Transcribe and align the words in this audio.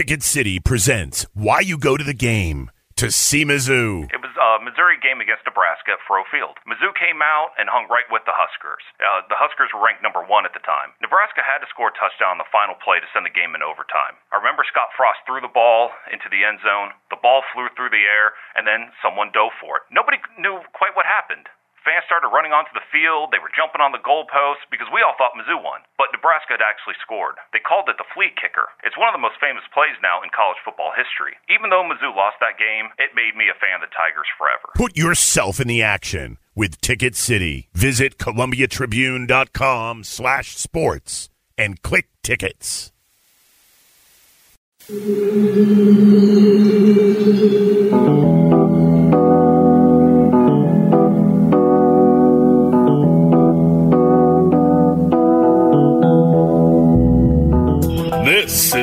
Ticket 0.00 0.24
City 0.24 0.56
presents 0.56 1.28
Why 1.36 1.60
You 1.60 1.76
Go 1.76 2.00
to 2.00 2.06
the 2.08 2.16
Game 2.16 2.72
to 2.96 3.12
see 3.12 3.44
Mizzou. 3.44 4.08
It 4.08 4.24
was 4.24 4.32
a 4.40 4.56
Missouri 4.64 4.96
game 4.96 5.20
against 5.20 5.44
Nebraska 5.44 5.92
at 5.92 6.00
Faurot 6.08 6.24
Field. 6.32 6.56
Mizzou 6.64 6.96
came 6.96 7.20
out 7.20 7.52
and 7.60 7.68
hung 7.68 7.84
right 7.92 8.08
with 8.08 8.24
the 8.24 8.32
Huskers. 8.32 8.80
Uh, 8.96 9.28
the 9.28 9.36
Huskers 9.36 9.68
were 9.76 9.84
ranked 9.84 10.00
number 10.00 10.24
one 10.24 10.48
at 10.48 10.56
the 10.56 10.64
time. 10.64 10.96
Nebraska 11.04 11.44
had 11.44 11.60
to 11.60 11.68
score 11.68 11.92
a 11.92 12.00
touchdown 12.00 12.32
on 12.32 12.40
the 12.40 12.48
final 12.48 12.80
play 12.80 12.96
to 12.96 13.12
send 13.12 13.28
the 13.28 13.36
game 13.36 13.52
in 13.52 13.60
overtime. 13.60 14.16
I 14.32 14.40
remember 14.40 14.64
Scott 14.64 14.88
Frost 14.96 15.20
threw 15.28 15.44
the 15.44 15.52
ball 15.52 15.92
into 16.08 16.32
the 16.32 16.48
end 16.48 16.64
zone. 16.64 16.96
The 17.12 17.20
ball 17.20 17.44
flew 17.52 17.68
through 17.76 17.92
the 17.92 18.08
air, 18.08 18.32
and 18.56 18.64
then 18.64 18.96
someone 19.04 19.36
dove 19.36 19.52
for 19.60 19.84
it. 19.84 19.84
Nobody 19.92 20.16
knew 20.40 20.64
quite 20.72 20.96
what 20.96 21.04
happened. 21.04 21.52
Fans 21.90 22.06
started 22.06 22.30
running 22.30 22.54
onto 22.54 22.70
the 22.70 22.86
field. 22.94 23.34
They 23.34 23.42
were 23.42 23.50
jumping 23.50 23.82
on 23.82 23.90
the 23.90 23.98
goalposts 23.98 24.62
because 24.70 24.86
we 24.94 25.02
all 25.02 25.18
thought 25.18 25.34
Mizzou 25.34 25.58
won. 25.58 25.82
But 25.98 26.14
Nebraska 26.14 26.54
had 26.54 26.62
actually 26.62 26.94
scored. 27.02 27.34
They 27.50 27.58
called 27.58 27.90
it 27.90 27.98
the 27.98 28.06
flea 28.14 28.30
kicker. 28.38 28.70
It's 28.86 28.94
one 28.94 29.10
of 29.10 29.16
the 29.18 29.18
most 29.18 29.42
famous 29.42 29.66
plays 29.74 29.98
now 29.98 30.22
in 30.22 30.30
college 30.30 30.62
football 30.62 30.94
history. 30.94 31.34
Even 31.50 31.66
though 31.66 31.82
Mizzou 31.82 32.14
lost 32.14 32.38
that 32.38 32.62
game, 32.62 32.94
it 33.02 33.18
made 33.18 33.34
me 33.34 33.50
a 33.50 33.58
fan 33.58 33.82
of 33.82 33.90
the 33.90 33.90
Tigers 33.90 34.30
forever. 34.38 34.70
Put 34.78 34.94
yourself 34.94 35.58
in 35.58 35.66
the 35.66 35.82
action 35.82 36.38
with 36.54 36.78
Ticket 36.78 37.18
City. 37.18 37.66
Visit 37.74 38.22
ColumbiaTribune.com 38.22 40.06
slash 40.06 40.54
sports 40.54 41.26
and 41.58 41.82
click 41.82 42.06
tickets. 42.22 42.94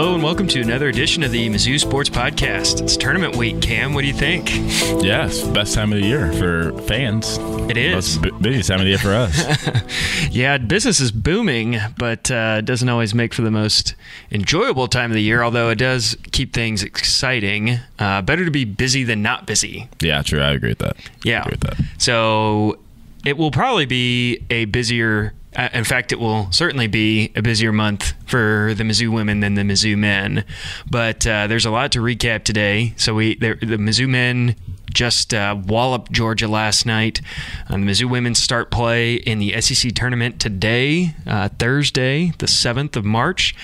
Hello 0.00 0.14
and 0.14 0.22
welcome 0.22 0.48
to 0.48 0.62
another 0.62 0.88
edition 0.88 1.22
of 1.22 1.30
the 1.30 1.46
Mizzou 1.50 1.78
Sports 1.78 2.08
Podcast. 2.08 2.80
It's 2.80 2.96
tournament 2.96 3.36
week, 3.36 3.60
Cam. 3.60 3.92
What 3.92 4.00
do 4.00 4.06
you 4.06 4.14
think? 4.14 4.48
Yes, 5.04 5.46
best 5.48 5.74
time 5.74 5.92
of 5.92 6.00
the 6.00 6.06
year 6.06 6.32
for 6.32 6.72
fans. 6.84 7.36
It 7.68 7.76
is. 7.76 8.16
Bu- 8.16 8.32
busiest 8.38 8.70
time 8.70 8.78
of 8.80 8.86
the 8.86 8.92
year 8.92 8.98
for 8.98 9.12
us. 9.12 10.30
Yeah, 10.30 10.56
business 10.56 11.00
is 11.00 11.12
booming, 11.12 11.76
but 11.98 12.30
uh, 12.30 12.56
it 12.60 12.64
doesn't 12.64 12.88
always 12.88 13.14
make 13.14 13.34
for 13.34 13.42
the 13.42 13.50
most 13.50 13.94
enjoyable 14.30 14.88
time 14.88 15.10
of 15.10 15.16
the 15.16 15.22
year, 15.22 15.42
although 15.42 15.68
it 15.68 15.76
does 15.76 16.16
keep 16.32 16.54
things 16.54 16.82
exciting. 16.82 17.78
Uh, 17.98 18.22
better 18.22 18.46
to 18.46 18.50
be 18.50 18.64
busy 18.64 19.04
than 19.04 19.20
not 19.20 19.44
busy. 19.44 19.86
yeah, 20.00 20.22
true. 20.22 20.40
I 20.40 20.52
agree 20.52 20.70
with 20.70 20.78
that. 20.78 20.96
Yeah. 21.24 21.40
I 21.40 21.42
agree 21.42 21.58
with 21.60 21.76
that. 21.76 21.76
So 21.98 22.78
it 23.26 23.36
will 23.36 23.50
probably 23.50 23.84
be 23.84 24.46
a 24.48 24.64
busier. 24.64 25.34
Uh, 25.56 25.68
in 25.72 25.84
fact, 25.84 26.12
it 26.12 26.20
will 26.20 26.50
certainly 26.52 26.86
be 26.86 27.32
a 27.34 27.42
busier 27.42 27.72
month 27.72 28.12
for 28.26 28.72
the 28.76 28.84
Mizzou 28.84 29.12
women 29.12 29.40
than 29.40 29.54
the 29.54 29.62
Mizzou 29.62 29.98
men. 29.98 30.44
But 30.88 31.26
uh, 31.26 31.48
there's 31.48 31.66
a 31.66 31.70
lot 31.70 31.92
to 31.92 32.00
recap 32.00 32.44
today. 32.44 32.94
So 32.96 33.14
we 33.14 33.34
the, 33.34 33.54
the 33.54 33.76
Mizzou 33.76 34.08
men 34.08 34.54
just 34.92 35.34
uh, 35.34 35.56
walloped 35.66 36.12
Georgia 36.12 36.48
last 36.48 36.86
night. 36.86 37.20
Um, 37.68 37.84
the 37.84 37.92
Mizzou 37.92 38.10
women 38.10 38.34
start 38.34 38.70
play 38.70 39.14
in 39.14 39.38
the 39.38 39.60
SEC 39.60 39.92
tournament 39.94 40.40
today, 40.40 41.14
uh, 41.26 41.48
Thursday, 41.58 42.32
the 42.38 42.48
seventh 42.48 42.96
of 42.96 43.04
March. 43.04 43.54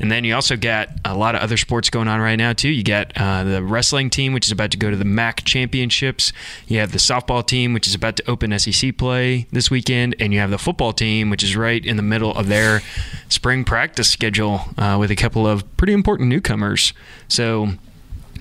And 0.00 0.10
then 0.10 0.24
you 0.24 0.34
also 0.34 0.56
got 0.56 0.88
a 1.04 1.16
lot 1.16 1.34
of 1.34 1.40
other 1.40 1.56
sports 1.56 1.90
going 1.90 2.08
on 2.08 2.20
right 2.20 2.36
now 2.36 2.52
too. 2.52 2.68
You 2.68 2.84
got 2.84 3.12
uh, 3.16 3.44
the 3.44 3.62
wrestling 3.62 4.10
team, 4.10 4.32
which 4.32 4.46
is 4.46 4.52
about 4.52 4.70
to 4.72 4.76
go 4.76 4.90
to 4.90 4.96
the 4.96 5.04
MAC 5.04 5.44
championships. 5.44 6.32
You 6.66 6.78
have 6.80 6.92
the 6.92 6.98
softball 6.98 7.46
team, 7.46 7.72
which 7.72 7.86
is 7.86 7.94
about 7.94 8.16
to 8.16 8.30
open 8.30 8.56
SEC 8.58 8.96
play 8.98 9.46
this 9.52 9.70
weekend, 9.70 10.16
and 10.20 10.32
you 10.32 10.40
have 10.40 10.50
the 10.50 10.58
football 10.58 10.92
team, 10.92 11.30
which 11.30 11.42
is 11.42 11.56
right 11.56 11.84
in 11.84 11.96
the 11.96 12.02
middle 12.02 12.34
of 12.34 12.48
their 12.48 12.82
spring 13.28 13.64
practice 13.64 14.10
schedule 14.10 14.60
uh, 14.76 14.96
with 14.98 15.10
a 15.10 15.16
couple 15.16 15.46
of 15.46 15.76
pretty 15.76 15.92
important 15.92 16.28
newcomers. 16.28 16.92
So 17.28 17.70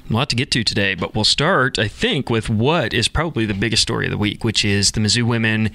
a 0.09 0.13
lot 0.13 0.29
to 0.29 0.35
get 0.35 0.51
to 0.51 0.63
today, 0.63 0.93
but 0.95 1.15
we'll 1.15 1.23
start, 1.23 1.79
I 1.79 1.87
think, 1.87 2.29
with 2.29 2.49
what 2.49 2.93
is 2.93 3.07
probably 3.07 3.45
the 3.45 3.53
biggest 3.53 3.81
story 3.81 4.05
of 4.05 4.11
the 4.11 4.17
week, 4.17 4.43
which 4.43 4.63
is 4.63 4.91
the 4.91 4.99
Mizzou 4.99 5.23
women 5.23 5.71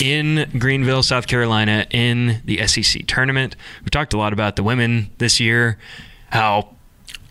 in 0.00 0.48
Greenville, 0.58 1.02
South 1.02 1.26
Carolina, 1.26 1.86
in 1.90 2.40
the 2.44 2.64
SEC 2.66 3.06
tournament. 3.06 3.56
We've 3.80 3.90
talked 3.90 4.12
a 4.14 4.18
lot 4.18 4.32
about 4.32 4.56
the 4.56 4.62
women 4.62 5.10
this 5.18 5.40
year, 5.40 5.78
how 6.30 6.74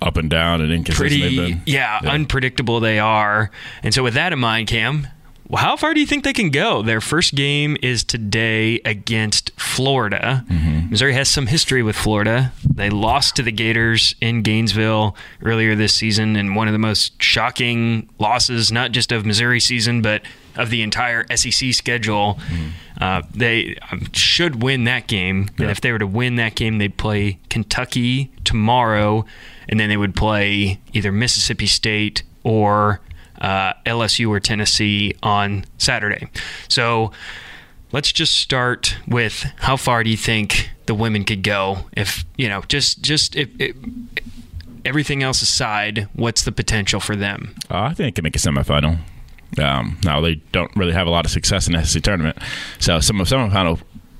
Up 0.01 0.17
and 0.17 0.29
down 0.29 0.59
and 0.61 0.71
inconsistent. 0.71 1.09
they've 1.11 1.21
pretty, 1.37 1.53
been. 1.53 1.61
yeah, 1.65 1.99
unpredictable 2.03 2.79
they 2.81 2.99
are. 2.99 3.49
And 3.81 3.93
so, 3.93 4.03
with 4.03 4.13
that 4.15 4.33
in 4.33 4.39
mind, 4.39 4.67
Cam, 4.67 5.07
well, 5.47 5.61
how 5.61 5.75
far 5.77 5.93
do 5.93 5.99
you 5.99 6.05
think 6.05 6.23
they 6.23 6.33
can 6.33 6.49
go? 6.49 6.81
Their 6.81 7.01
first 7.01 7.35
game 7.35 7.77
is 7.81 8.03
today 8.03 8.79
against 8.85 9.51
Florida. 9.59 10.43
Mm-hmm. 10.49 10.72
Missouri 10.93 11.13
has 11.15 11.27
some 11.27 11.47
history 11.47 11.81
with 11.81 11.95
Florida. 11.95 12.51
They 12.71 12.91
lost 12.91 13.35
to 13.37 13.41
the 13.41 13.51
Gators 13.51 14.13
in 14.21 14.43
Gainesville 14.43 15.15
earlier 15.41 15.73
this 15.73 15.91
season, 15.91 16.35
and 16.35 16.55
one 16.55 16.67
of 16.67 16.71
the 16.71 16.77
most 16.77 17.19
shocking 17.19 18.07
losses, 18.19 18.71
not 18.71 18.91
just 18.91 19.11
of 19.11 19.25
Missouri 19.25 19.59
season, 19.59 20.03
but 20.03 20.21
of 20.55 20.69
the 20.69 20.83
entire 20.83 21.25
SEC 21.35 21.73
schedule. 21.73 22.37
Uh, 23.01 23.23
they 23.33 23.75
um, 23.91 24.05
should 24.13 24.61
win 24.61 24.83
that 24.83 25.07
game, 25.07 25.49
and 25.57 25.71
if 25.71 25.81
they 25.81 25.91
were 25.91 25.97
to 25.97 26.05
win 26.05 26.35
that 26.35 26.53
game, 26.53 26.77
they'd 26.77 26.95
play 26.95 27.39
Kentucky 27.49 28.31
tomorrow, 28.43 29.25
and 29.67 29.79
then 29.79 29.89
they 29.89 29.97
would 29.97 30.13
play 30.13 30.79
either 30.93 31.11
Mississippi 31.11 31.65
State 31.65 32.21
or 32.43 33.01
uh, 33.41 33.73
LSU 33.87 34.29
or 34.29 34.39
Tennessee 34.39 35.15
on 35.23 35.65
Saturday. 35.79 36.27
So 36.67 37.11
let's 37.91 38.11
just 38.11 38.35
start 38.35 38.95
with 39.07 39.43
how 39.57 39.75
far 39.75 40.03
do 40.03 40.11
you 40.11 40.17
think 40.17 40.69
the 40.85 40.95
women 40.95 41.23
could 41.23 41.43
go? 41.43 41.89
If 41.93 42.25
you 42.37 42.49
know, 42.49 42.61
just 42.67 43.01
just 43.01 43.35
if, 43.35 43.49
if 43.59 43.75
everything 44.85 45.23
else 45.23 45.41
aside, 45.41 46.07
what's 46.13 46.43
the 46.43 46.51
potential 46.51 46.99
for 46.99 47.15
them? 47.15 47.55
Uh, 47.69 47.81
I 47.81 47.93
think 47.93 47.97
they 47.97 48.11
can 48.11 48.23
make 48.23 48.35
a 48.35 48.39
semifinal. 48.39 48.99
Um, 49.59 49.99
now 50.03 50.19
they 50.19 50.35
don't 50.51 50.75
really 50.75 50.93
have 50.93 51.05
a 51.05 51.11
lot 51.11 51.25
of 51.25 51.31
success 51.31 51.67
in 51.67 51.73
the 51.73 51.83
SEC 51.83 52.01
tournament, 52.01 52.37
so 52.79 52.99
some 52.99 53.21
of 53.21 53.27
semifinal 53.27 53.79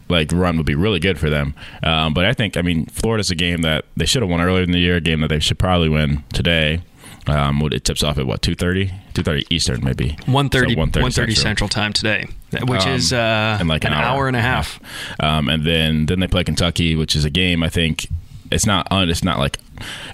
like 0.09 0.31
run 0.31 0.57
would 0.57 0.65
be 0.65 0.75
really 0.75 0.99
good 0.99 1.17
for 1.17 1.29
them. 1.29 1.55
Um, 1.81 2.13
but 2.13 2.25
I 2.25 2.33
think 2.33 2.55
I 2.57 2.61
mean 2.61 2.85
Florida's 2.87 3.31
a 3.31 3.35
game 3.35 3.61
that 3.61 3.85
they 3.97 4.05
should 4.05 4.21
have 4.21 4.29
won 4.29 4.41
earlier 4.41 4.63
in 4.63 4.71
the 4.71 4.79
year, 4.79 4.97
a 4.97 5.01
game 5.01 5.21
that 5.21 5.29
they 5.29 5.39
should 5.39 5.59
probably 5.59 5.89
win 5.89 6.23
today. 6.33 6.81
Um, 7.27 7.59
what- 7.59 7.73
it 7.73 7.83
tips 7.85 8.03
off 8.03 8.17
at 8.17 8.25
what 8.27 8.41
2:30, 8.41 8.91
2:30 9.13 9.45
Eastern 9.49 9.83
maybe. 9.83 10.17
130, 10.25 10.73
So 10.73 10.79
1:30 10.81 11.01
130 11.01 11.35
Central. 11.35 11.69
Time 11.69 11.93
today, 11.93 12.25
which 12.67 12.81
Um, 12.85 12.89
is 12.93 13.13
uh, 13.13 13.57
in 13.61 13.67
like 13.67 13.85
an, 13.85 13.93
an 13.93 13.99
hour. 13.99 14.05
hour. 14.17 14.27
and 14.27 14.35
a 14.35 14.41
half. 14.41 14.79
Um, 15.19 15.47
and 15.49 15.63
then 15.63 16.05
then 16.07 16.19
they 16.19 16.27
play 16.27 16.43
Kentucky, 16.43 16.95
which 16.95 17.15
is 17.15 17.23
a 17.25 17.29
game 17.29 17.63
I 17.63 17.69
think 17.69 18.07
it's 18.51 18.65
not 18.65 18.87
it's 18.91 19.23
not 19.23 19.39
like 19.39 19.57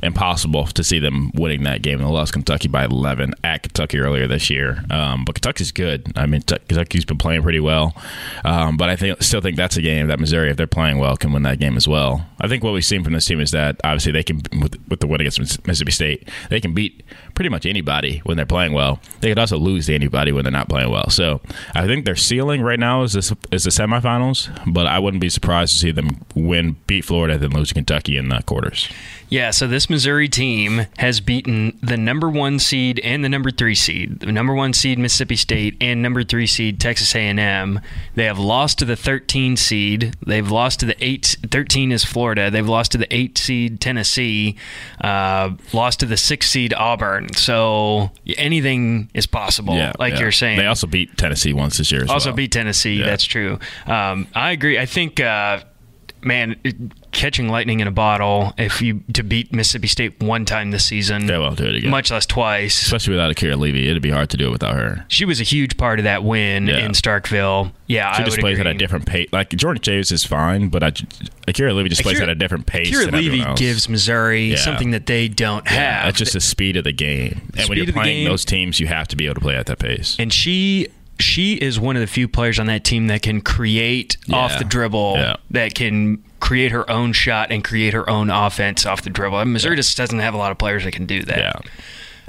impossible 0.02 0.68
to 0.68 0.84
see 0.84 1.00
them 1.00 1.31
winning 1.34 1.63
that 1.63 1.81
game. 1.81 2.00
They 2.00 2.06
lost 2.06 2.34
Kentucky 2.34 2.68
by 2.68 2.85
11 2.85 3.35
at 3.44 3.63
Kentucky 3.63 4.00
earlier 4.00 4.28
this 4.28 4.50
year. 4.50 4.84
Um, 4.90 5.25
but 5.25 5.35
Kentucky's 5.35 5.72
good. 5.72 6.12
I 6.16 6.25
mean, 6.25 6.41
Kentucky's 6.41 7.06
been 7.06 7.18
playing 7.18 7.41
pretty 7.41 7.59
well. 7.59 7.96
Um, 8.46 8.78
but 8.78 8.90
I 8.90 8.96
think 8.96 9.22
still 9.22 9.41
think 9.41 9.57
that's 9.57 9.78
a 9.78 9.81
game 9.81 10.07
that 10.07 10.19
Missouri, 10.19 10.50
if 10.50 10.57
they're 10.57 10.68
playing 10.68 11.00
well, 11.00 11.16
can 11.18 11.31
win 11.34 11.44
that 11.44 11.59
game 11.59 11.78
as 11.78 11.88
well. 11.88 12.25
I 12.40 12.47
think 12.47 12.63
what 12.63 12.74
we've 12.74 12.85
seen 12.85 13.03
from 13.03 13.13
this 13.13 13.25
team 13.25 13.40
is 13.40 13.52
that 13.52 13.80
obviously 13.84 14.12
they 14.12 14.24
can 14.24 14.41
with, 14.62 14.78
with 14.88 15.00
the 15.00 15.07
win 15.07 15.22
against 15.22 15.40
Mississippi 15.40 15.91
State, 15.91 16.30
they 16.50 16.62
can 16.62 16.74
beat 16.74 17.03
pretty 17.36 17.50
much 17.50 17.66
anybody 17.66 18.19
when 18.24 18.38
they're 18.38 18.46
playing 18.46 18.74
well. 18.74 19.00
They 19.22 19.30
could 19.30 19.40
also 19.40 19.57
lose 19.57 19.88
to 19.88 19.96
anybody 19.96 20.31
when 20.31 20.44
they're 20.44 20.51
not 20.51 20.69
playing 20.69 20.90
well. 20.90 21.09
So 21.09 21.41
I 21.74 21.88
think 21.88 22.06
their 22.06 22.16
ceiling 22.16 22.62
right 22.62 22.80
now 22.80 23.03
is 23.03 23.13
this 23.13 23.34
is 23.51 23.63
the 23.63 23.69
semifinals. 23.69 24.50
But 24.66 24.88
I 24.88 25.00
wouldn't 25.00 25.22
be 25.22 25.30
surprised 25.30 25.74
to 25.74 25.80
see 25.80 25.91
them 25.91 26.25
win, 26.36 26.78
beat 26.88 27.06
Florida, 27.06 27.38
then 27.38 27.51
lose 27.51 27.69
to 27.69 27.74
Kentucky 27.74 28.18
in 28.18 28.30
the 28.30 28.41
quarters. 28.44 28.90
Yeah, 29.30 29.52
so 29.52 29.68
this 29.68 29.90
Missouri 29.90 30.28
team 30.28 30.88
has 30.98 31.20
beaten 31.22 31.78
the 31.84 31.98
number 31.98 32.30
one 32.30 32.58
seed 32.58 33.00
and 33.04 33.24
the 33.24 33.30
number 33.30 33.52
three 33.52 33.76
seed. 33.76 34.22
The 34.22 34.32
number 34.32 34.54
one 34.56 34.74
seed 34.74 34.98
Mississippi 34.98 35.36
State 35.36 35.78
and 35.80 36.02
number 36.02 36.24
three 36.24 36.48
seed 36.48 36.80
Texas 36.80 37.14
A&M. 37.16 37.80
They 38.16 38.26
have 38.26 38.40
lost 38.40 38.80
to 38.80 38.86
the 38.86 38.96
13 38.96 39.56
seed. 39.56 40.16
They've 40.26 40.50
lost 40.50 40.80
to 40.80 40.88
the 40.88 40.96
eight. 41.04 41.38
13 41.50 41.92
is 41.92 42.04
Florida. 42.04 42.50
They've 42.50 42.68
lost 42.68 42.92
to 42.94 42.98
the 42.98 43.14
eight 43.16 43.38
seed 43.38 43.80
Tennessee. 43.80 44.56
Uh, 45.00 45.52
lost 45.74 46.00
to 46.00 46.06
the 46.08 46.18
six 46.18 46.50
seed 46.50 46.74
Auburn. 46.74 47.32
So 47.36 48.12
anything 48.38 49.10
is 49.14 49.28
possible, 49.28 49.75
Yeah, 49.75 49.94
like 50.00 50.14
yeah. 50.14 50.20
you're 50.22 50.32
saying. 50.32 50.58
They 50.58 50.66
also 50.66 50.88
beat 50.88 51.18
Tennessee 51.18 51.54
once 51.54 51.78
this 51.78 51.92
year. 51.92 52.04
As 52.04 52.10
Also 52.10 52.30
well. 52.30 52.38
beat 52.38 52.52
Tennessee. 52.52 52.96
Yeah. 52.96 53.06
That's 53.06 53.25
true. 53.25 53.60
Um, 53.86 54.28
I 54.34 54.52
agree. 54.52 54.80
I 54.80 54.88
think, 54.88 55.20
uh, 55.20 55.60
man, 56.21 56.56
catching 57.12 57.50
lightning 57.50 57.80
in 57.80 57.88
a 57.88 57.92
bottle. 57.92 58.54
If 58.57 58.81
you 58.81 59.04
to 59.13 59.24
beat 59.24 59.54
Mississippi 59.54 59.88
State 59.88 60.21
one 60.21 60.45
time 60.45 60.71
this 60.71 60.86
season, 60.86 61.25
They 61.25 61.38
won't 61.38 61.57
do 61.57 61.66
it 61.66 61.75
again. 61.75 61.89
much 61.92 62.12
less 62.12 62.25
twice. 62.25 62.81
especially 62.81 63.12
without 63.12 63.31
Akira 63.31 63.56
Levy. 63.56 63.88
It'd 63.89 64.01
be 64.01 64.10
hard 64.12 64.30
to 64.31 64.38
do 64.38 64.48
it 64.48 64.51
without 64.51 64.75
her. 64.75 65.06
She 65.07 65.25
was 65.25 65.39
a 65.39 65.44
huge 65.44 65.77
part 65.77 66.00
of 66.00 66.04
that 66.04 66.24
win 66.24 66.68
Yeah. 66.68 66.80
in 66.86 66.92
Starkville. 66.92 67.71
Yeah, 67.88 68.13
She 68.13 68.21
I 68.21 68.25
just 68.25 68.38
would 68.38 68.42
plays 68.42 68.60
agree. 68.60 68.69
at 68.69 68.75
a 68.75 68.77
different 68.80 69.06
pace. 69.07 69.30
Like 69.31 69.50
Jordan 69.56 69.81
James 69.81 70.12
is 70.12 70.24
fine, 70.24 70.69
but 70.69 70.83
I, 70.83 70.92
Akira 71.48 71.74
Levy 71.74 71.89
just 71.89 72.04
plays 72.04 72.19
at 72.22 72.30
a 72.30 72.36
different 72.36 72.65
pace. 72.68 72.88
Akira 72.88 73.12
Levy 73.12 73.44
gives 73.56 73.89
Missouri 73.89 74.51
Yeah. 74.51 74.57
something 74.57 74.92
that 74.92 75.07
they 75.07 75.27
don't 75.27 75.65
Yeah, 75.65 76.01
have. 76.01 76.10
it's 76.10 76.19
just 76.19 76.33
the 76.33 76.42
speed 76.42 76.77
of 76.77 76.83
the 76.83 76.92
game. 76.92 77.42
And 77.56 77.62
Speed 77.62 77.69
when 77.69 77.77
you're 77.77 77.86
the 77.88 77.94
playing 77.94 78.18
game. 78.24 78.30
those 78.30 78.45
teams, 78.45 78.80
you 78.80 78.86
have 78.88 79.07
to 79.07 79.15
be 79.15 79.25
able 79.25 79.36
to 79.36 79.42
play 79.42 79.56
at 79.56 79.65
that 79.65 79.80
pace. 79.80 80.15
and 80.19 80.31
she 80.31 80.88
she 81.19 81.54
is 81.56 81.80
one 81.80 81.95
of 81.95 82.00
the 82.01 82.07
few 82.07 82.27
players 82.27 82.60
on 82.60 82.68
that 82.68 82.83
team 82.83 83.07
that 83.07 83.21
can 83.21 83.42
create 83.42 84.18
Yeah. 84.25 84.38
off 84.38 84.57
the 84.57 84.63
dribble, 84.66 85.16
Yeah. 85.18 85.36
that 85.51 85.75
can 85.75 86.24
create 86.39 86.71
her 86.71 86.89
own 86.89 87.12
shot 87.13 87.51
and 87.51 87.63
create 87.63 87.94
her 87.94 88.10
own 88.10 88.30
offense 88.30 88.86
off 88.86 89.01
the 89.01 89.10
dribble. 89.10 89.39
And 89.39 89.51
Missouri 89.54 89.75
just 89.75 89.95
doesn't 89.98 90.19
have 90.19 90.33
a 90.33 90.38
lot 90.38 90.51
of 90.51 90.57
players 90.57 90.83
that 90.86 90.92
can 90.94 91.06
do 91.06 91.21
that. 91.24 91.38
Yeah. 91.38 91.54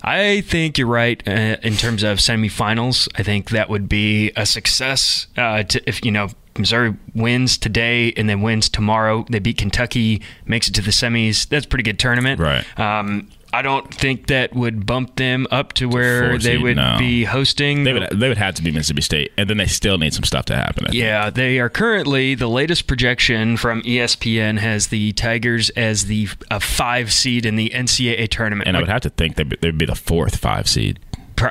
I 0.03 0.41
think 0.41 0.79
you're 0.79 0.87
right 0.89 1.23
uh, 1.29 1.57
in 1.63 1.77
terms 1.77 2.03
of 2.03 2.19
semifinals. 2.19 3.07
I 3.17 3.23
think 3.23 3.51
that 3.51 3.69
would 3.69 3.89
be 3.89 4.33
a 4.35 4.47
success 4.47 5.27
uh, 5.37 5.63
to, 5.65 5.89
if 5.89 6.03
you 6.05 6.11
know 6.11 6.31
Missouri 6.59 6.95
wins 7.15 7.59
today 7.59 8.13
and 8.17 8.29
then 8.29 8.41
wins 8.41 8.69
tomorrow. 8.71 9.25
They 9.29 9.39
beat 9.41 9.59
Kentucky, 9.59 10.23
makes 10.47 10.69
it 10.69 10.75
to 10.77 10.81
the 10.83 10.91
semis. 10.91 11.47
That's 11.49 11.67
a 11.67 11.69
pretty 11.69 11.83
good 11.85 11.99
tournament. 11.99 12.41
Right. 12.41 12.65
Um, 12.79 13.29
I 13.53 13.63
don't 13.63 13.93
think 13.93 14.29
that 14.29 14.55
would 14.55 14.87
bump 14.87 15.17
them 15.17 15.47
up 15.51 15.73
to 15.75 15.89
where 15.89 16.33
they 16.39 16.55
seed, 16.55 16.63
would 16.63 16.77
no. 16.77 16.97
be 16.99 17.25
hosting. 17.25 17.85
They 17.85 17.93
would 17.93 18.09
they 18.13 18.29
would 18.29 18.39
have 18.39 18.55
to 18.57 18.63
be 18.63 18.71
Mississippi 18.71 19.03
State, 19.03 19.33
and 19.37 19.51
then 19.51 19.57
they 19.57 19.67
still 19.67 19.99
need 19.99 20.15
some 20.15 20.25
stuff 20.25 20.45
to 20.47 20.57
happen. 20.57 20.85
I 20.87 20.91
think. 20.91 21.03
Yeah, 21.03 21.31
they 21.31 21.59
are 21.59 21.69
currently 21.69 22.35
the 22.35 22.49
latest 22.49 22.87
projection 22.87 23.57
from 23.57 23.83
ESPN 23.83 24.59
has 24.59 24.89
the 24.89 25.13
Tigers 25.13 25.71
as 25.71 26.07
the 26.07 26.29
a 26.51 26.61
five 26.61 27.13
seed 27.13 27.45
in 27.47 27.57
the 27.57 27.71
NCAA 27.71 28.29
tournament. 28.29 28.69
and 28.69 28.77
I 28.77 28.81
would 28.81 28.89
have 28.89 29.03
to 29.03 29.11
think 29.11 29.37
they'd 29.37 29.49
be, 29.49 29.57
they'd 29.61 29.79
be 29.79 29.87
the 29.87 29.95
fourth 29.95 30.37
five 30.37 30.69
seed 30.69 30.99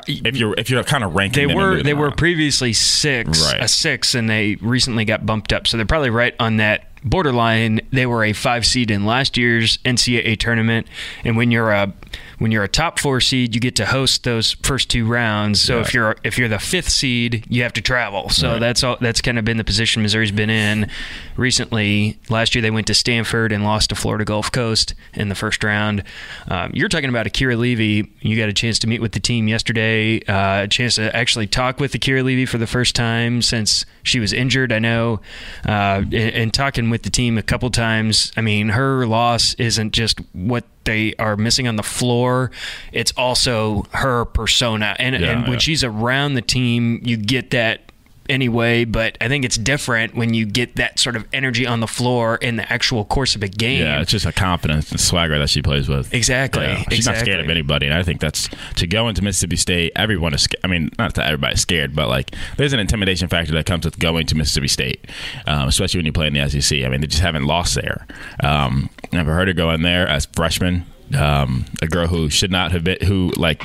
if 0.07 0.37
you're 0.37 0.53
if 0.57 0.69
you're 0.69 0.83
kind 0.83 1.03
of 1.03 1.15
ranking. 1.15 1.47
they 1.47 1.53
them 1.53 1.57
were 1.61 1.81
they 1.81 1.93
were 1.95 2.11
previously 2.11 2.73
six 2.73 3.41
Right. 3.51 3.63
a 3.63 3.67
six 3.67 4.13
and 4.13 4.29
they 4.29 4.55
recently 4.61 5.03
got 5.03 5.25
bumped 5.25 5.51
up 5.51 5.65
so 5.65 5.77
they're 5.77 5.85
probably 5.87 6.11
right 6.11 6.35
on 6.39 6.57
that 6.57 6.88
borderline 7.03 7.81
they 7.91 8.05
were 8.05 8.23
a 8.23 8.33
five 8.33 8.65
seed 8.65 8.91
in 8.91 9.05
last 9.05 9.37
year's 9.37 9.77
ncaa 9.79 10.37
tournament. 10.37 10.87
And 11.23 11.37
when 11.37 11.51
you're 11.51 11.71
a 11.71 11.93
when 12.39 12.51
you're 12.51 12.63
a 12.63 12.69
top 12.69 12.99
four 12.99 13.19
seed 13.21 13.53
you 13.55 13.61
get 13.61 13.75
to 13.77 13.85
host 13.85 14.23
those 14.23 14.53
first 14.63 14.89
two 14.89 15.05
rounds. 15.05 15.61
So 15.61 15.79
if 15.79 15.93
you're 15.93 16.15
if 16.23 16.37
you're 16.37 16.47
the 16.49 16.59
fifth 16.59 16.89
seed 16.89 17.45
you 17.49 17.63
have 17.63 17.73
to 17.73 17.81
travel. 17.81 18.29
So 18.29 18.51
Right. 18.51 18.59
that's 18.59 18.83
all 18.83 18.97
that's 18.99 19.21
kind 19.21 19.37
of 19.39 19.45
been 19.45 19.57
the 19.57 19.63
position 19.63 20.01
missouri's 20.01 20.31
been 20.31 20.49
in. 20.49 20.89
Recently 21.37 22.19
last 22.29 22.53
year 22.53 22.61
they 22.61 22.71
went 22.71 22.87
to 22.87 22.93
stanford 22.93 23.51
and 23.51 23.63
lost 23.63 23.89
to 23.89 23.95
florida 23.95 24.25
gulf 24.25 24.51
coast 24.51 24.93
in 25.13 25.29
the 25.29 25.35
first 25.35 25.63
round. 25.63 26.03
Um, 26.47 26.71
you're 26.73 26.89
talking 26.89 27.09
about 27.09 27.27
akira 27.27 27.55
levy. 27.55 28.11
You 28.21 28.35
got 28.37 28.49
a 28.49 28.53
chance 28.53 28.79
to 28.79 28.87
meet 28.87 29.01
with 29.01 29.13
the 29.13 29.19
team 29.19 29.47
yesterday 29.47 30.21
uh, 30.25 30.63
a 30.63 30.67
chance 30.67 30.95
to 30.95 31.15
actually 31.15 31.47
talk 31.47 31.79
with 31.79 31.93
akira 31.95 32.23
levy 32.23 32.45
for 32.45 32.57
the 32.57 32.67
first 32.67 32.95
time 32.95 33.41
since 33.41 33.85
she 34.03 34.19
was 34.19 34.33
injured 34.33 34.71
i 34.73 34.79
know. 34.79 35.21
Uh, 35.65 36.01
and, 36.03 36.13
and 36.13 36.53
talking 36.53 36.88
with 36.89 37.03
the 37.03 37.09
team 37.09 37.37
a 37.37 37.43
couple 37.43 37.69
times 37.69 38.31
i 38.37 38.41
mean 38.41 38.69
her 38.69 39.05
loss 39.05 39.53
isn't 39.55 39.91
just 39.91 40.19
what 40.33 40.63
they 40.85 41.13
are 41.15 41.35
missing 41.35 41.67
on 41.67 41.75
the 41.75 41.83
floor 41.83 42.51
it's 42.91 43.11
also 43.17 43.85
her 43.93 44.25
persona 44.25 44.95
and, 44.99 45.15
Yeah, 45.19 45.31
and 45.31 45.43
when 45.43 45.53
yeah. 45.53 45.57
she's 45.59 45.83
around 45.83 46.33
the 46.33 46.41
team 46.41 47.01
you 47.03 47.17
get 47.17 47.51
that 47.51 47.81
anyway 48.29 48.85
but 48.85 49.17
i 49.21 49.27
think 49.27 49.43
it's 49.43 49.57
different 49.57 50.15
when 50.15 50.33
you 50.33 50.45
get 50.45 50.75
that 50.75 50.99
sort 50.99 51.15
of 51.15 51.25
energy 51.33 51.65
on 51.65 51.79
the 51.79 51.87
floor 51.87 52.35
in 52.37 52.55
the 52.55 52.71
actual 52.71 53.03
course 53.05 53.35
of 53.35 53.43
a 53.43 53.47
game 53.47 53.81
Yeah, 53.81 54.01
it's 54.01 54.11
just 54.11 54.25
a 54.25 54.31
confidence 54.31 54.91
and 54.91 54.99
swagger 54.99 55.37
that 55.39 55.49
she 55.49 55.61
plays 55.61 55.87
with. 55.89 56.13
Exactly, 56.13 56.63
Yeah, 56.63 56.83
She's 56.89 57.05
not 57.05 57.17
scared 57.17 57.39
of 57.39 57.49
anybody, 57.49 57.85
and 57.85 57.95
I 57.95 58.03
think 58.03 58.19
that's 58.21 58.49
to 58.75 58.87
go 58.87 59.07
into 59.07 59.21
Mississippi 59.23 59.55
State. 59.55 59.91
Everyone 59.95 60.33
is. 60.33 60.47
I 60.63 60.67
mean, 60.67 60.89
not 60.97 61.15
that 61.15 61.25
everybody's 61.27 61.61
scared, 61.61 61.95
but 61.95 62.07
like 62.07 62.35
there's 62.57 62.73
an 62.73 62.79
intimidation 62.79 63.27
factor 63.27 63.53
that 63.53 63.65
comes 63.65 63.85
with 63.85 63.99
going 63.99 64.25
to 64.27 64.35
Mississippi 64.35 64.67
State, 64.67 65.05
um, 65.47 65.67
especially 65.67 65.99
when 65.99 66.05
you 66.05 66.11
play 66.11 66.27
in 66.27 66.33
the 66.33 66.49
SEC. 66.49 66.83
I 66.83 66.89
mean, 66.89 67.01
they 67.01 67.07
just 67.07 67.21
haven't 67.21 67.45
lost 67.45 67.75
there. 67.75 68.05
Um, 68.43 68.89
never 69.11 69.33
heard 69.33 69.47
her 69.47 69.53
go 69.53 69.71
in 69.71 69.81
there 69.81 70.07
as 70.07 70.25
freshman. 70.25 70.85
Um, 71.17 71.65
a 71.81 71.87
girl 71.87 72.07
who 72.07 72.29
should 72.29 72.51
not 72.51 72.71
have 72.71 72.83
been, 72.83 72.97
who 73.05 73.31
like 73.35 73.63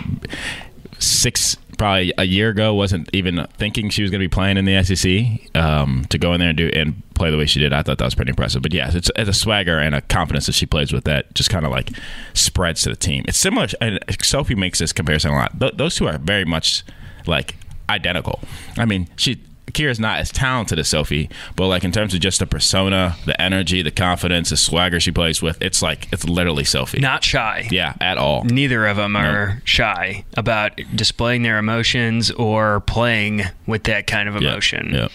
six 0.99 1.57
probably 1.77 2.13
a 2.19 2.25
year 2.25 2.51
ago 2.51 2.75
wasn't 2.75 3.09
even 3.13 3.47
thinking 3.57 3.91
she 3.91 4.03
was 4.03 4.11
going 4.11 4.21
to 4.21 4.25
be 4.25 4.33
playing 4.33 4.57
in 4.57 4.65
the 4.65 4.83
SEC 4.83 5.57
um, 5.57 6.05
to 6.11 6.19
go 6.19 6.33
in 6.33 6.41
there 6.41 6.51
and 6.51 6.59
do 6.59 6.71
and 6.73 7.03
play 7.15 7.31
the 7.31 7.37
way 7.37 7.47
she 7.47 7.61
did. 7.61 7.73
I 7.73 7.83
thought 7.83 7.99
that 7.99 8.05
was 8.05 8.15
pretty 8.15 8.31
impressive. 8.31 8.63
But 8.63 8.73
yes, 8.73 8.95
it's, 8.95 9.11
it's 9.17 9.29
a 9.29 9.33
swagger 9.33 9.79
and 9.79 9.95
a 9.95 10.01
confidence 10.01 10.47
that 10.47 10.53
she 10.53 10.67
plays 10.67 10.93
with 10.93 11.05
that 11.05 11.35
just 11.35 11.51
kind 11.51 11.65
of 11.65 11.71
like 11.71 11.91
spreads 12.33 12.83
to 12.83 12.91
the 12.91 12.97
team. 12.97 13.25
It's 13.29 13.39
similar. 13.39 13.69
And 13.81 13.99
Sophie 14.23 14.55
makes 14.55 14.79
this 14.79 14.93
comparison 14.93 15.33
a 15.33 15.37
lot. 15.37 15.59
Th- 15.59 15.75
those 15.75 15.95
two 15.95 16.09
are 16.09 16.19
very 16.19 16.45
much 16.45 16.85
like 17.27 17.57
identical. 17.89 18.41
I 18.77 18.85
mean, 18.85 19.09
she. 19.17 19.41
Kira's 19.73 19.99
not 19.99 20.19
as 20.19 20.31
talented 20.31 20.79
as 20.79 20.89
Sophie, 20.89 21.29
but 21.57 21.67
like 21.67 21.85
in 21.85 21.91
terms 21.93 22.15
of 22.15 22.21
just 22.21 22.39
the 22.39 22.47
persona, 22.47 23.17
the 23.27 23.41
energy, 23.41 23.83
the 23.83 23.91
confidence, 23.91 24.51
the 24.51 24.57
swagger 24.57 25.01
she 25.01 25.11
plays 25.11 25.41
with, 25.43 25.61
it's 25.63 25.83
like 25.83 26.07
it's 26.13 26.25
literally 26.25 26.65
Sophie. 26.65 27.01
not 27.01 27.25
shy 27.25 27.67
yeah, 27.71 27.95
at 28.01 28.19
all. 28.19 28.45
neither 28.45 28.87
of 28.87 28.97
them 28.97 29.17
are 29.17 29.61
shy 29.65 30.25
about 30.37 30.79
displaying 30.95 31.43
their 31.43 31.59
emotions 31.59 32.31
or 32.33 32.81
playing 32.81 33.43
with 33.67 33.85
that 33.85 34.07
kind 34.07 34.29
of 34.29 34.37
emotion. 34.37 34.91
yeah. 34.93 35.09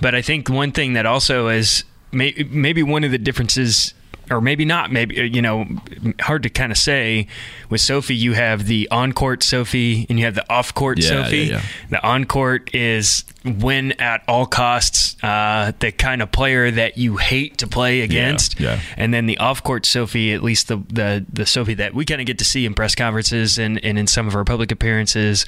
But 0.00 0.14
I 0.14 0.22
think 0.22 0.48
one 0.48 0.72
thing 0.72 0.94
that 0.94 1.06
also 1.06 1.48
is 1.48 1.84
may, 2.10 2.46
maybe 2.50 2.82
one 2.82 3.04
of 3.04 3.10
the 3.10 3.18
differences, 3.18 3.94
or 4.30 4.40
maybe 4.40 4.64
not, 4.64 4.92
maybe, 4.92 5.20
uh, 5.20 5.24
you 5.24 5.42
know, 5.42 5.66
hard 6.20 6.42
to 6.44 6.50
kind 6.50 6.70
of 6.72 6.78
say. 6.78 7.26
With 7.68 7.80
Sophie, 7.80 8.16
you 8.16 8.32
have 8.32 8.66
the 8.66 8.88
on 8.90 9.12
court 9.12 9.42
Sophie 9.42 10.06
and 10.08 10.18
you 10.18 10.24
have 10.24 10.34
the 10.34 10.48
off 10.52 10.74
court 10.74 10.98
Yeah, 10.98 11.08
Sophie. 11.08 11.38
yeah, 11.38 11.52
yeah. 11.56 11.62
The 11.90 12.04
on 12.06 12.24
court 12.24 12.74
is 12.74 13.24
win 13.44 13.92
at 14.00 14.22
all 14.28 14.46
costs, 14.46 15.16
uh, 15.22 15.72
the 15.78 15.92
kind 15.92 16.20
of 16.22 16.30
player 16.32 16.70
that 16.70 16.98
you 16.98 17.16
hate 17.16 17.58
to 17.58 17.66
play 17.66 18.00
against. 18.02 18.58
yeah. 18.60 18.80
And 18.96 19.12
then 19.14 19.26
the 19.26 19.38
off 19.38 19.62
court 19.62 19.86
Sophie, 19.86 20.32
at 20.32 20.42
least 20.42 20.68
the 20.68 20.76
the, 20.88 21.24
the 21.32 21.46
Sophie 21.46 21.74
that 21.74 21.94
we 21.94 22.04
kind 22.04 22.20
of 22.20 22.26
get 22.26 22.38
to 22.38 22.44
see 22.44 22.66
in 22.66 22.74
press 22.74 22.94
conferences 22.94 23.58
and, 23.58 23.82
and 23.84 23.98
in 23.98 24.06
some 24.06 24.26
of 24.26 24.34
our 24.34 24.44
public 24.44 24.72
appearances, 24.72 25.46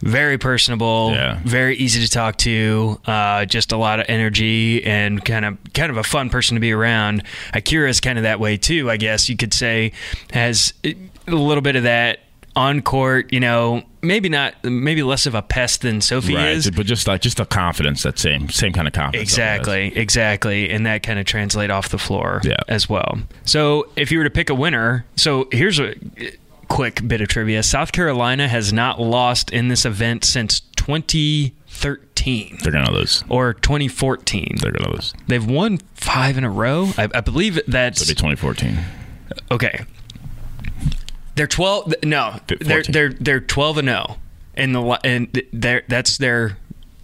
very 0.00 0.38
personable, 0.38 1.12
Yeah. 1.14 1.38
very 1.44 1.76
easy 1.76 2.00
to 2.04 2.10
talk 2.10 2.36
to, 2.38 3.00
uh, 3.06 3.44
just 3.46 3.72
a 3.72 3.76
lot 3.76 3.98
of 4.00 4.06
energy 4.08 4.84
and 4.84 5.24
kind 5.24 5.44
of 5.44 5.56
kind 5.74 5.90
of 5.90 5.96
a 5.96 6.02
fun 6.04 6.30
person 6.30 6.54
to 6.54 6.60
be 6.60 6.72
around. 6.72 7.22
Akira 7.54 7.88
is 7.88 8.00
kind 8.00 8.18
of 8.18 8.22
that 8.24 8.38
way 8.40 8.56
too, 8.56 8.90
I 8.90 8.96
guess 8.98 9.28
you 9.28 9.36
could 9.36 9.54
say, 9.54 9.92
has 10.32 10.72
a 10.84 10.94
little 11.28 11.62
bit 11.62 11.76
of 11.76 11.84
that 11.84 12.20
on 12.54 12.80
court, 12.80 13.30
you 13.34 13.40
know, 13.40 13.82
maybe 14.00 14.30
not, 14.30 14.54
maybe 14.64 15.02
less 15.02 15.26
of 15.26 15.34
a 15.34 15.42
pest 15.42 15.82
than 15.82 16.00
Sophie 16.00 16.34
right, 16.34 16.48
is. 16.52 16.70
but 16.70 16.86
just 16.86 17.06
like 17.06 17.20
just 17.20 17.36
the 17.36 17.44
confidence, 17.44 18.02
that 18.02 18.18
same 18.18 18.48
same 18.48 18.72
kind 18.72 18.86
of 18.88 18.94
confidence. 18.94 19.28
Exactly, 19.30 19.94
exactly, 19.96 20.70
and 20.70 20.86
that 20.86 21.02
kind 21.02 21.18
of 21.18 21.26
translate 21.26 21.70
off 21.70 21.90
the 21.90 21.98
floor 21.98 22.40
Yeah. 22.44 22.56
as 22.68 22.88
well. 22.88 23.18
So 23.44 23.88
if 23.96 24.10
you 24.10 24.16
were 24.18 24.24
to 24.24 24.30
pick 24.30 24.48
a 24.48 24.54
winner, 24.54 25.04
so 25.16 25.48
here's 25.52 25.78
a 25.78 25.94
quick 26.68 27.06
bit 27.06 27.20
of 27.20 27.28
trivia: 27.28 27.62
South 27.62 27.92
Carolina 27.92 28.48
has 28.48 28.72
not 28.72 29.00
lost 29.00 29.50
in 29.50 29.68
this 29.68 29.84
event 29.84 30.24
since 30.24 30.60
2013 30.76 32.58
They're 32.62 32.72
gonna 32.72 32.92
lose. 32.92 33.24
or 33.28 33.54
2014. 33.54 34.56
They're 34.60 34.72
gonna 34.72 34.92
lose. 34.92 35.12
They've 35.26 35.44
won 35.44 35.78
five 35.94 36.38
in 36.38 36.44
a 36.44 36.50
row. 36.50 36.90
I, 36.96 37.08
I 37.14 37.20
believe 37.20 37.58
It'll 37.58 37.70
that's 37.72 38.00
be 38.06 38.14
2014. 38.14 38.78
okay. 39.50 39.84
They're 41.34 41.46
12. 41.46 41.94
No, 42.04 42.36
they're 42.46 42.82
they're 42.82 43.10
they're 43.12 43.40
12 43.40 43.78
and 43.78 43.88
0, 43.88 44.16
and 44.54 44.74
the 44.74 45.00
and 45.04 45.42
they're 45.52 45.82
that's 45.88 46.16
their. 46.18 46.56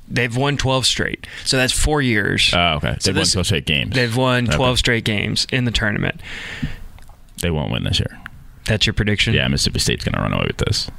They've 0.08 0.34
won 0.36 0.56
12 0.58 0.84
straight, 0.84 1.26
so 1.44 1.56
that's 1.56 1.72
four 1.72 2.02
years. 2.02 2.52
Oh, 2.54 2.74
okay. 2.76 2.96
So 3.00 3.12
They've 3.12 3.16
won 3.16 3.26
12 3.26 3.46
straight 3.46 3.64
games. 3.66 3.94
They've 3.94 4.14
won 4.16 4.46
Okay. 4.48 4.56
12 4.56 4.78
straight 4.78 5.04
games 5.04 5.46
in 5.50 5.64
the 5.64 5.70
tournament. 5.70 6.20
They 7.40 7.50
won't 7.50 7.72
win 7.72 7.84
this 7.84 7.98
year. 7.98 8.20
That's 8.66 8.86
your 8.86 8.94
prediction? 8.94 9.34
Yeah, 9.34 9.48
Mississippi 9.48 9.78
State's 9.80 10.04
gonna 10.04 10.22
run 10.22 10.32
away 10.32 10.46
with 10.46 10.58
this. 10.58 10.90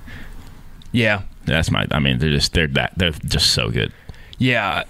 Yeah. 0.91 1.24
That's 1.46 1.70
my. 1.72 1.88
I 1.91 2.00
mean, 2.00 2.20
they're 2.20 2.29
just 2.29 2.53
they're 2.53 2.67
that 2.67 2.93
they're 2.96 3.12
just 3.12 3.51
so 3.51 3.70
good. 3.70 3.91
Yeah. 4.38 4.84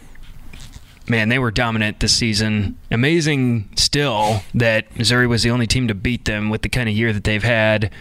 Man, 1.07 1.29
they 1.29 1.39
were 1.39 1.51
dominant 1.51 1.99
this 1.99 2.15
season. 2.15 2.77
Amazing 2.89 3.69
still 3.75 4.41
that 4.53 4.95
Missouri 4.97 5.27
was 5.27 5.43
the 5.43 5.49
only 5.49 5.67
team 5.67 5.87
to 5.89 5.95
beat 5.95 6.25
them 6.25 6.49
with 6.49 6.61
the 6.61 6.69
kind 6.69 6.87
of 6.87 6.95
year 6.95 7.11
that 7.11 7.25
they've 7.25 7.43
had. 7.43 7.91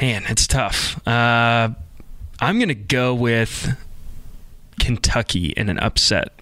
Man, 0.00 0.22
it's 0.28 0.46
tough. 0.46 1.06
Uh, 1.06 1.70
I'm 2.40 2.58
going 2.58 2.68
to 2.68 2.74
go 2.74 3.14
with 3.14 3.76
Kentucky 4.80 5.48
in 5.48 5.68
an 5.68 5.78
upset. 5.78 6.32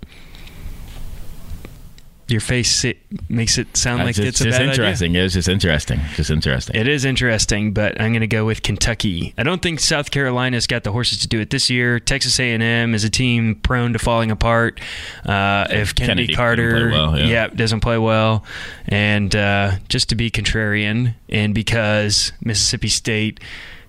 Your 2.30 2.40
face 2.40 2.84
it 2.84 2.99
makes 3.28 3.58
it 3.58 3.76
sound 3.76 4.00
like 4.00 4.10
It's, 4.10 4.18
it's, 4.18 4.38
just 4.38 4.46
a 4.46 4.50
bad 4.50 4.60
idea. 4.60 4.70
interesting. 4.70 5.14
It 5.14 5.22
was 5.22 5.32
just 5.32 5.49
interesting. 5.49 6.00
Just 6.14 6.30
interesting. 6.30 6.76
It 6.76 6.88
is 6.88 7.04
interesting, 7.04 7.72
but 7.72 8.00
I'm 8.00 8.12
going 8.12 8.20
to 8.20 8.26
go 8.26 8.44
with 8.44 8.62
Kentucky. 8.62 9.34
I 9.37 9.42
don't 9.42 9.60
think 9.60 9.80
South 9.80 10.10
Carolina's 10.10 10.66
got 10.66 10.84
the 10.84 10.92
horses 10.92 11.18
to 11.20 11.28
do 11.28 11.40
it 11.40 11.50
this 11.50 11.70
year. 11.70 11.99
Texas 11.99 12.38
A&M 12.38 12.94
is 12.94 13.04
a 13.04 13.10
team 13.10 13.56
prone 13.56 13.92
to 13.92 13.99
falling 13.99 14.30
apart. 14.30 14.80
Uh, 15.25 15.66
if 15.70 15.94
Kennedy, 15.94 16.26
Kennedy 16.28 16.34
Carter, 16.34 16.70
doesn't 16.70 16.90
play 16.90 16.99
well, 16.99 17.18
yeah. 17.18 17.49
doesn't 17.49 17.80
play 17.80 17.99
well, 17.99 18.44
and 18.87 19.34
uh, 19.34 19.72
just 19.88 20.08
to 20.10 20.14
be 20.14 20.30
contrarian, 20.30 21.14
and 21.28 21.54
because 21.54 22.32
Mississippi 22.42 22.88
State 22.88 23.40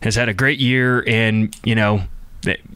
has 0.02 0.16
had 0.16 0.30
a 0.30 0.34
great 0.34 0.60
year, 0.60 1.04
and 1.08 1.56
you 1.64 1.76
know. 1.76 2.04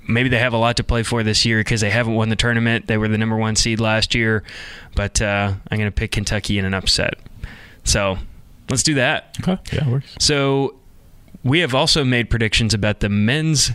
Maybe 0.07 0.29
they 0.29 0.39
have 0.39 0.53
a 0.53 0.57
lot 0.57 0.77
to 0.77 0.84
play 0.84 1.03
for 1.03 1.24
this 1.24 1.45
year 1.45 1.60
because 1.60 1.81
they 1.81 1.89
haven't 1.89 2.15
won 2.15 2.29
the 2.29 2.36
tournament. 2.36 2.88
They 2.88 2.98
were 2.98 3.07
the 3.07 3.17
number 3.17 3.36
one 3.36 3.55
seed 3.55 3.79
last 3.79 4.13
year, 4.13 4.43
but 4.95 5.22
uh, 5.22 5.53
I'm 5.72 5.77
going 5.77 5.89
to 5.89 5.95
pick 5.95 6.12
Kentucky 6.12 6.60
in 6.60 6.65
an 6.65 6.74
upset. 6.74 7.15
So 7.84 8.17
let's 8.69 8.84
do 8.84 8.95
that. 8.95 9.38
okay. 9.41 9.60
Yeah, 9.72 9.88
it 9.88 9.91
works. 9.91 10.15
So 10.19 10.75
we 11.43 11.60
have 11.60 11.74
also 11.75 12.03
made 12.03 12.29
predictions 12.29 12.74
about 12.74 13.00
the 13.00 13.10
men's 13.10 13.72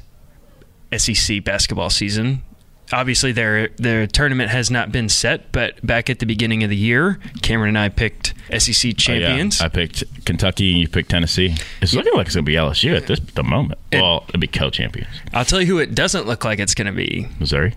SEC 0.96 1.44
basketball 1.44 1.90
season. 1.90 2.42
Obviously 2.92 3.32
their 3.32 3.68
their 3.76 4.06
tournament 4.06 4.50
has 4.50 4.70
not 4.70 4.90
been 4.92 5.08
set, 5.08 5.52
but 5.52 5.84
back 5.86 6.10
at 6.10 6.18
the 6.18 6.26
beginning 6.26 6.62
of 6.64 6.70
the 6.70 6.76
year, 6.76 7.18
Cameron 7.42 7.70
and 7.70 7.78
I 7.78 7.88
picked 7.88 8.34
SEC 8.58 8.96
champions. 8.96 9.60
Oh, 9.60 9.64
yeah. 9.64 9.66
I 9.66 9.68
picked 9.68 10.24
Kentucky 10.24 10.70
and 10.72 10.80
you 10.80 10.88
picked 10.88 11.10
Tennessee. 11.10 11.54
It's 11.80 11.94
looking 11.94 12.12
like 12.14 12.26
it's 12.26 12.34
going 12.34 12.44
to 12.44 12.50
be 12.50 12.56
LSU 12.56 12.96
at 12.96 13.06
this 13.06 13.20
the 13.20 13.42
moment. 13.44 13.78
It- 13.90 14.00
well, 14.00 14.24
it'll 14.28 14.40
be 14.40 14.46
co-champions. 14.46 15.08
I'll 15.32 15.44
tell 15.44 15.60
you 15.60 15.66
who 15.66 15.78
it 15.78 15.94
doesn't 15.94 16.26
look 16.26 16.44
like 16.44 16.58
it's 16.58 16.74
going 16.74 16.86
to 16.86 16.92
be. 16.92 17.28
Missouri. 17.38 17.74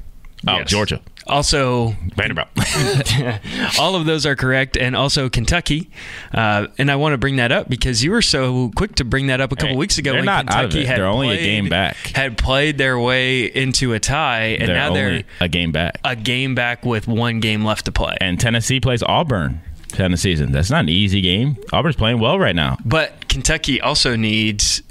Oh, 0.47 0.57
Yes. 0.57 0.69
Georgia. 0.69 0.99
Also, 1.25 1.95
Vanderbilt. 2.17 2.49
all 3.79 3.95
of 3.95 4.05
those 4.05 4.25
are 4.25 4.35
correct, 4.35 4.75
and 4.77 4.95
also 4.95 5.29
Kentucky. 5.29 5.89
Uh, 6.33 6.67
and 6.77 6.91
I 6.91 6.97
want 6.97 7.13
to 7.13 7.17
bring 7.17 7.37
that 7.37 7.51
up 7.51 7.69
because 7.69 8.03
you 8.03 8.11
were 8.11 8.21
so 8.21 8.71
quick 8.75 8.95
to 8.95 9.05
bring 9.05 9.27
that 9.27 9.39
up 9.39 9.51
a 9.51 9.55
couple 9.55 9.69
Hey, 9.69 9.75
weeks 9.77 9.97
ago. 9.97 10.11
they're 10.11 10.19
when 10.19 10.25
not 10.25 10.49
out 10.51 10.65
of 10.65 10.75
it. 10.75 10.85
had 10.85 10.97
They're 10.97 11.05
only 11.05 11.29
a 11.37 11.41
game 11.41 11.69
back. 11.69 11.95
Had 12.13 12.37
played 12.37 12.77
their 12.77 12.99
way 12.99 13.45
into 13.45 13.93
a 13.93 13.99
tie, 13.99 14.47
and 14.59 14.67
they're 14.67 14.75
now 14.75 14.93
they're 14.93 15.23
a 15.39 15.47
game 15.47 15.71
back. 15.71 15.99
a 16.03 16.15
game 16.15 16.55
back 16.55 16.83
with 16.85 17.07
one 17.07 17.39
game 17.39 17.63
left 17.63 17.85
to 17.85 17.91
play. 17.93 18.17
and 18.19 18.37
Tennessee 18.39 18.79
plays 18.81 19.01
Auburn. 19.03 19.61
Tennis 19.89 20.21
season. 20.21 20.51
That's 20.51 20.71
not 20.71 20.79
an 20.81 20.89
easy 20.89 21.21
game. 21.21 21.55
Auburn's 21.71 21.95
playing 21.95 22.19
well 22.19 22.39
right 22.39 22.55
now. 22.55 22.77
But 22.83 23.29
Kentucky 23.29 23.79
also 23.79 24.15
needs 24.15 24.81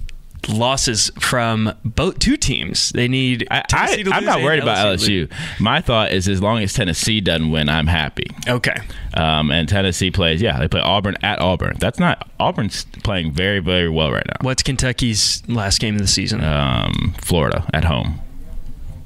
losses 0.49 1.11
from 1.18 1.72
both 1.84 2.18
two 2.18 2.37
teams. 2.37 2.90
They 2.90 3.08
need 3.08 3.46
I, 3.50 3.62
I, 3.72 4.04
I'm 4.12 4.25
not 4.25 4.42
worried 4.42 4.62
about 4.62 4.87
LSU 4.87 5.06
to 5.06 5.12
lose. 5.12 5.28
My 5.61 5.80
thought 5.80 6.12
is 6.12 6.28
as 6.28 6.40
long 6.42 6.62
as 6.62 6.72
Tennessee 6.72 7.20
doesn't 7.20 7.50
win, 7.50 7.68
I'm 7.68 7.87
happy. 7.87 8.26
Okay. 8.49 8.76
Um, 9.14 9.50
and 9.50 9.68
Tennessee 9.68 10.11
plays, 10.11 10.40
yeah, 10.42 10.58
they 10.58 10.68
play 10.68 10.80
Auburn 10.80 11.16
at 11.22 11.38
Auburn. 11.40 11.76
That's 11.78 11.99
not 11.99 12.30
Auburn's 12.40 12.84
playing 13.02 13.32
very, 13.32 13.61
very 13.61 13.88
well 13.88 14.11
right 14.11 14.26
now. 14.26 14.37
What's 14.40 14.62
Kentucky's 14.62 15.42
last 15.49 15.80
game 15.80 15.94
of 15.94 16.00
the 16.00 16.06
season? 16.06 16.42
Um, 16.42 17.14
Florida 17.20 17.68
at 17.72 17.84
home. 17.84 18.20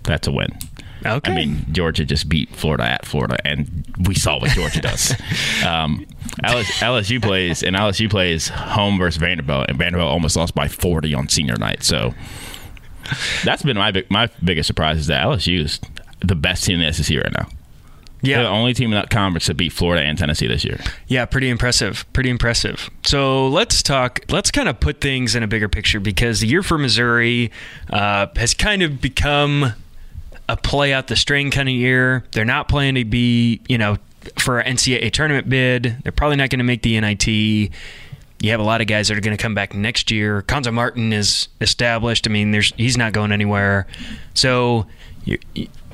That's 0.05 0.27
a 0.29 0.33
win. 0.33 0.57
okay. 1.05 1.33
I 1.33 1.35
mean, 1.35 1.67
Georgia 1.73 2.05
just 2.05 2.29
beat 2.29 2.55
Florida 2.55 2.85
at 2.85 3.05
Florida, 3.05 3.37
and 3.45 3.85
we 4.07 4.15
saw 4.15 4.39
what 4.41 4.51
Georgia 4.51 4.81
does. 4.81 5.15
Um, 5.67 6.07
LSU 6.45 7.23
plays, 7.23 7.63
and 7.63 7.75
LSU 7.77 8.11
plays 8.11 8.49
home 8.49 8.99
versus 8.99 9.19
Vanderbilt, 9.19 9.67
and 9.69 9.79
Vanderbilt 9.79 10.11
almost 10.11 10.37
lost 10.37 10.55
by 10.55 10.69
40 10.69 11.15
on 11.15 11.29
senior 11.29 11.57
night. 11.57 11.83
So 11.83 12.15
that's 13.45 13.63
been 13.63 13.77
my 13.77 13.91
big, 13.91 14.11
my 14.11 14.29
biggest 14.45 14.67
surprise 14.67 14.99
is 14.99 15.07
that 15.07 15.25
LSU 15.25 15.65
is 15.65 15.81
the 16.21 16.35
best 16.35 16.65
team 16.65 16.81
in 16.81 16.87
the 16.87 16.93
SEC 16.93 17.17
right 17.17 17.33
now. 17.33 17.49
They're 18.23 18.43
the 18.43 18.49
only 18.49 18.75
team 18.75 18.93
in 18.93 18.99
that 18.99 19.11
conference 19.11 19.47
to 19.47 19.55
beat 19.55 19.73
Florida 19.73 20.05
and 20.05 20.19
Tennessee 20.19 20.47
this 20.47 20.65
year. 20.65 20.81
Yeah, 21.07 21.27
pretty 21.27 21.49
impressive. 21.49 22.05
Pretty 22.13 22.31
impressive. 22.31 22.91
So 23.05 23.49
let's 23.49 23.83
talk. 23.83 24.21
Let's 24.31 24.51
kind 24.51 24.69
of 24.69 24.81
put 24.81 25.01
things 25.01 25.35
in 25.35 25.43
a 25.43 25.47
bigger 25.47 25.69
picture 25.69 26.01
because 26.01 26.41
the 26.41 26.49
year 26.49 26.63
for 26.63 26.79
Missouri 26.79 27.53
uh, 27.91 28.27
has 28.37 28.55
kind 28.55 28.83
of 28.83 29.01
become 29.01 29.75
a 30.49 30.57
play 30.57 30.93
out 30.93 31.09
the 31.09 31.17
string 31.17 31.51
kind 31.51 31.69
of 31.69 31.75
year. 31.75 32.25
They're 32.33 32.45
not 32.45 32.69
playing 32.69 32.97
to 32.97 33.05
be, 33.05 33.61
you 33.69 33.79
know, 33.79 33.97
for 34.39 34.59
an 34.61 34.77
NCAA 34.77 35.13
tournament 35.13 35.49
bid. 35.49 35.97
They're 36.03 36.13
probably 36.13 36.37
not 36.37 36.51
going 36.51 36.59
to 36.59 36.65
make 36.65 36.83
the 36.83 37.01
NIT. 37.01 37.27
You 37.27 38.51
have 38.51 38.61
a 38.61 38.65
lot 38.65 38.81
of 38.81 38.87
guys 38.87 39.09
that 39.09 39.17
are 39.17 39.21
going 39.21 39.37
to 39.37 39.43
come 39.43 39.55
back 39.55 39.75
next 39.75 40.11
year. 40.11 40.43
Cuonzo 40.43 40.73
Martin 40.73 41.13
is 41.13 41.49
established. 41.61 42.27
I 42.27 42.31
mean, 42.31 42.51
there's 42.51 42.73
he's 42.77 42.97
not 42.97 43.13
going 43.13 43.33
anywhere. 43.33 43.87
So, 44.35 44.87
you, 45.25 45.39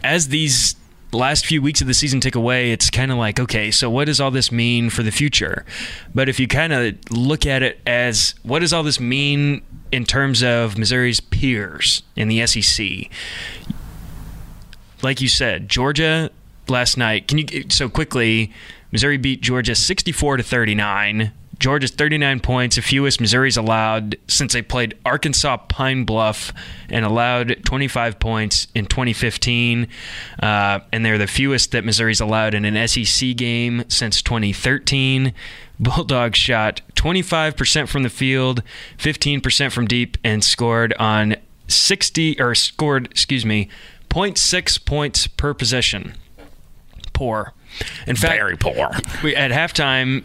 as 0.02 0.28
these 0.28 0.74
last 1.12 1.46
few 1.46 1.60
weeks 1.60 1.80
of 1.80 1.86
the 1.86 1.94
season 1.94 2.20
tick 2.20 2.34
away, 2.34 2.72
it's 2.72 2.90
kind 2.90 3.12
of 3.12 3.18
like, 3.18 3.38
okay, 3.38 3.70
so 3.70 3.90
what 3.90 4.06
does 4.06 4.20
all 4.20 4.30
this 4.30 4.50
mean 4.50 4.90
for 4.90 5.02
the 5.02 5.10
future? 5.10 5.64
But 6.14 6.28
if 6.28 6.40
you 6.40 6.48
kind 6.48 6.72
of 6.72 6.94
look 7.10 7.46
at 7.46 7.62
it 7.62 7.80
as 7.86 8.34
what 8.42 8.60
does 8.60 8.72
all 8.72 8.82
this 8.82 8.98
mean 8.98 9.62
in 9.90 10.04
terms 10.04 10.42
of 10.42 10.78
Missouri's 10.78 11.20
peers 11.20 12.02
in 12.16 12.28
the 12.28 12.46
SEC? 12.46 13.10
Like 15.02 15.20
you 15.20 15.28
said, 15.28 15.68
Georgia 15.68 16.30
last 16.68 16.96
night. 16.96 17.28
Can 17.28 17.38
you 17.38 17.64
so 17.68 17.88
quickly? 17.88 18.52
Missouri 18.90 19.16
beat 19.16 19.40
Georgia 19.40 19.74
64 19.74 20.38
to 20.38 20.42
39. 20.42 21.32
Georgia's 21.62 21.92
39 21.92 22.40
points, 22.40 22.74
the 22.74 22.82
fewest 22.82 23.20
Missouri's 23.20 23.56
allowed 23.56 24.16
since 24.26 24.52
they 24.52 24.62
played 24.62 24.98
Arkansas 25.06 25.58
Pine 25.68 26.02
Bluff 26.04 26.52
and 26.88 27.04
allowed 27.04 27.64
25 27.64 28.18
points 28.18 28.66
in 28.74 28.84
2015. 28.84 29.86
Uh, 30.42 30.80
and 30.90 31.04
they're 31.04 31.18
the 31.18 31.28
fewest 31.28 31.70
that 31.70 31.84
Missouri's 31.84 32.20
allowed 32.20 32.54
in 32.54 32.64
an 32.64 32.88
SEC 32.88 33.36
game 33.36 33.84
since 33.88 34.22
2013. 34.22 35.32
Bulldogs 35.78 36.38
shot 36.38 36.80
25% 36.96 37.88
from 37.88 38.02
the 38.02 38.10
field, 38.10 38.64
15% 38.98 39.70
from 39.70 39.86
deep, 39.86 40.18
and 40.24 40.42
scored 40.42 40.92
on 40.94 41.36
60 41.68 42.40
or 42.40 42.56
scored, 42.56 43.06
excuse 43.06 43.46
me, 43.46 43.68
0.6 44.10 44.84
points 44.84 45.28
per 45.28 45.54
possession. 45.54 46.14
Poor. 47.22 47.52
In 48.08 48.16
fact, 48.16 48.34
Very 48.34 48.56
poor. 48.56 48.90
we, 49.22 49.36
at 49.36 49.52
halftime, 49.52 50.24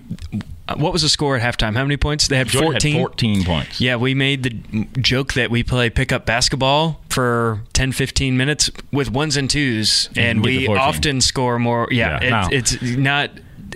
uh, 0.68 0.76
what 0.78 0.92
was 0.92 1.04
the 1.04 1.10
score 1.10 1.38
at 1.38 1.44
halftime? 1.44 1.76
How 1.76 1.84
many 1.84 1.96
points? 1.96 2.28
They 2.28 2.38
had 2.38 2.50
14. 2.50 2.92
had 2.94 3.00
14 3.02 3.44
points. 3.44 3.80
Yeah, 3.80 3.98
we 3.98 4.16
made 4.16 4.42
the 4.42 4.88
joke 5.00 5.34
that 5.34 5.52
we 5.52 5.62
play 5.64 5.92
pickup 5.92 6.26
basketball 6.26 7.00
for 7.10 7.62
10, 7.74 7.92
15 7.92 8.36
minutes 8.36 8.72
with 8.92 9.12
ones 9.12 9.38
and 9.38 9.48
twos, 9.48 10.10
and 10.16 10.42
to 10.42 10.50
we 10.50 10.68
often 10.68 11.22
score 11.22 11.60
more. 11.60 11.88
Yeah, 11.92 12.20
Yeah, 12.20 12.30
no. 12.30 12.48
it's, 12.52 12.74
it's 12.74 12.82
not 12.98 13.30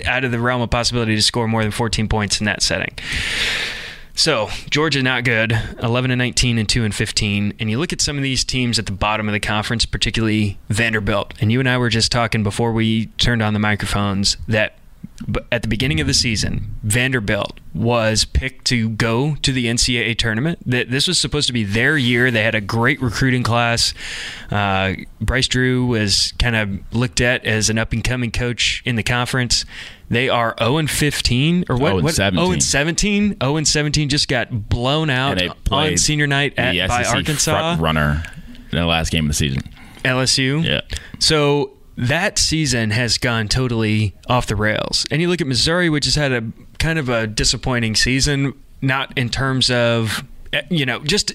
out 0.05 0.23
of 0.23 0.31
the 0.31 0.39
realm 0.39 0.61
of 0.63 0.71
possibility 0.71 1.15
to 1.15 1.21
score 1.21 1.47
more 1.47 1.61
than 1.61 1.71
14 1.71 2.07
points 2.07 2.39
in 2.39 2.45
that 2.47 2.63
setting. 2.63 2.95
So 4.15 4.49
Georgia 4.69 5.01
not 5.01 5.23
good, 5.23 5.57
11 5.81 6.11
and 6.11 6.19
19 6.19 6.57
and 6.57 6.67
2 6.67 6.83
and 6.83 6.93
15. 6.93 7.53
And 7.59 7.69
you 7.71 7.79
look 7.79 7.93
at 7.93 8.01
some 8.01 8.17
of 8.17 8.23
these 8.23 8.43
teams 8.43 8.77
at 8.77 8.85
the 8.85 8.91
bottom 8.91 9.27
of 9.27 9.33
the 9.33 9.39
conference, 9.39 9.85
particularly 9.85 10.59
Vanderbilt. 10.69 11.33
And 11.41 11.51
you 11.51 11.59
and 11.59 11.69
I 11.69 11.77
were 11.77 11.89
just 11.89 12.11
talking 12.11 12.43
before 12.43 12.71
we 12.71 13.07
turned 13.17 13.41
on 13.41 13.53
the 13.53 13.59
microphones 13.59 14.37
that 14.47 14.75
at 15.51 15.61
the 15.61 15.67
beginning 15.67 15.99
of 15.99 16.07
the 16.07 16.13
season, 16.13 16.75
Vanderbilt 16.83 17.59
was 17.73 18.25
picked 18.25 18.65
to 18.65 18.89
go 18.89 19.35
to 19.35 19.51
the 19.51 19.65
NCAA 19.67 20.17
tournament. 20.17 20.59
That 20.65 20.89
this 20.89 21.07
was 21.07 21.19
supposed 21.19 21.47
to 21.47 21.53
be 21.53 21.63
their 21.63 21.97
year. 21.97 22.31
They 22.31 22.43
had 22.43 22.55
a 22.55 22.61
great 22.61 23.01
recruiting 23.01 23.43
class. 23.43 23.93
Uh, 24.49 24.93
Bryce 25.19 25.47
Drew 25.47 25.85
was 25.85 26.33
kind 26.39 26.55
of 26.55 26.93
looked 26.93 27.21
at 27.21 27.45
as 27.45 27.69
an 27.69 27.77
up 27.77 27.93
and 27.93 28.03
coming 28.03 28.31
coach 28.31 28.81
in 28.85 28.95
the 28.95 29.03
conference. 29.03 29.65
They 30.09 30.27
are 30.27 30.55
0 30.59 30.77
and 30.77 30.89
15 30.89 31.65
or 31.69 31.77
what? 31.77 31.87
0 31.87 31.95
and 31.97 32.03
what? 32.03 32.13
17. 32.15 32.43
0 32.43 32.51
and 32.51 32.63
17. 32.63 33.37
0 33.41 33.55
and 33.57 33.67
17 33.67 34.09
just 34.09 34.27
got 34.27 34.69
blown 34.69 35.09
out 35.09 35.41
on 35.71 35.97
senior 35.97 36.27
night 36.27 36.53
at, 36.57 36.87
by 36.89 37.03
Arkansas, 37.03 37.75
front 37.75 37.81
runner 37.81 38.23
in 38.71 38.77
the 38.77 38.85
last 38.85 39.11
game 39.11 39.25
of 39.25 39.29
the 39.29 39.35
season. 39.35 39.61
LSU. 40.03 40.63
Yeah. 40.65 40.81
So 41.19 41.71
that 41.97 42.39
season 42.39 42.91
has 42.91 43.17
gone 43.17 43.47
totally 43.47 44.13
off 44.27 44.47
the 44.47 44.55
rails. 44.55 45.05
And 45.11 45.21
you 45.21 45.27
look 45.29 45.41
at 45.41 45.47
Missouri, 45.47 45.89
which 45.89 46.05
has 46.05 46.15
had 46.15 46.31
a 46.31 46.43
kind 46.79 46.97
of 46.97 47.09
a 47.09 47.27
disappointing 47.27 47.95
season, 47.95 48.53
not 48.81 49.15
in 49.17 49.29
terms 49.29 49.69
of, 49.69 50.23
eh, 50.53 50.61
you 50.69 50.85
know, 50.85 50.99
just 50.99 51.33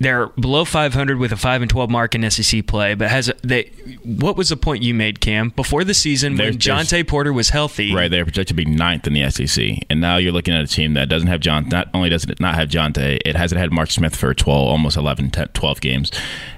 they're 0.00 0.26
below 0.28 0.64
500 0.64 1.18
with 1.18 1.30
a 1.32 1.36
5 1.36 1.62
and 1.62 1.70
12 1.70 1.88
mark 1.88 2.14
in 2.16 2.28
SEC 2.28 2.66
play, 2.66 2.94
but 2.94 3.08
has 3.10 3.32
they 3.42 3.70
what 4.02 4.36
was 4.36 4.48
the 4.48 4.56
point 4.56 4.82
you 4.82 4.92
made, 4.92 5.20
Cam? 5.20 5.50
Before 5.50 5.84
the 5.84 5.94
season 5.94 6.32
when 6.32 6.38
There's- 6.38 6.56
there's- 6.64 6.92
Jontay 6.92 7.06
Porter 7.06 7.32
was 7.32 7.50
healthy. 7.50 7.94
Right, 7.94 8.10
they're 8.10 8.24
projected 8.24 8.56
to 8.56 8.64
be 8.64 8.70
ninth 8.70 9.06
in 9.06 9.12
the 9.12 9.22
SEC, 9.22 9.78
and 9.88 10.00
now 10.00 10.16
you're 10.16 10.32
looking 10.32 10.52
at 10.52 10.62
a 10.64 10.66
team 10.66 10.94
that 10.94 11.08
doesn't 11.08 11.28
have 11.28 11.40
John. 11.40 11.68
Not 11.68 11.88
only 11.94 12.10
does 12.10 12.24
it 12.24 12.40
not 12.40 12.54
have 12.56 12.68
Day, 12.92 13.20
it 13.24 13.36
hasn't 13.36 13.60
had 13.60 13.72
Mark 13.72 13.90
Smith 13.90 14.16
for 14.16 14.34
12, 14.34 14.68
almost 14.68 14.96
11, 14.96 15.30
10, 15.30 15.48
12 15.54 15.80
games. 15.80 16.10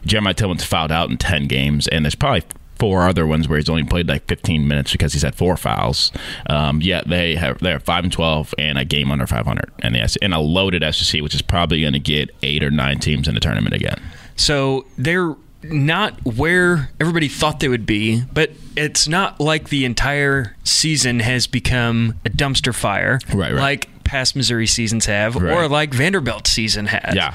Jeremiah 0.04 0.34
Tilmon's 0.34 0.64
fouled 0.64 0.90
out 0.90 1.10
in 1.10 1.18
10 1.18 1.46
games, 1.46 1.86
and 1.88 2.04
there's 2.06 2.14
probably 2.14 2.42
four 2.78 3.09
other 3.09 3.26
ones 3.26 3.49
where 3.49 3.59
he's 3.59 3.68
only 3.68 3.85
played 3.85 4.09
like 4.09 4.26
15 4.26 4.66
minutes 4.68 4.92
because 4.92 5.12
he's 5.12 5.23
had 5.23 5.35
four 5.35 5.56
fouls. 5.56 6.12
Um, 6.49 6.80
yet 6.83 7.09
they 7.09 7.35
have 7.37 7.59
they're 7.59 7.80
five 7.80 8.04
and 8.04 8.12
12 8.12 8.54
and 8.59 8.78
a 8.78 8.85
game 8.85 9.11
under 9.11 9.26
500, 9.26 9.73
and 9.80 9.95
the 9.95 10.00
S- 10.00 10.16
and 10.23 10.33
a 10.35 10.38
loaded 10.38 10.83
SEC, 10.95 11.21
which 11.23 11.35
is 11.35 11.42
probably 11.42 11.80
going 11.80 11.92
to 11.95 11.99
get 11.99 12.30
eight 12.42 12.62
or 12.62 12.71
nine 12.71 12.99
teams 12.99 13.28
in 13.28 13.35
the 13.35 13.40
tournament 13.40 13.75
again. 13.75 14.00
So 14.37 14.87
they're 14.99 15.35
not 15.62 16.21
where 16.25 16.90
everybody 17.00 17.28
thought 17.28 17.61
they 17.61 17.68
would 17.68 17.87
be, 17.87 18.23
but 18.33 18.50
it's 18.76 19.09
not 19.09 19.40
like 19.40 19.71
the 19.71 19.85
entire 19.85 20.54
season 20.62 21.21
has 21.21 21.47
become 21.47 22.14
a 22.25 22.30
dumpster 22.30 22.75
fire, 22.75 23.18
Right, 23.33 23.52
right. 23.52 23.61
like 23.61 23.88
past 24.04 24.37
Missouri 24.37 24.68
seasons 24.68 25.06
have, 25.06 25.35
or 25.37 25.66
like 25.66 25.92
Vanderbilt 25.92 26.47
season 26.47 26.87
has. 26.87 27.16
Yeah, 27.16 27.35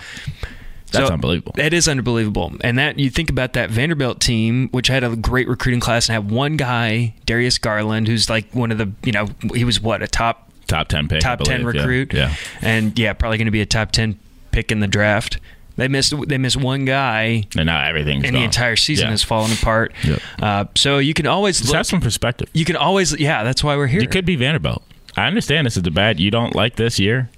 that's 0.92 1.08
So, 1.08 1.14
unbelievable. 1.14 1.54
That 1.56 1.74
is 1.74 1.88
unbelievable. 1.88 2.54
And 2.62 2.78
that 2.78 3.00
you 3.00 3.10
think 3.10 3.30
about 3.30 3.54
that 3.54 3.70
Vanderbilt 3.70 4.20
team, 4.20 4.70
which 4.72 4.88
had 4.88 5.04
a 5.04 5.16
great 5.16 5.48
recruiting 5.48 5.80
class 5.80 6.10
and 6.10 6.14
had 6.14 6.32
one 6.32 6.58
guy, 6.58 7.16
Darius 7.26 7.58
Garland, 7.58 8.08
who's 8.08 8.30
like 8.30 8.54
one 8.54 8.72
of 8.72 8.78
the, 8.78 8.92
you 9.04 9.12
know, 9.12 9.28
he 9.56 9.64
was 9.64 9.80
what, 9.82 10.02
a 10.04 10.08
top 10.08 10.52
top 10.68 10.88
10 10.88 11.08
pick, 11.08 11.20
top 11.22 11.40
10 11.40 11.62
believe. 11.62 11.76
Yeah, 11.76 11.82
recruit. 11.82 12.14
Yeah. 12.14 12.36
And 12.62 12.98
yeah, 13.00 13.14
probably 13.14 13.38
going 13.38 13.46
to 13.46 13.52
be 13.52 13.62
a 13.62 13.66
top 13.66 13.92
10 13.92 14.18
pick 14.52 14.72
in 14.72 14.80
the 14.80 14.88
draft. 14.88 15.40
They 15.78 15.88
missed 15.88 16.14
they 16.28 16.38
missed 16.38 16.58
one 16.58 16.84
guy 16.86 17.46
And 17.58 17.66
now 17.66 17.82
everything's 17.88 18.26
and 18.26 18.36
the 18.36 18.44
entire 18.44 18.76
season 18.76 19.06
Yeah. 19.08 19.12
has 19.12 19.24
fallen 19.24 19.52
apart. 19.54 19.94
Yep. 20.04 20.20
Uh, 20.40 20.66
so 20.76 20.98
you 20.98 21.14
can 21.14 21.26
always 21.26 21.58
Just 21.60 21.70
look, 21.70 21.78
have 21.78 21.86
some 21.88 22.02
perspective. 22.02 22.50
you 22.54 22.66
can 22.66 22.76
always 22.76 23.18
yeah, 23.18 23.44
that's 23.44 23.64
why 23.64 23.78
we're 23.78 23.88
here. 23.88 24.02
You 24.02 24.08
could 24.10 24.26
be 24.26 24.36
Vanderbilt. 24.36 24.84
I 25.18 25.28
understand 25.28 25.66
this 25.68 25.76
is 25.76 25.84
the 25.84 25.92
bad 25.92 26.20
you 26.20 26.32
don't 26.32 26.56
like 26.56 26.78
this 26.78 26.98
year, 27.00 27.30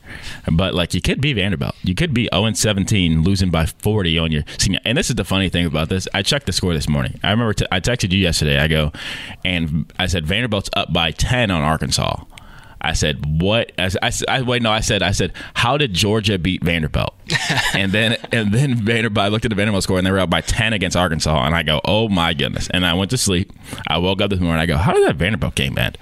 but 0.51 0.75
like 0.75 0.93
you 0.93 1.01
could 1.01 1.19
be 1.19 1.33
Vanderbilt. 1.33 1.75
You 1.83 1.95
could 1.95 2.13
be 2.13 2.29
0 2.33 2.53
17, 2.53 3.23
losing 3.23 3.49
by 3.49 3.65
40 3.65 4.19
on 4.19 4.31
your 4.31 4.43
senior. 4.57 4.79
And 4.85 4.97
this 4.97 5.09
is 5.09 5.15
the 5.15 5.23
funny 5.23 5.49
thing 5.49 5.65
about 5.65 5.89
this. 5.89 6.07
I 6.13 6.21
checked 6.21 6.45
the 6.45 6.53
score 6.53 6.73
this 6.73 6.87
morning. 6.87 7.19
I 7.23 7.31
remember 7.31 7.53
t- 7.53 7.65
I 7.71 7.79
texted 7.79 8.11
you 8.11 8.19
yesterday. 8.19 8.59
I 8.59 8.67
go, 8.67 8.91
and 9.43 9.91
I 9.97 10.05
said 10.05 10.25
Vanderbilt's 10.25 10.69
up 10.73 10.93
by 10.93 11.11
10 11.11 11.49
on 11.49 11.61
Arkansas. 11.61 12.23
I 12.83 12.93
said, 12.93 13.41
"What?" 13.41 13.71
I, 13.79 13.89
I, 14.01 14.11
I, 14.27 14.41
wait, 14.41 14.61
no. 14.61 14.69
I 14.69 14.81
said, 14.81 15.01
"I 15.01 15.11
said, 15.11 15.31
how 15.53 15.77
did 15.77 15.93
Georgia 15.93 16.37
beat 16.37 16.63
Vanderbilt?" 16.63 17.13
and 17.73 17.93
then, 17.93 18.17
and 18.33 18.53
then 18.53 18.75
Vanderbilt. 18.75 19.23
I 19.23 19.29
looked 19.29 19.45
at 19.45 19.49
the 19.49 19.55
Vanderbilt 19.55 19.83
score, 19.83 19.97
and 19.97 20.05
they 20.05 20.11
were 20.11 20.19
up 20.19 20.29
by 20.29 20.41
ten 20.41 20.73
against 20.73 20.97
Arkansas. 20.97 21.45
And 21.45 21.55
I 21.55 21.63
go, 21.63 21.79
"Oh 21.85 22.09
my 22.09 22.33
goodness!" 22.33 22.67
And 22.71 22.85
I 22.85 22.93
went 22.93 23.09
to 23.11 23.17
sleep. 23.17 23.53
I 23.87 23.99
woke 23.99 24.21
up 24.21 24.29
this 24.31 24.41
morning. 24.41 24.59
I 24.59 24.65
go, 24.65 24.75
"How 24.75 24.91
did 24.91 25.07
that 25.07 25.15
Vanderbilt 25.15 25.55
game 25.55 25.77
end?" 25.77 25.97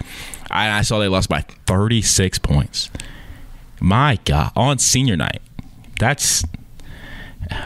I, 0.51 0.79
I 0.79 0.81
saw 0.81 0.99
they 0.99 1.07
lost 1.07 1.29
by 1.29 1.41
thirty 1.65 2.01
six 2.01 2.37
points. 2.39 2.89
My 3.79 4.19
God, 4.25 4.51
on 4.55 4.77
senior 4.77 5.17
night, 5.17 5.41
that's 5.99 6.43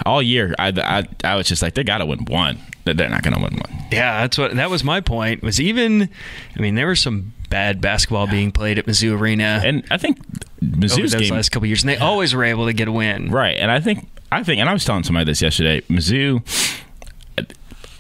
all 0.06 0.22
year. 0.22 0.56
I, 0.58 0.70
I, 0.70 1.08
I 1.24 1.36
was 1.36 1.48
just 1.48 1.62
like, 1.62 1.74
they 1.74 1.84
got 1.84 1.98
to 1.98 2.06
win 2.06 2.26
one. 2.26 2.60
They're 2.86 3.10
not 3.10 3.24
going 3.24 3.34
to 3.34 3.42
win 3.42 3.56
one. 3.56 3.86
Yeah, 3.92 4.22
that's 4.22 4.38
what 4.38 4.56
that 4.56 4.70
was 4.70 4.84
my 4.84 5.02
point. 5.02 5.42
Was 5.42 5.60
even, 5.60 6.10
I 6.56 6.60
mean, 6.60 6.76
there 6.76 6.86
were 6.86 6.96
some 6.96 7.34
bad 7.50 7.82
basketball 7.82 8.28
being 8.28 8.52
played 8.52 8.78
at 8.78 8.86
Mizzou 8.86 9.20
Arena, 9.20 9.62
and 9.64 9.84
I 9.90 9.98
think 9.98 10.20
Mizzou's 10.62 11.12
those 11.12 11.16
game, 11.16 11.34
last 11.34 11.50
couple 11.50 11.68
years, 11.68 11.84
and 11.84 11.90
they 11.90 11.98
always 11.98 12.36
were 12.36 12.44
able 12.44 12.68
to 12.68 12.74
get 12.74 12.88
a 12.88 12.92
win. 12.92 13.32
Right, 13.32 13.58
and 13.58 13.72
I 13.72 13.80
think 13.80 14.08
I 14.32 14.44
think, 14.44 14.60
and 14.60 14.70
I 14.70 14.74
was 14.74 14.86
telling 14.86 15.04
somebody 15.04 15.26
this 15.26 15.42
yesterday. 15.42 15.82
Mizzou, 15.82 16.44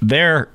they're 0.01 0.49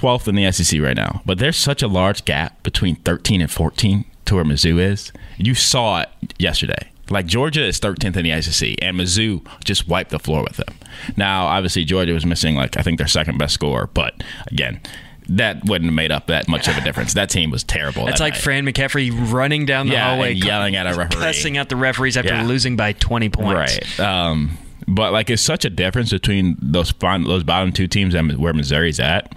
12th 0.00 0.28
in 0.28 0.34
the 0.34 0.50
SEC 0.50 0.80
right 0.80 0.96
now, 0.96 1.22
but 1.26 1.38
there's 1.38 1.56
such 1.56 1.82
a 1.82 1.88
large 1.88 2.24
gap 2.24 2.62
between 2.62 2.96
13 2.96 3.40
and 3.40 3.50
14 3.50 4.04
to 4.24 4.34
where 4.34 4.44
Mizzou 4.44 4.78
is. 4.78 5.12
You 5.36 5.54
saw 5.54 6.00
it 6.00 6.08
yesterday. 6.38 6.90
Like 7.10 7.26
Georgia 7.26 7.64
is 7.64 7.80
13th 7.80 8.16
in 8.16 8.24
the 8.24 8.40
SEC, 8.40 8.76
and 8.80 8.96
Mizzou 8.98 9.44
just 9.64 9.88
wiped 9.88 10.10
the 10.10 10.18
floor 10.20 10.42
with 10.42 10.56
them. 10.56 10.74
Now, 11.16 11.46
obviously, 11.46 11.84
Georgia 11.84 12.12
was 12.12 12.24
missing 12.24 12.54
like 12.54 12.76
I 12.76 12.82
think 12.82 12.98
their 12.98 13.08
second 13.08 13.36
best 13.36 13.52
score, 13.54 13.90
but 13.92 14.22
again, 14.46 14.80
that 15.28 15.64
wouldn't 15.64 15.86
have 15.86 15.94
made 15.94 16.12
up 16.12 16.28
that 16.28 16.48
much 16.48 16.68
of 16.68 16.76
a 16.76 16.80
difference. 16.80 17.14
That 17.14 17.28
team 17.28 17.50
was 17.50 17.64
terrible. 17.64 18.06
It's 18.08 18.20
like 18.20 18.34
night. 18.34 18.42
Fran 18.42 18.64
McCaffery 18.64 19.32
running 19.32 19.66
down 19.66 19.86
the 19.86 19.94
yeah, 19.94 20.10
hallway, 20.10 20.34
yelling 20.34 20.76
at 20.76 20.86
a 20.86 20.96
referee, 20.96 21.20
cussing 21.20 21.56
out 21.58 21.68
the 21.68 21.76
referees 21.76 22.16
after 22.16 22.34
yeah. 22.34 22.46
losing 22.46 22.76
by 22.76 22.92
20 22.92 23.28
points. 23.28 23.98
Right. 23.98 24.00
Um, 24.00 24.56
but 24.90 25.12
like, 25.12 25.30
it's 25.30 25.42
such 25.42 25.64
a 25.64 25.70
difference 25.70 26.10
between 26.10 26.56
those 26.60 26.92
those 27.00 27.44
bottom 27.44 27.72
two 27.72 27.86
teams 27.86 28.14
and 28.14 28.36
where 28.38 28.52
Missouri's 28.52 29.00
at 29.00 29.32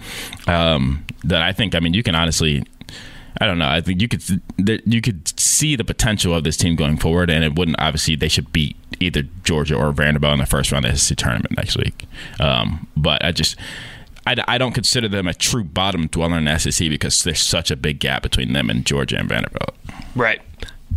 um, 0.48 1.06
that 1.24 1.42
I 1.42 1.54
think. 1.54 1.76
I 1.76 1.80
mean, 1.80 1.94
you 1.94 2.04
can 2.04 2.16
honestly. 2.16 2.64
I 3.42 3.48
don't 3.48 3.58
know. 3.58 3.68
I 3.68 3.82
think 3.82 4.00
you 4.00 4.08
could 4.08 4.24
you 4.86 5.02
could 5.02 5.40
see 5.40 5.76
the 5.76 5.84
potential 5.84 6.36
of 6.36 6.44
this 6.44 6.56
team 6.56 6.76
going 6.76 6.98
forward, 6.98 7.32
and 7.32 7.44
it 7.44 7.56
wouldn't 7.56 7.78
obviously 7.80 8.16
they 8.16 8.28
should 8.28 8.54
beat 8.54 8.76
either 9.00 9.24
Georgia 9.44 9.76
or 9.76 9.92
Vanderbilt 9.92 10.34
in 10.34 10.40
the 10.40 10.46
first 10.46 10.72
round 10.72 10.86
of 10.86 10.92
the 10.92 10.98
SEC 11.00 11.18
tournament 11.18 11.58
next 11.58 11.76
week. 11.76 12.06
Um, 12.40 12.88
but 12.96 13.26
I 13.26 13.32
just 13.32 13.58
I, 14.26 14.36
I 14.48 14.58
don't 14.58 14.74
consider 14.74 15.08
them 15.08 15.28
a 15.28 15.34
true 15.34 15.64
bottom 15.64 16.08
dweller 16.08 16.38
in 16.38 16.46
the 16.46 16.58
SEC 16.58 16.90
because 16.90 17.24
there's 17.24 17.42
such 17.42 17.72
a 17.72 17.76
big 17.76 18.00
gap 18.00 18.24
between 18.24 18.54
them 18.54 18.70
and 18.70 18.86
Georgia 18.86 19.18
and 19.18 19.28
Vanderbilt. 19.28 19.76
Right. 20.16 20.42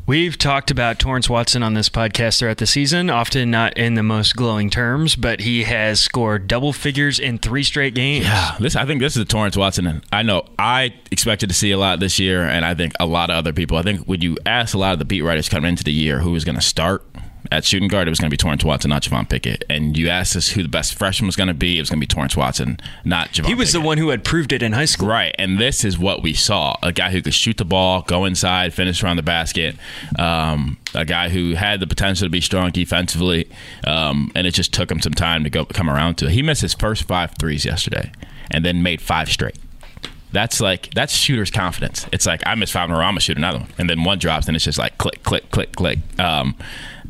We've 0.09 0.39
talked 0.39 0.71
about 0.71 1.01
Torrence 1.01 1.29
Watson 1.29 1.65
on 1.65 1.75
this 1.75 1.89
podcast 1.89 2.39
throughout 2.39 2.59
the 2.59 2.67
season, 2.69 3.11
often 3.11 3.51
not 3.51 3.77
in 3.77 3.95
the 3.95 4.05
most 4.05 4.37
glowing 4.37 4.71
terms, 4.71 5.17
but 5.17 5.41
he 5.41 5.65
has 5.65 5.99
scored 5.99 6.47
double 6.47 6.73
figures 6.73 7.19
in 7.19 7.39
three 7.39 7.65
straight 7.65 7.93
games. 7.93 8.25
Yeah, 8.25 8.55
this 8.61 8.77
I 8.77 8.87
think 8.87 9.01
this 9.01 9.17
is 9.17 9.25
the 9.25 9.29
Torrence 9.29 9.57
Watson. 9.57 10.05
I 10.13 10.23
know 10.23 10.47
I 10.61 10.95
expected 11.11 11.49
to 11.49 11.57
see 11.57 11.73
a 11.73 11.79
lot 11.79 11.99
this 11.99 12.21
year, 12.21 12.45
and 12.45 12.65
I 12.65 12.77
think 12.77 12.93
a 13.01 13.07
lot 13.07 13.31
of 13.31 13.37
other 13.37 13.53
people. 13.53 13.79
I 13.79 13.83
think 13.83 14.07
when 14.07 14.21
you 14.21 14.37
ask 14.47 14.77
a 14.77 14.79
lot 14.79 14.93
of 14.93 15.01
the 15.01 15.05
beat 15.05 15.23
writers 15.23 15.49
coming 15.49 15.71
into 15.71 15.83
the 15.83 15.93
year 15.93 16.21
who 16.21 16.37
is 16.37 16.45
going 16.45 16.55
to 16.55 16.63
start, 16.63 17.05
at 17.51 17.65
shooting 17.65 17.89
guard, 17.89 18.09
it 18.09 18.11
was 18.11 18.19
going 18.19 18.31
to 18.31 18.35
be 18.35 18.37
Torrence 18.37 18.65
Watson, 18.65 18.91
not 18.91 19.03
Javon 19.03 19.29
Pickett. 19.29 19.65
And 19.69 19.97
you 19.97 20.09
asked 20.09 20.37
us 20.37 20.51
who 20.51 20.63
the 20.63 20.69
best 20.69 20.95
freshman 20.95 21.27
was 21.27 21.37
going 21.37 21.49
to 21.49 21.55
be, 21.55 21.79
it 21.79 21.81
was 21.81 21.91
going 21.91 22.01
to 22.01 22.07
be 22.07 22.07
Torrence 22.07 22.37
Watson, 22.37 22.79
not 23.05 23.31
Javon 23.31 23.47
He 23.47 23.55
was 23.55 23.69
Pickett. 23.71 23.83
the 23.83 23.87
one 23.87 23.99
who 23.99 24.09
had 24.11 24.25
proved 24.25 24.53
it 24.53 24.63
in 24.63 24.73
high 24.73 24.85
school. 24.85 25.09
Right. 25.09 25.35
And 25.39 25.59
this 25.59 25.85
is 25.85 25.99
what 25.99 26.23
we 26.23 26.35
saw 26.35 26.77
a 26.83 26.93
guy 26.93 27.11
who 27.11 27.23
could 27.23 27.35
shoot 27.35 27.57
the 27.57 27.65
ball, 27.65 28.03
go 28.03 28.25
inside, 28.25 28.75
finish 28.75 29.03
around 29.03 29.17
the 29.17 29.23
basket, 29.23 29.77
um, 30.19 30.79
a 30.95 31.05
guy 31.05 31.29
who 31.29 31.55
had 31.55 31.81
the 31.81 31.87
potential 31.87 32.27
to 32.27 32.31
be 32.31 32.41
strong 32.41 32.71
defensively. 32.71 33.49
Um, 33.87 34.31
and 34.35 34.47
it 34.47 34.55
just 34.55 34.73
took 34.73 34.91
him 34.91 35.01
some 35.01 35.15
time 35.15 35.45
to 35.45 35.51
go 35.51 35.65
come 35.65 35.89
around 35.91 36.17
to 36.19 36.27
it. 36.27 36.33
He 36.33 36.43
missed 36.43 36.63
his 36.63 36.75
first 36.75 37.05
five 37.05 37.35
threes 37.39 37.65
yesterday 37.65 38.13
and 38.51 38.65
then 38.65 38.83
made 38.83 39.01
five 39.01 39.29
straight. 39.29 39.57
That's 40.33 40.61
like 40.61 40.93
that's 40.93 41.15
shooter's 41.15 41.51
confidence. 41.51 42.07
It's 42.13 42.27
like 42.27 42.43
I 42.45 42.55
miss 42.57 42.71
five 42.71 42.91
in 42.91 42.95
a 42.95 42.99
row, 42.99 43.05
I'm 43.05 43.13
gonna 43.13 43.21
shoot 43.21 43.39
another 43.39 43.61
one, 43.61 43.69
and 43.79 43.89
then 43.89 44.05
one 44.05 44.19
drops, 44.19 44.49
and 44.49 44.57
it's 44.57 44.65
just 44.67 44.77
like 44.79 44.99
click, 44.99 45.23
click, 45.23 45.51
click, 45.51 45.75
click. 45.75 45.99
Um, 46.21 46.57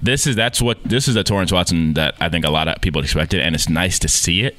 this 0.07 0.27
is 0.27 0.37
that's 0.37 0.63
what 0.63 0.83
this 0.85 1.09
is 1.09 1.15
the 1.15 1.25
Torrence 1.25 1.53
Watson 1.53 1.95
that 1.95 2.15
I 2.21 2.29
think 2.29 2.45
a 2.45 2.51
lot 2.51 2.69
of 2.69 2.81
people 2.81 3.03
expected, 3.03 3.41
and 3.41 3.55
it's 3.55 3.69
nice 3.69 3.99
to 4.01 4.09
see 4.09 4.43
it. 4.43 4.57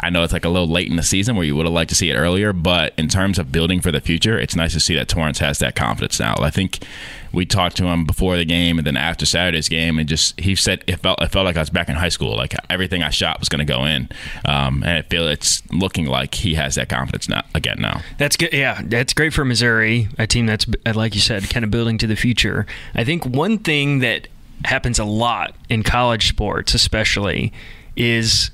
I 0.00 0.10
know 0.10 0.22
it's 0.22 0.32
like 0.32 0.44
a 0.44 0.48
little 0.48 0.68
late 0.68 0.88
in 0.88 0.96
the 0.96 1.02
season 1.02 1.36
where 1.36 1.44
you 1.44 1.56
would 1.56 1.66
have 1.66 1.72
liked 1.72 1.90
to 1.90 1.96
see 1.96 2.10
it 2.10 2.14
earlier, 2.14 2.52
but 2.52 2.92
in 2.96 3.08
terms 3.08 3.38
of 3.38 3.50
building 3.50 3.80
for 3.80 3.90
the 3.90 4.00
future, 4.00 4.38
it's 4.38 4.54
nice 4.54 4.72
to 4.74 4.80
see 4.80 4.94
that 4.94 5.08
Torrence 5.08 5.38
has 5.38 5.58
that 5.58 5.74
confidence 5.74 6.20
now. 6.20 6.34
I 6.38 6.50
think 6.50 6.80
we 7.32 7.44
talked 7.44 7.76
to 7.76 7.84
him 7.84 8.04
before 8.04 8.36
the 8.36 8.44
game 8.44 8.78
and 8.78 8.86
then 8.86 8.96
after 8.96 9.26
Saturday's 9.26 9.68
game, 9.68 9.98
and 9.98 10.08
just 10.08 10.38
he 10.40 10.54
said 10.54 10.84
it 10.86 11.00
felt 11.00 11.20
it 11.22 11.28
felt 11.28 11.44
like 11.44 11.56
I 11.56 11.60
was 11.60 11.70
back 11.70 11.88
in 11.88 11.96
high 11.96 12.08
school. 12.08 12.36
Like 12.36 12.54
everything 12.70 13.02
I 13.02 13.10
shot 13.10 13.40
was 13.40 13.48
going 13.48 13.66
to 13.66 13.72
go 13.72 13.84
in, 13.84 14.08
um, 14.44 14.82
and 14.82 14.98
I 14.98 15.02
feel 15.02 15.26
it's 15.26 15.62
looking 15.72 16.06
like 16.06 16.34
he 16.34 16.54
has 16.54 16.76
that 16.76 16.88
confidence 16.88 17.28
now 17.28 17.42
again 17.54 17.76
now. 17.80 18.02
That's 18.18 18.36
good. 18.36 18.52
Yeah, 18.52 18.80
that's 18.84 19.12
great 19.12 19.32
for 19.32 19.44
Missouri, 19.44 20.08
a 20.18 20.26
team 20.26 20.46
that's 20.46 20.66
like 20.94 21.14
you 21.14 21.20
said, 21.20 21.48
kind 21.50 21.64
of 21.64 21.70
building 21.70 21.98
to 21.98 22.06
the 22.06 22.16
future. 22.16 22.66
I 22.94 23.04
think 23.04 23.24
one 23.26 23.58
thing 23.58 24.00
that 24.00 24.28
happens 24.64 24.98
a 24.98 25.04
lot 25.04 25.54
in 25.68 25.82
college 25.82 26.28
sports, 26.28 26.74
especially, 26.74 27.52
is 27.96 28.50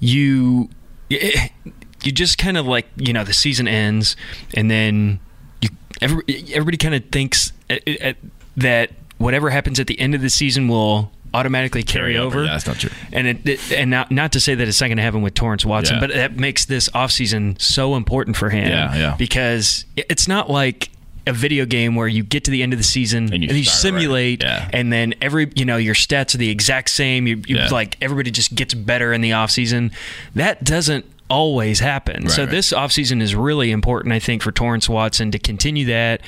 you 0.00 0.68
you 1.10 2.12
just 2.12 2.38
kind 2.38 2.56
of 2.56 2.66
like 2.66 2.86
you 2.96 3.12
know 3.12 3.24
the 3.24 3.32
season 3.34 3.68
ends 3.68 4.16
and 4.54 4.70
then 4.70 5.20
you 5.60 5.68
every, 6.00 6.22
everybody 6.52 6.76
kind 6.76 6.94
of 6.94 7.04
thinks 7.10 7.52
uh, 7.70 7.76
uh, 8.02 8.12
that 8.56 8.90
whatever 9.18 9.50
happens 9.50 9.78
at 9.80 9.86
the 9.86 9.98
end 9.98 10.14
of 10.14 10.20
the 10.20 10.30
season 10.30 10.68
will 10.68 11.10
automatically 11.32 11.82
carry, 11.82 12.12
Carry 12.12 12.18
over. 12.24 12.38
over. 12.38 12.44
Yeah, 12.46 12.52
that's 12.52 12.66
not 12.66 12.76
true. 12.76 12.90
And 13.12 13.26
it, 13.26 13.46
it- 13.48 13.72
and 13.72 13.90
not 13.90 14.10
not 14.10 14.32
to 14.32 14.40
say 14.40 14.54
that 14.54 14.68
it's 14.68 14.80
not 14.80 14.86
going 14.88 14.98
to 14.98 15.02
happen 15.02 15.22
with 15.22 15.34
Torrence 15.34 15.64
Watson, 15.64 15.96
Yeah. 15.96 16.00
but 16.00 16.10
that 16.14 16.36
makes 16.36 16.64
this 16.64 16.88
offseason 16.90 17.60
so 17.60 17.96
important 17.96 18.36
for 18.36 18.50
him. 18.50 18.68
Yeah, 18.68 18.94
yeah. 18.94 19.16
Because 19.16 19.84
it's 19.96 20.28
not 20.28 20.48
like 20.50 20.90
a 21.26 21.32
video 21.32 21.64
game 21.64 21.94
where 21.94 22.06
you 22.08 22.22
get 22.22 22.44
to 22.44 22.50
the 22.50 22.62
end 22.62 22.72
of 22.72 22.78
the 22.78 22.84
season 22.84 23.24
And 23.24 23.34
and 23.34 23.42
you 23.44 23.48
you, 23.48 23.54
right. 23.60 23.66
simulate 23.66 24.42
Yeah. 24.42 24.68
and 24.72 24.92
then 24.92 25.14
every 25.22 25.50
you 25.54 25.64
know 25.64 25.76
your 25.78 25.94
stats 25.94 26.34
are 26.34 26.38
the 26.38 26.50
exact 26.50 26.90
same 26.90 27.26
you, 27.26 27.42
you 27.46 27.56
Yeah. 27.56 27.68
like 27.68 27.96
everybody 28.02 28.30
just 28.30 28.54
gets 28.54 28.74
better 28.74 29.12
in 29.12 29.20
the 29.22 29.30
offseason 29.30 29.92
that 30.34 30.64
doesn't 30.64 31.06
always 31.30 31.80
happen 31.80 32.28
so 32.28 32.42
right. 32.42 32.50
this 32.50 32.72
offseason 32.72 33.22
is 33.22 33.34
really 33.34 33.70
important 33.70 34.12
i 34.12 34.18
think 34.18 34.42
for 34.42 34.52
torrence 34.52 34.88
watson 34.90 35.30
to 35.30 35.38
continue 35.38 35.86
that 35.86 36.20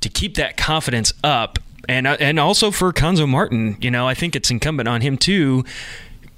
to 0.00 0.10
keep 0.10 0.34
that 0.34 0.58
confidence 0.58 1.12
up 1.24 1.58
and 1.88 2.06
uh, 2.06 2.16
and 2.20 2.38
also 2.38 2.70
for 2.70 2.92
Cuonzo 2.92 3.26
Martin 3.26 3.78
you 3.80 3.90
know 3.90 4.06
i 4.06 4.12
think 4.14 4.36
it's 4.36 4.50
incumbent 4.50 4.86
on 4.88 5.00
him 5.00 5.16
too 5.16 5.64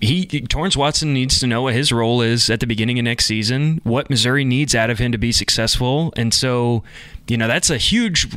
he 0.05 0.41
Torrence 0.43 0.77
Watson 0.77 1.13
needs 1.13 1.39
to 1.41 1.47
know 1.47 1.63
what 1.63 1.75
his 1.75 1.93
role 1.93 2.23
is 2.23 2.51
at 2.51 2.61
the 2.61 2.67
beginning 2.67 2.99
of 2.99 3.05
next 3.05 3.27
season, 3.27 3.81
what 3.85 4.11
Missouri 4.11 4.45
needs 4.45 4.75
out 4.75 4.91
of 4.91 4.99
him 4.99 5.13
to 5.13 5.19
be 5.19 5.33
successful, 5.33 6.13
and 6.17 6.33
so 6.33 6.83
you 7.29 7.37
know 7.37 7.49
that's 7.49 7.71
a 7.71 7.79
huge 7.79 8.29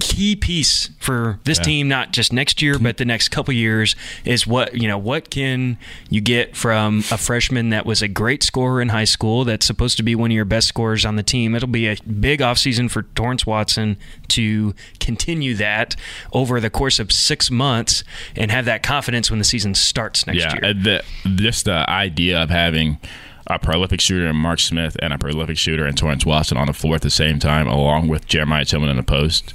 key 0.00 0.34
piece 0.34 0.90
for 0.98 1.38
this 1.44 1.58
Yeah. 1.58 1.64
team 1.64 1.88
not 1.88 2.12
just 2.12 2.32
next 2.32 2.60
year 2.60 2.78
but 2.78 2.96
the 2.96 3.04
next 3.04 3.28
couple 3.28 3.54
years 3.54 3.94
is 4.24 4.46
what 4.46 4.74
you 4.74 4.88
know 4.88 4.98
what 4.98 5.30
can 5.30 5.78
you 6.10 6.20
get 6.20 6.56
from 6.56 6.98
a 7.12 7.16
freshman 7.16 7.70
that 7.70 7.86
was 7.86 8.02
a 8.02 8.08
great 8.08 8.42
scorer 8.42 8.82
in 8.82 8.88
high 8.88 9.04
school 9.04 9.44
that's 9.44 9.64
supposed 9.64 9.96
to 9.98 10.02
be 10.02 10.14
one 10.16 10.30
of 10.30 10.34
your 10.34 10.44
best 10.44 10.66
scorers 10.66 11.04
on 11.04 11.14
the 11.16 11.22
team 11.22 11.54
it'll 11.54 11.68
be 11.68 11.86
a 11.86 11.96
big 12.20 12.40
offseason 12.40 12.90
for 12.90 13.02
Torrence 13.02 13.46
Watson 13.46 13.96
to 14.28 14.74
continue 14.98 15.54
that 15.54 15.94
over 16.32 16.60
the 16.60 16.70
course 16.70 16.98
of 16.98 17.12
6 17.12 17.50
months 17.50 18.02
and 18.34 18.50
have 18.50 18.64
that 18.64 18.82
confidence 18.82 19.30
when 19.30 19.38
the 19.38 19.44
season 19.44 19.74
starts 19.74 20.26
next 20.26 20.38
yeah, 20.40 20.54
year 20.60 20.74
the, 20.74 21.04
just 21.36 21.66
the 21.66 21.88
idea 21.88 22.42
of 22.42 22.50
having 22.50 22.98
a 23.46 23.58
prolific 23.58 24.00
shooter 24.00 24.26
in 24.26 24.34
Mark 24.36 24.58
Smith 24.58 24.96
and 25.02 25.12
a 25.12 25.18
prolific 25.18 25.56
shooter 25.58 25.86
in 25.86 25.94
Torrence 25.94 26.24
Watson 26.24 26.56
on 26.56 26.66
the 26.66 26.72
floor 26.72 26.94
at 26.94 27.02
the 27.02 27.10
same 27.10 27.38
time, 27.38 27.66
along 27.68 28.08
with 28.08 28.26
Jeremiah 28.26 28.64
Tilmon 28.64 28.88
in 28.90 28.96
the 28.96 29.02
post, 29.02 29.52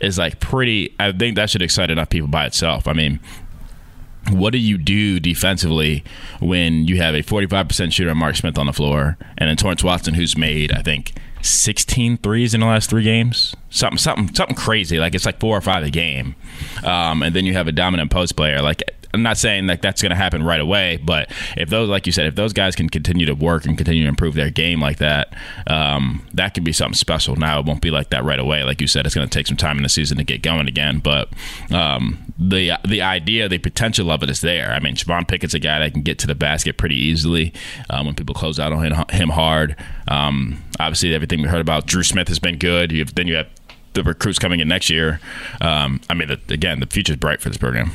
is 0.00 0.18
like 0.18 0.40
pretty. 0.40 0.94
I 0.98 1.12
think 1.12 1.36
that 1.36 1.50
should 1.50 1.62
excite 1.62 1.90
enough 1.90 2.10
people 2.10 2.28
by 2.28 2.46
itself. 2.46 2.88
I 2.88 2.92
mean, 2.92 3.20
what 4.30 4.52
do 4.52 4.58
you 4.58 4.78
do 4.78 5.18
defensively 5.20 6.04
when 6.40 6.86
you 6.86 6.98
have 6.98 7.14
a 7.14 7.22
45% 7.22 7.92
shooter, 7.92 8.14
Mark 8.14 8.36
Smith, 8.36 8.58
on 8.58 8.66
the 8.66 8.72
floor, 8.72 9.16
and 9.38 9.48
then 9.48 9.56
Torrence 9.56 9.82
Watson, 9.82 10.14
who's 10.14 10.36
made, 10.36 10.72
I 10.72 10.82
think, 10.82 11.14
16 11.42 12.18
threes 12.18 12.54
in 12.54 12.60
the 12.60 12.66
last 12.66 12.90
three 12.90 13.02
games. 13.02 13.54
Something, 13.70 13.98
something, 13.98 14.34
something 14.34 14.56
crazy. 14.56 14.98
Like 14.98 15.14
it's 15.14 15.26
like 15.26 15.40
four 15.40 15.56
or 15.56 15.60
five 15.60 15.84
a 15.84 15.90
game. 15.90 16.34
Um, 16.84 17.22
and 17.22 17.34
then 17.34 17.44
you 17.44 17.52
have 17.54 17.68
a 17.68 17.72
dominant 17.72 18.10
post 18.10 18.36
player. 18.36 18.62
Like 18.62 18.82
I'm 19.12 19.22
not 19.22 19.38
saying 19.38 19.66
that 19.66 19.82
that's 19.82 20.02
going 20.02 20.10
to 20.10 20.16
happen 20.16 20.42
right 20.42 20.60
away, 20.60 20.98
but 20.98 21.30
if 21.56 21.68
those, 21.68 21.88
like 21.88 22.06
you 22.06 22.12
said, 22.12 22.26
if 22.26 22.36
those 22.36 22.52
guys 22.52 22.76
can 22.76 22.88
continue 22.88 23.26
to 23.26 23.34
work 23.34 23.64
and 23.64 23.76
continue 23.76 24.04
to 24.04 24.08
improve 24.08 24.34
their 24.34 24.50
game 24.50 24.80
like 24.80 24.98
that, 24.98 25.32
um, 25.66 26.24
that 26.34 26.54
could 26.54 26.64
be 26.64 26.72
something 26.72 26.94
special. 26.94 27.34
Now 27.34 27.58
it 27.58 27.66
won't 27.66 27.82
be 27.82 27.90
like 27.90 28.10
that 28.10 28.24
right 28.24 28.38
away. 28.38 28.62
Like 28.62 28.80
you 28.80 28.86
said, 28.86 29.06
it's 29.06 29.14
going 29.14 29.28
to 29.28 29.38
take 29.38 29.46
some 29.46 29.56
time 29.56 29.76
in 29.76 29.82
the 29.82 29.88
season 29.88 30.18
to 30.18 30.24
get 30.24 30.42
going 30.42 30.68
again. 30.68 31.00
But 31.00 31.28
um, 31.72 32.29
the 32.40 32.72
the 32.88 33.02
idea, 33.02 33.48
the 33.48 33.58
potential 33.58 34.10
of 34.10 34.22
it 34.22 34.30
is 34.30 34.40
there. 34.40 34.72
I 34.72 34.80
mean, 34.80 34.94
Javon 34.94 35.28
Pickett's 35.28 35.52
a 35.52 35.58
guy 35.58 35.78
that 35.80 35.92
can 35.92 36.02
get 36.02 36.18
to 36.20 36.26
the 36.26 36.34
basket 36.34 36.78
pretty 36.78 36.96
easily 36.96 37.52
um, 37.90 38.06
when 38.06 38.14
people 38.14 38.34
close 38.34 38.58
out 38.58 38.72
on 38.72 39.06
him 39.10 39.28
hard. 39.28 39.76
Um, 40.08 40.62
obviously, 40.80 41.14
everything 41.14 41.42
we 41.42 41.48
heard 41.48 41.60
about 41.60 41.86
Dru 41.86 42.02
Smith 42.02 42.28
has 42.28 42.38
been 42.38 42.56
good. 42.56 42.92
You've, 42.92 43.14
then 43.14 43.26
you 43.26 43.36
have 43.36 43.48
the 43.92 44.02
recruits 44.02 44.38
coming 44.38 44.60
in 44.60 44.68
next 44.68 44.88
year. 44.88 45.20
Um, 45.60 46.00
I 46.08 46.14
mean, 46.14 46.28
the, 46.28 46.40
again, 46.52 46.80
the 46.80 46.86
future's 46.86 47.16
bright 47.16 47.42
for 47.42 47.50
this 47.50 47.58
program. 47.58 47.92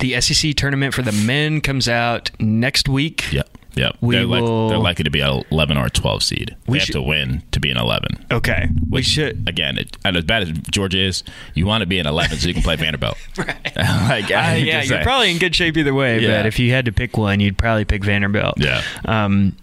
The 0.00 0.20
SEC 0.20 0.56
tournament 0.56 0.92
for 0.92 1.02
the 1.02 1.12
men 1.12 1.60
comes 1.60 1.88
out 1.88 2.30
next 2.40 2.88
week. 2.88 3.32
Yep. 3.32 3.48
Yep. 3.76 3.96
We 4.00 4.16
they're, 4.16 4.28
will- 4.28 4.62
like, 4.64 4.70
they're 4.70 4.78
likely 4.78 5.04
to 5.04 5.10
be 5.10 5.20
an 5.20 5.42
11 5.50 5.76
or 5.76 5.86
a 5.86 5.90
12 5.90 6.22
seed. 6.22 6.56
We 6.66 6.74
they 6.74 6.78
have 6.80 6.86
should- 6.86 6.92
to 6.94 7.02
win 7.02 7.42
to 7.52 7.60
be 7.60 7.70
an 7.70 7.76
11. 7.76 8.26
Okay. 8.30 8.68
We 8.70 8.88
Which, 8.90 9.06
should. 9.06 9.48
Again, 9.48 9.78
it, 9.78 9.96
and 10.04 10.16
as 10.16 10.24
bad 10.24 10.42
as 10.42 10.50
Georgia 10.70 10.98
is, 10.98 11.22
you 11.54 11.66
want 11.66 11.82
to 11.82 11.86
be 11.86 11.98
an 11.98 12.06
11 12.06 12.38
so 12.38 12.48
you 12.48 12.54
can 12.54 12.62
play 12.62 12.76
Vanderbilt. 12.84 13.16
right. 13.38 13.48
like, 13.76 14.24
Uh, 14.26 14.28
yeah, 14.28 14.56
you're 14.58 14.82
say. 14.84 15.02
probably 15.02 15.30
in 15.30 15.38
good 15.38 15.54
shape 15.54 15.76
either 15.76 15.94
way. 15.94 16.20
Yeah. 16.20 16.38
But 16.38 16.46
if 16.46 16.58
you 16.58 16.70
had 16.72 16.84
to 16.84 16.92
pick 16.92 17.16
one, 17.16 17.40
you'd 17.40 17.58
probably 17.58 17.84
pick 17.84 18.04
Vanderbilt. 18.04 18.54
Yeah. 18.58 18.82
Um, 19.04 19.56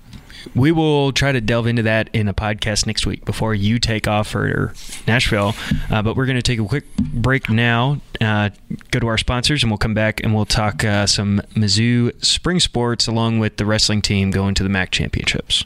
we 0.55 0.71
will 0.71 1.11
try 1.11 1.31
to 1.31 1.41
delve 1.41 1.67
into 1.67 1.83
that 1.83 2.09
in 2.13 2.27
a 2.27 2.33
podcast 2.33 2.85
next 2.85 3.05
week 3.05 3.25
before 3.25 3.53
you 3.53 3.79
take 3.79 4.07
off 4.07 4.27
for 4.27 4.73
Nashville. 5.07 5.53
Uh, 5.89 6.01
but 6.01 6.15
we're 6.15 6.25
going 6.25 6.37
to 6.37 6.41
take 6.41 6.59
a 6.59 6.65
quick 6.65 6.85
break 6.97 7.49
now, 7.49 8.01
uh, 8.19 8.49
go 8.91 8.99
to 8.99 9.07
our 9.07 9.17
sponsors, 9.17 9.63
and 9.63 9.71
we'll 9.71 9.77
come 9.77 9.93
back 9.93 10.21
and 10.23 10.33
we'll 10.33 10.45
talk 10.45 10.83
uh, 10.83 11.05
some 11.05 11.41
Mizzou 11.55 12.23
spring 12.23 12.59
sports 12.59 13.07
along 13.07 13.39
with 13.39 13.57
the 13.57 13.65
wrestling 13.65 14.01
team 14.01 14.31
going 14.31 14.55
to 14.55 14.63
the 14.63 14.69
MAC 14.69 14.91
championships. 14.91 15.65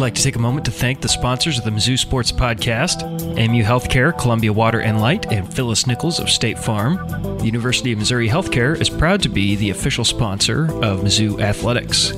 I'd 0.00 0.04
like 0.04 0.14
to 0.14 0.22
take 0.22 0.36
a 0.36 0.38
moment 0.38 0.64
to 0.64 0.70
thank 0.70 1.02
the 1.02 1.10
sponsors 1.10 1.58
of 1.58 1.64
the 1.64 1.70
Mizzou 1.70 1.98
Sports 1.98 2.32
Podcast 2.32 3.02
AMU 3.38 3.62
Healthcare, 3.62 4.18
Columbia 4.18 4.50
Water 4.50 4.80
and 4.80 4.98
Light, 4.98 5.30
and 5.30 5.52
Phyllis 5.52 5.86
Nichols 5.86 6.18
of 6.18 6.30
State 6.30 6.58
Farm. 6.58 6.96
The 7.36 7.44
University 7.44 7.92
of 7.92 7.98
Missouri 7.98 8.26
Healthcare 8.26 8.80
is 8.80 8.88
proud 8.88 9.20
to 9.20 9.28
be 9.28 9.56
the 9.56 9.68
official 9.68 10.06
sponsor 10.06 10.64
of 10.82 11.00
Mizzou 11.00 11.42
Athletics. 11.42 12.12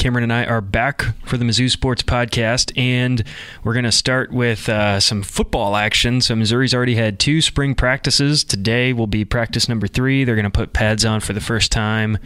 Cameron 0.02 0.24
and 0.24 0.32
I 0.32 0.44
are 0.46 0.60
back 0.60 1.02
for 1.24 1.36
the 1.36 1.44
Mizzou 1.44 1.70
Sports 1.70 2.02
Podcast, 2.02 2.76
and 2.76 3.22
we're 3.62 3.72
going 3.72 3.84
to 3.84 3.92
start 3.92 4.32
with 4.32 4.68
uh, 4.68 4.98
some 4.98 5.22
football 5.22 5.76
action. 5.76 6.20
So, 6.20 6.34
Missouri's 6.34 6.74
already 6.74 6.96
had 6.96 7.20
two 7.20 7.40
spring 7.40 7.76
practices. 7.76 8.42
Today 8.42 8.92
will 8.92 9.06
be 9.06 9.24
practice 9.24 9.68
number 9.68 9.86
three. 9.86 10.24
They're 10.24 10.34
going 10.34 10.42
to 10.42 10.50
put 10.50 10.72
pads 10.72 11.04
on 11.04 11.20
for 11.20 11.34
the 11.34 11.40
first 11.40 11.70
time 11.70 12.18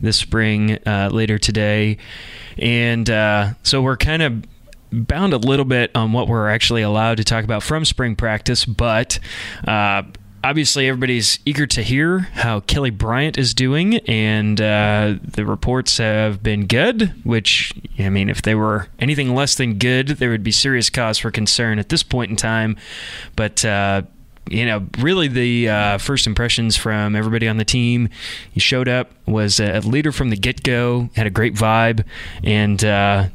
this 0.00 0.16
spring 0.16 0.80
uh, 0.84 1.10
later 1.12 1.38
today. 1.38 1.98
And 2.58 3.08
uh, 3.08 3.50
so, 3.62 3.80
we're 3.80 3.96
kind 3.96 4.22
of 4.22 4.44
bound 4.90 5.32
a 5.32 5.38
little 5.38 5.64
bit 5.64 5.92
on 5.94 6.12
what 6.12 6.26
we're 6.26 6.48
actually 6.48 6.82
allowed 6.82 7.18
to 7.18 7.24
talk 7.24 7.44
about 7.44 7.62
from 7.62 7.84
spring 7.84 8.16
practice, 8.16 8.64
but 8.64 9.20
uh, 9.68 10.02
obviously 10.44 10.88
everybody's 10.88 11.38
eager 11.44 11.66
to 11.66 11.82
hear 11.82 12.20
how 12.34 12.60
Kelly 12.60 12.90
Bryant 12.90 13.38
is 13.38 13.54
doing, 13.54 13.96
and 14.08 14.60
uh, 14.60 15.14
the 15.22 15.44
reports 15.44 15.98
have 15.98 16.42
been 16.42 16.66
good. 16.66 17.14
Which 17.24 17.72
I 17.98 18.08
mean, 18.08 18.28
if 18.28 18.42
they 18.42 18.54
were 18.54 18.88
anything 18.98 19.34
less 19.34 19.54
than 19.54 19.78
good, 19.78 20.08
there 20.08 20.30
would 20.30 20.44
be 20.44 20.52
serious 20.52 20.90
cause 20.90 21.18
for 21.18 21.30
concern 21.30 21.78
at 21.78 21.88
this 21.88 22.02
point 22.02 22.30
in 22.30 22.36
time. 22.36 22.76
But 23.36 23.64
uh, 23.64 24.02
you 24.50 24.66
know, 24.66 24.86
really 24.98 25.28
the 25.28 25.68
uh, 25.68 25.98
first 25.98 26.26
impressions 26.26 26.76
from 26.76 27.14
everybody 27.14 27.48
on 27.48 27.56
the 27.56 27.64
team. 27.64 28.08
He 28.50 28.60
showed 28.60 28.88
up, 28.88 29.10
was 29.26 29.60
a 29.60 29.80
leader 29.80 30.12
from 30.12 30.30
the 30.30 30.36
get 30.36 30.62
go, 30.62 31.10
had 31.14 31.26
a 31.26 31.30
great 31.30 31.54
vibe, 31.54 32.04
and 32.42 32.82
uh, 32.84 33.28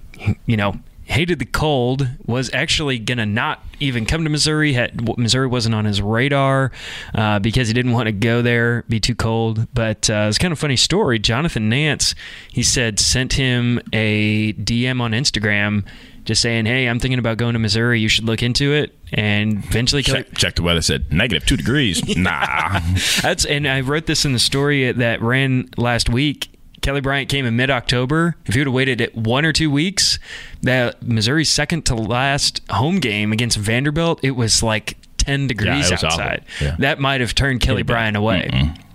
you 0.46 0.58
know 0.58 0.76
hated 1.08 1.40
the 1.40 1.46
cold 1.46 2.08
was 2.26 2.54
actually 2.54 3.00
gonna 3.00 3.26
not 3.26 3.64
even 3.80 4.06
come 4.06 4.26
to 4.26 4.30
missouri 4.30 4.74
had 4.74 5.18
missouri 5.18 5.48
wasn't 5.48 5.74
on 5.74 5.86
his 5.86 6.02
radar 6.02 6.70
uh, 7.16 7.40
because 7.40 7.70
he 7.70 7.74
didn't 7.74 7.94
want 7.94 8.08
to 8.08 8.12
go 8.12 8.42
there 8.42 8.84
be 8.90 9.00
too 9.00 9.16
cold 9.16 9.68
but 9.74 10.10
uh, 10.10 10.26
it's 10.28 10.38
kind 10.38 10.52
of 10.52 10.60
funny 10.60 10.76
story 10.76 11.18
jonathan 11.18 11.70
nance 11.70 12.14
he 12.52 12.62
said 12.62 13.00
sent 13.00 13.34
him 13.34 13.80
a 13.94 14.52
dm 14.54 15.00
on 15.00 15.12
instagram 15.14 15.86
just 16.26 16.42
saying 16.42 16.66
hey 16.66 16.88
i'm 16.88 17.00
thinking 17.00 17.20
about 17.20 17.38
going 17.38 17.54
to 17.54 17.60
missouri 17.60 18.02
you 18.02 18.10
should 18.10 18.26
look 18.26 18.44
into 18.44 18.74
it 18.74 18.94
and 19.14 19.64
eventually 19.64 20.04
Check, 20.04 20.34
check 20.34 20.56
the 20.56 20.64
weather. 20.64 20.82
Said 20.82 21.14
negative 21.14 21.48
two 21.48 21.56
degrees. 21.56 22.06
nah. 22.18 22.82
that's 23.22 23.46
and 23.46 23.66
i 23.66 23.80
wrote 23.80 24.06
this 24.06 24.26
in 24.26 24.34
the 24.34 24.40
story 24.40 24.92
that 24.92 25.22
ran 25.22 25.70
last 25.78 26.10
week 26.10 26.50
Kelly 26.88 27.02
Bryant 27.02 27.28
came 27.28 27.46
in 27.46 27.58
mid 27.58 27.70
October. 27.70 28.38
If 28.46 28.56
you 28.56 28.62
would 28.62 28.68
have 28.68 28.74
waited 28.74 29.02
it 29.02 29.14
one 29.14 29.44
or 29.44 29.52
two 29.52 29.70
weeks, 29.70 30.20
that 30.62 31.04
Missouri's 31.04 31.50
second 31.50 31.82
to 31.88 31.96
last 31.96 32.62
home 32.70 33.02
game 33.02 33.34
against 33.34 33.58
Vanderbilt, 33.58 34.22
it 34.24 34.38
was 34.38 34.64
like 34.64 34.96
10 35.18 35.48
degrees 35.48 35.92
awful. 35.92 36.08
outside. 36.08 36.46
Yeah. 36.62 36.78
That 36.80 36.98
might 36.98 37.20
have 37.20 37.36
turned 37.36 37.60
Kelly 37.60 37.84
Bryant 37.84 38.16
away. 38.16 38.50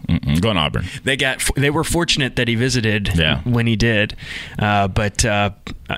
Mm-mm. 0.08 0.40
Going 0.40 0.56
Auburn. 0.56 0.86
They 1.04 1.18
got 1.18 1.46
they 1.54 1.68
were 1.68 1.84
fortunate 1.84 2.36
that 2.36 2.48
he 2.48 2.54
visited 2.54 3.10
Yeah. 3.14 3.42
when 3.42 3.66
he 3.66 3.76
did, 3.76 4.16
uh, 4.58 4.88
but 4.88 5.22
uh, 5.26 5.50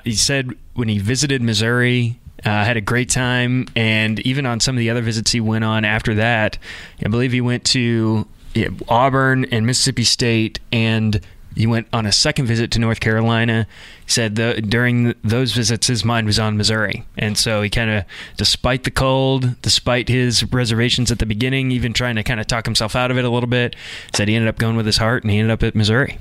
he 0.03 0.11
said 0.15 0.51
when 0.73 0.89
he 0.89 0.99
visited 0.99 1.41
Missouri. 1.41 2.19
Uh, 2.43 2.63
had 2.65 2.75
a 2.75 2.81
great 2.81 3.09
time, 3.09 3.67
and 3.75 4.19
even 4.19 4.45
on 4.45 4.59
some 4.59 4.75
of 4.75 4.79
the 4.79 4.89
other 4.89 5.01
visits 5.01 5.31
he 5.31 5.39
went 5.39 5.63
on 5.63 5.85
after 5.85 6.13
that, 6.13 6.57
I 7.03 7.07
believe 7.07 7.31
he 7.31 7.41
went 7.41 7.63
to 7.67 8.27
yeah, 8.53 8.67
Auburn 8.87 9.45
and 9.45 9.65
Mississippi 9.65 10.03
State, 10.03 10.59
and 10.71 11.19
he 11.55 11.65
went 11.65 11.87
on 11.93 12.05
a 12.05 12.11
second 12.11 12.45
visit 12.45 12.71
to 12.71 12.79
North 12.79 12.99
Carolina. 12.99 13.67
Said 14.07 14.35
the, 14.35 14.61
during 14.61 15.15
those 15.23 15.53
visits, 15.53 15.87
his 15.87 16.05
mind 16.05 16.27
was 16.27 16.37
on 16.37 16.57
Missouri, 16.57 17.05
and 17.17 17.37
so 17.37 17.61
he 17.63 17.69
kind 17.69 17.89
of, 17.89 18.05
despite 18.37 18.83
the 18.83 18.91
cold, 18.91 19.59
despite 19.61 20.09
his 20.09 20.43
reservations 20.53 21.11
at 21.11 21.17
the 21.17 21.25
beginning, 21.25 21.71
even 21.71 21.91
trying 21.91 22.15
to 22.15 22.23
kind 22.23 22.39
of 22.39 22.45
talk 22.45 22.65
himself 22.65 22.95
out 22.95 23.09
of 23.09 23.17
it 23.17 23.25
a 23.25 23.29
little 23.29 23.49
bit, 23.49 23.75
said 24.13 24.27
he 24.27 24.35
ended 24.35 24.49
up 24.49 24.57
going 24.57 24.75
with 24.75 24.85
his 24.85 24.97
heart, 24.97 25.23
and 25.23 25.31
he 25.31 25.39
ended 25.39 25.51
up 25.51 25.63
at 25.63 25.73
Missouri. 25.73 26.19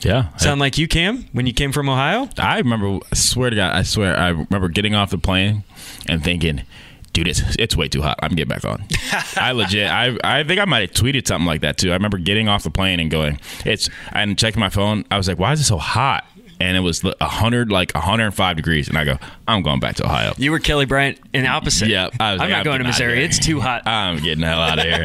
Yeah. 0.00 0.34
Sound 0.36 0.60
like 0.60 0.78
you, 0.78 0.88
Cam, 0.88 1.26
when 1.32 1.46
you 1.46 1.52
came 1.52 1.72
from 1.72 1.88
Ohio? 1.88 2.28
I 2.38 2.58
remember, 2.58 3.00
I 3.10 3.14
swear 3.14 3.50
to 3.50 3.56
God, 3.56 3.74
I 3.74 3.82
swear, 3.82 4.16
I 4.16 4.28
remember 4.28 4.68
getting 4.68 4.94
off 4.94 5.10
the 5.10 5.18
plane 5.18 5.64
and 6.06 6.24
thinking, 6.24 6.62
dude, 7.24 7.28
it's, 7.28 7.56
it's 7.58 7.76
way 7.76 7.88
too 7.88 8.00
hot. 8.00 8.18
I'm 8.22 8.30
getting 8.30 8.48
back 8.48 8.64
on. 8.64 8.82
I 9.36 9.52
legit, 9.52 9.90
I, 9.90 10.16
I 10.24 10.42
think 10.44 10.58
I 10.58 10.64
might 10.64 10.80
have 10.80 10.92
tweeted 10.92 11.26
something 11.26 11.46
like 11.46 11.60
that 11.60 11.76
too. 11.76 11.90
I 11.90 11.94
remember 11.94 12.18
getting 12.18 12.48
off 12.48 12.62
the 12.62 12.70
plane 12.70 12.98
and 12.98 13.10
going, 13.10 13.38
it's, 13.64 13.90
and 14.12 14.38
checking 14.38 14.60
my 14.60 14.70
phone. 14.70 15.04
I 15.10 15.18
was 15.18 15.28
like, 15.28 15.38
why 15.38 15.52
is 15.52 15.60
it 15.60 15.64
so 15.64 15.76
hot? 15.76 16.24
And 16.60 16.76
it 16.76 16.80
was 16.80 17.02
a 17.04 17.26
hundred, 17.26 17.72
like 17.72 17.94
105 17.94 18.56
degrees. 18.56 18.88
And 18.88 18.98
I 18.98 19.04
go, 19.04 19.18
I'm 19.48 19.62
going 19.62 19.80
back 19.80 19.96
to 19.96 20.04
Ohio. 20.04 20.34
You 20.36 20.50
were 20.50 20.58
Kelly 20.58 20.84
Bryant 20.84 21.18
in 21.32 21.46
opposite. 21.46 21.88
Yeah, 21.88 22.08
I 22.18 22.32
was 22.32 22.42
I'm 22.42 22.50
like, 22.50 22.58
not 22.58 22.64
going 22.64 22.78
to 22.80 22.84
Missouri. 22.84 23.24
It's 23.24 23.38
too 23.38 23.60
hot. 23.60 23.86
I'm 23.86 24.18
getting 24.22 24.40
the 24.40 24.46
hell 24.46 24.60
out 24.60 24.78
of 24.78 24.84
here. 24.84 25.04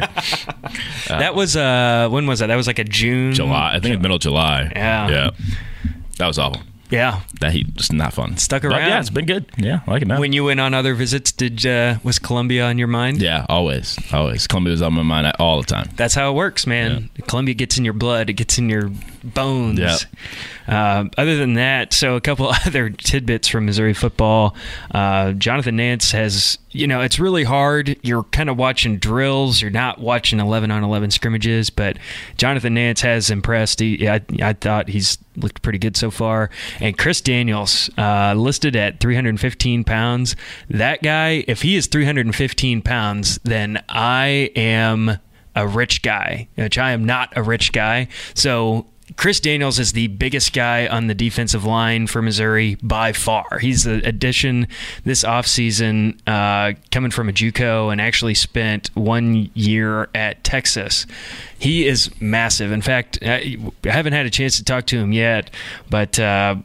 that 1.08 1.34
was 1.34 1.56
uh, 1.56 2.08
when 2.10 2.26
was 2.26 2.40
that? 2.40 2.48
That 2.48 2.56
was 2.56 2.66
like 2.66 2.78
a 2.78 2.84
June, 2.84 3.32
July, 3.32 3.72
I 3.74 3.80
think 3.80 3.94
it's 3.94 4.02
middle 4.02 4.16
of 4.16 4.22
July. 4.22 4.70
Yeah. 4.76 5.08
Yeah. 5.08 5.30
That 6.18 6.26
was 6.26 6.38
awful. 6.38 6.60
Yeah. 6.90 7.20
That 7.40 7.52
heat 7.52 7.66
was 7.76 7.92
not 7.92 8.12
fun. 8.12 8.36
Stuck 8.36 8.62
But 8.62 8.72
around. 8.72 8.88
yeah, 8.88 9.00
it's 9.00 9.10
been 9.10 9.26
good. 9.26 9.46
Yeah, 9.56 9.80
I 9.86 9.90
like 9.90 10.02
it 10.02 10.08
now. 10.08 10.20
When 10.20 10.32
you 10.32 10.44
went 10.44 10.60
on 10.60 10.72
other 10.74 10.94
visits, 10.94 11.32
did 11.32 11.66
uh, 11.66 11.98
was 12.04 12.18
Columbia 12.18 12.64
on 12.66 12.78
your 12.78 12.88
mind? 12.88 13.20
yeah, 13.20 13.44
always, 13.48 13.98
always. 14.12 14.46
Columbia 14.46 14.70
was 14.72 14.82
on 14.82 14.92
my 14.94 15.02
mind 15.02 15.32
all 15.38 15.60
the 15.60 15.66
time. 15.66 15.90
That's 15.96 16.14
how 16.14 16.30
it 16.30 16.34
works, 16.34 16.66
man. 16.66 17.10
Columbia 17.26 17.54
gets 17.54 17.76
in 17.78 17.84
your 17.84 17.94
blood. 17.94 18.30
It 18.30 18.34
gets 18.34 18.58
in 18.58 18.68
your 18.68 18.90
bones. 19.24 19.78
Yep. 19.78 20.00
Uh, 20.68 21.04
other 21.18 21.36
than 21.36 21.54
that, 21.54 21.92
so 21.92 22.16
a 22.16 22.20
couple 22.20 22.48
other 22.66 22.90
tidbits 22.90 23.48
from 23.48 23.66
Missouri 23.66 23.94
football. 23.94 24.54
Uh, 24.90 25.32
Jonathan 25.32 25.76
Nance 25.76 26.12
has, 26.12 26.58
you 26.76 26.86
know, 26.86 27.00
it's 27.00 27.18
really 27.18 27.44
hard. 27.44 27.96
You're 28.02 28.24
kind 28.24 28.50
of 28.50 28.56
watching 28.56 28.98
drills. 28.98 29.62
You're 29.62 29.70
not 29.70 29.98
watching 29.98 30.40
11 30.40 30.70
on 30.70 30.84
11 30.84 31.10
scrimmages, 31.10 31.70
but 31.70 31.98
Jonathan 32.36 32.74
Nance 32.74 33.00
has 33.00 33.30
impressed. 33.30 33.80
He, 33.80 34.08
I, 34.08 34.20
I 34.42 34.52
thought 34.52 34.88
he's 34.88 35.18
looked 35.36 35.62
pretty 35.62 35.78
good 35.78 35.96
so 35.96 36.10
far. 36.10 36.50
And 36.80 36.96
Chris 36.96 37.20
Daniels, 37.20 37.90
uh, 37.96 38.34
listed 38.34 38.76
at 38.76 39.00
315 39.00 39.84
pounds. 39.84 40.36
That 40.68 41.02
guy, 41.02 41.44
if 41.48 41.62
he 41.62 41.76
is 41.76 41.86
315 41.86 42.82
pounds, 42.82 43.40
then 43.44 43.82
I 43.88 44.50
am 44.54 45.18
a 45.54 45.66
rich 45.66 46.02
guy, 46.02 46.48
which 46.54 46.76
I 46.76 46.92
am 46.92 47.04
not 47.04 47.32
a 47.36 47.42
rich 47.42 47.72
guy. 47.72 48.08
So 48.34 48.86
Chris 49.14 49.38
Daniels 49.38 49.78
is 49.78 49.92
the 49.92 50.08
biggest 50.08 50.52
guy 50.52 50.88
on 50.88 51.06
the 51.06 51.14
defensive 51.14 51.64
line 51.64 52.08
for 52.08 52.20
Missouri 52.20 52.74
by 52.82 53.12
far. 53.12 53.58
He's 53.60 53.84
the 53.84 54.06
addition 54.06 54.66
this 55.04 55.22
offseason 55.22 56.18
uh, 56.26 56.76
coming 56.90 57.12
from 57.12 57.28
a 57.28 57.32
JUCO 57.32 57.92
and 57.92 58.00
actually 58.00 58.34
spent 58.34 58.90
one 58.94 59.48
year 59.54 60.08
at 60.12 60.42
Texas. 60.42 61.06
He 61.56 61.86
is 61.86 62.10
massive. 62.20 62.72
In 62.72 62.82
fact, 62.82 63.18
I 63.22 63.56
haven't 63.84 64.12
had 64.12 64.26
a 64.26 64.30
chance 64.30 64.56
to 64.56 64.64
talk 64.64 64.86
to 64.86 64.98
him 64.98 65.12
yet, 65.12 65.50
but 65.88 66.18
uh, 66.18 66.56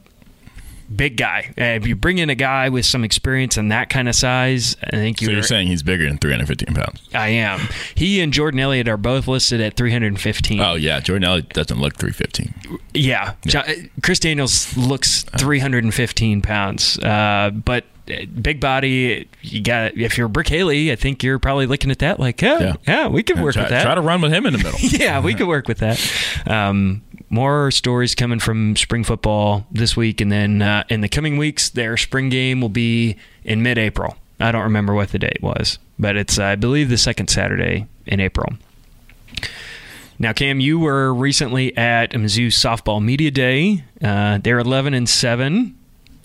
big 0.95 1.17
guy. 1.17 1.53
Uh, 1.57 1.63
if 1.63 1.87
you 1.87 1.95
bring 1.95 2.17
in 2.17 2.29
a 2.29 2.35
guy 2.35 2.69
with 2.69 2.85
some 2.85 3.03
experience 3.03 3.57
and 3.57 3.71
that 3.71 3.89
kind 3.89 4.07
of 4.09 4.15
size, 4.15 4.75
I 4.83 4.91
think 4.91 5.21
you're. 5.21 5.31
you're 5.31 5.43
saying 5.43 5.67
he's 5.67 5.83
bigger 5.83 6.07
than 6.07 6.17
315 6.17 6.75
pounds? 6.75 7.01
I 7.13 7.29
am. 7.29 7.59
He 7.95 8.21
and 8.21 8.31
Jordan 8.33 8.59
Elliott 8.59 8.87
are 8.87 8.97
both 8.97 9.27
listed 9.27 9.61
at 9.61 9.75
315. 9.75 10.59
Oh 10.59 10.75
yeah, 10.75 10.99
Jordan 10.99 11.23
Elliott 11.23 11.49
doesn't 11.49 11.79
look 11.79 11.95
315. 11.97 12.79
Yeah, 12.93 13.33
Jo- 13.45 13.63
Chris 14.03 14.19
Daniels 14.19 14.75
looks 14.77 15.23
315 15.37 16.41
pounds, 16.41 16.97
uh, 16.99 17.51
but 17.53 17.85
uh, 18.11 18.25
big 18.41 18.59
body. 18.59 19.27
You 19.41 19.61
got 19.61 19.95
if 19.97 20.17
you're 20.17 20.27
Brick 20.27 20.47
Haley, 20.47 20.91
I 20.91 20.95
think 20.95 21.23
you're 21.23 21.39
probably 21.39 21.65
looking 21.67 21.91
at 21.91 21.99
that 21.99 22.19
like, 22.19 22.41
yeah, 22.41 22.59
yeah, 22.59 22.73
Yeah. 22.87 23.07
we 23.07 23.23
could 23.23 23.39
work 23.39 23.53
try, 23.53 23.63
with 23.63 23.69
that. 23.71 23.83
try 23.83 23.95
to 23.95 24.01
run 24.01 24.21
with 24.21 24.31
him 24.33 24.45
in 24.45 24.53
the 24.53 24.59
middle. 24.59 24.79
yeah, 24.81 25.21
we 25.21 25.33
could 25.33 25.47
work 25.47 25.67
with 25.67 25.77
that. 25.79 25.99
Um, 26.47 27.01
more 27.31 27.71
stories 27.71 28.13
coming 28.13 28.39
from 28.39 28.75
spring 28.75 29.03
football 29.03 29.65
this 29.71 29.95
week, 29.95 30.21
and 30.21 30.31
then 30.31 30.61
uh, 30.61 30.83
in 30.89 31.01
the 31.01 31.09
coming 31.09 31.37
weeks, 31.37 31.69
their 31.69 31.97
spring 31.97 32.29
game 32.29 32.61
will 32.61 32.69
be 32.69 33.15
in 33.43 33.63
mid-April. 33.63 34.17
I 34.39 34.51
don't 34.51 34.63
remember 34.63 34.93
what 34.93 35.09
the 35.09 35.19
date 35.19 35.39
was, 35.41 35.79
but 35.97 36.15
it's 36.17 36.37
I 36.37 36.55
believe 36.55 36.89
the 36.89 36.97
second 36.97 37.29
Saturday 37.29 37.87
in 38.05 38.19
April. 38.19 38.53
Now, 40.19 40.33
Cam, 40.33 40.59
you 40.59 40.79
were 40.79 41.13
recently 41.13 41.75
at 41.75 42.11
Mizzou 42.11 42.47
Softball 42.47 43.03
Media 43.03 43.31
Day. 43.31 43.83
Uh, 44.03 44.37
they're 44.37 44.59
11 44.59 44.93
and 44.93 45.09
seven, 45.09 45.75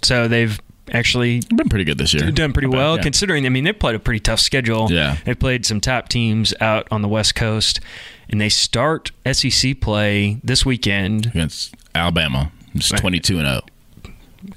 so 0.03 0.29
they've 0.29 0.61
actually 0.93 1.41
Been 1.55 1.69
pretty 1.69 1.85
good 1.85 1.99
this 1.99 2.13
year. 2.13 2.31
done 2.31 2.53
pretty 2.53 2.69
well 2.69 2.97
yeah. 2.97 3.03
considering. 3.03 3.47
I 3.47 3.49
mean, 3.49 3.65
they 3.65 3.73
played 3.73 3.95
a 3.95 3.99
pretty 3.99 4.21
tough 4.21 4.41
schedule. 4.41 4.89
Yeah. 4.91 5.17
they 5.25 5.35
played 5.35 5.65
some 5.65 5.81
top 5.81 6.09
teams 6.09 6.53
out 6.61 6.87
on 6.91 7.03
the 7.03 7.09
West 7.09 7.35
Coast, 7.35 7.81
and 8.29 8.41
they 8.41 8.49
start 8.49 9.11
SEC 9.31 9.81
play 9.81 10.41
this 10.43 10.65
weekend. 10.67 11.27
against 11.27 11.75
Alabama. 11.95 12.53
It's 12.75 12.89
22 12.91 13.39
and 13.39 13.47
0. 13.47 13.61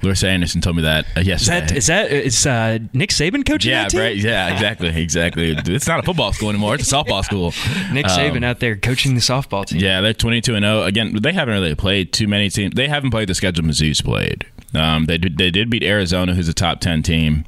Larissa 0.03 0.29
Anderson 0.29 0.61
told 0.61 0.75
me 0.75 0.83
that 0.83 1.05
uh, 1.17 1.21
Is 1.21 1.47
that 1.47 1.71
is 1.75 1.87
that 1.87 2.11
is 2.11 2.45
uh, 2.45 2.77
Nick 2.93 3.09
Saban 3.09 3.43
coaching 3.45 3.71
yeah, 3.71 3.83
that 3.83 3.89
team? 3.91 3.99
right. 4.01 4.15
Yeah, 4.15 4.53
exactly, 4.53 4.89
exactly. 4.89 5.51
It's 5.65 5.87
not 5.87 5.99
a 5.99 6.03
football 6.03 6.31
school 6.31 6.49
anymore; 6.49 6.75
it's 6.75 6.91
a 6.91 6.95
softball 6.95 7.23
school. 7.23 7.53
Nick 7.91 8.05
Um, 8.05 8.11
Saban 8.11 8.43
out 8.45 8.59
there 8.59 8.75
coaching 8.75 9.15
the 9.15 9.21
softball 9.21 9.65
team. 9.65 9.79
Yeah, 9.79 10.01
they're 10.01 10.13
22 10.13 10.53
and 10.55 10.63
0. 10.63 10.83
Again, 10.83 11.15
they 11.21 11.33
haven't 11.33 11.53
really 11.55 11.73
played 11.75 12.13
too 12.13 12.27
many 12.27 12.49
teams. 12.49 12.75
They 12.75 12.87
haven't 12.87 13.09
played 13.09 13.29
the 13.29 13.33
schedule 13.35 13.65
Mizzou's 13.65 14.01
played. 14.01 14.45
Um, 14.75 15.05
they 15.05 15.17
did, 15.17 15.39
they 15.39 15.49
did 15.49 15.71
beat 15.71 15.81
Arizona, 15.81 16.35
who's 16.35 16.47
a 16.47 16.53
top 16.53 16.79
10 16.81 17.01
team, 17.01 17.45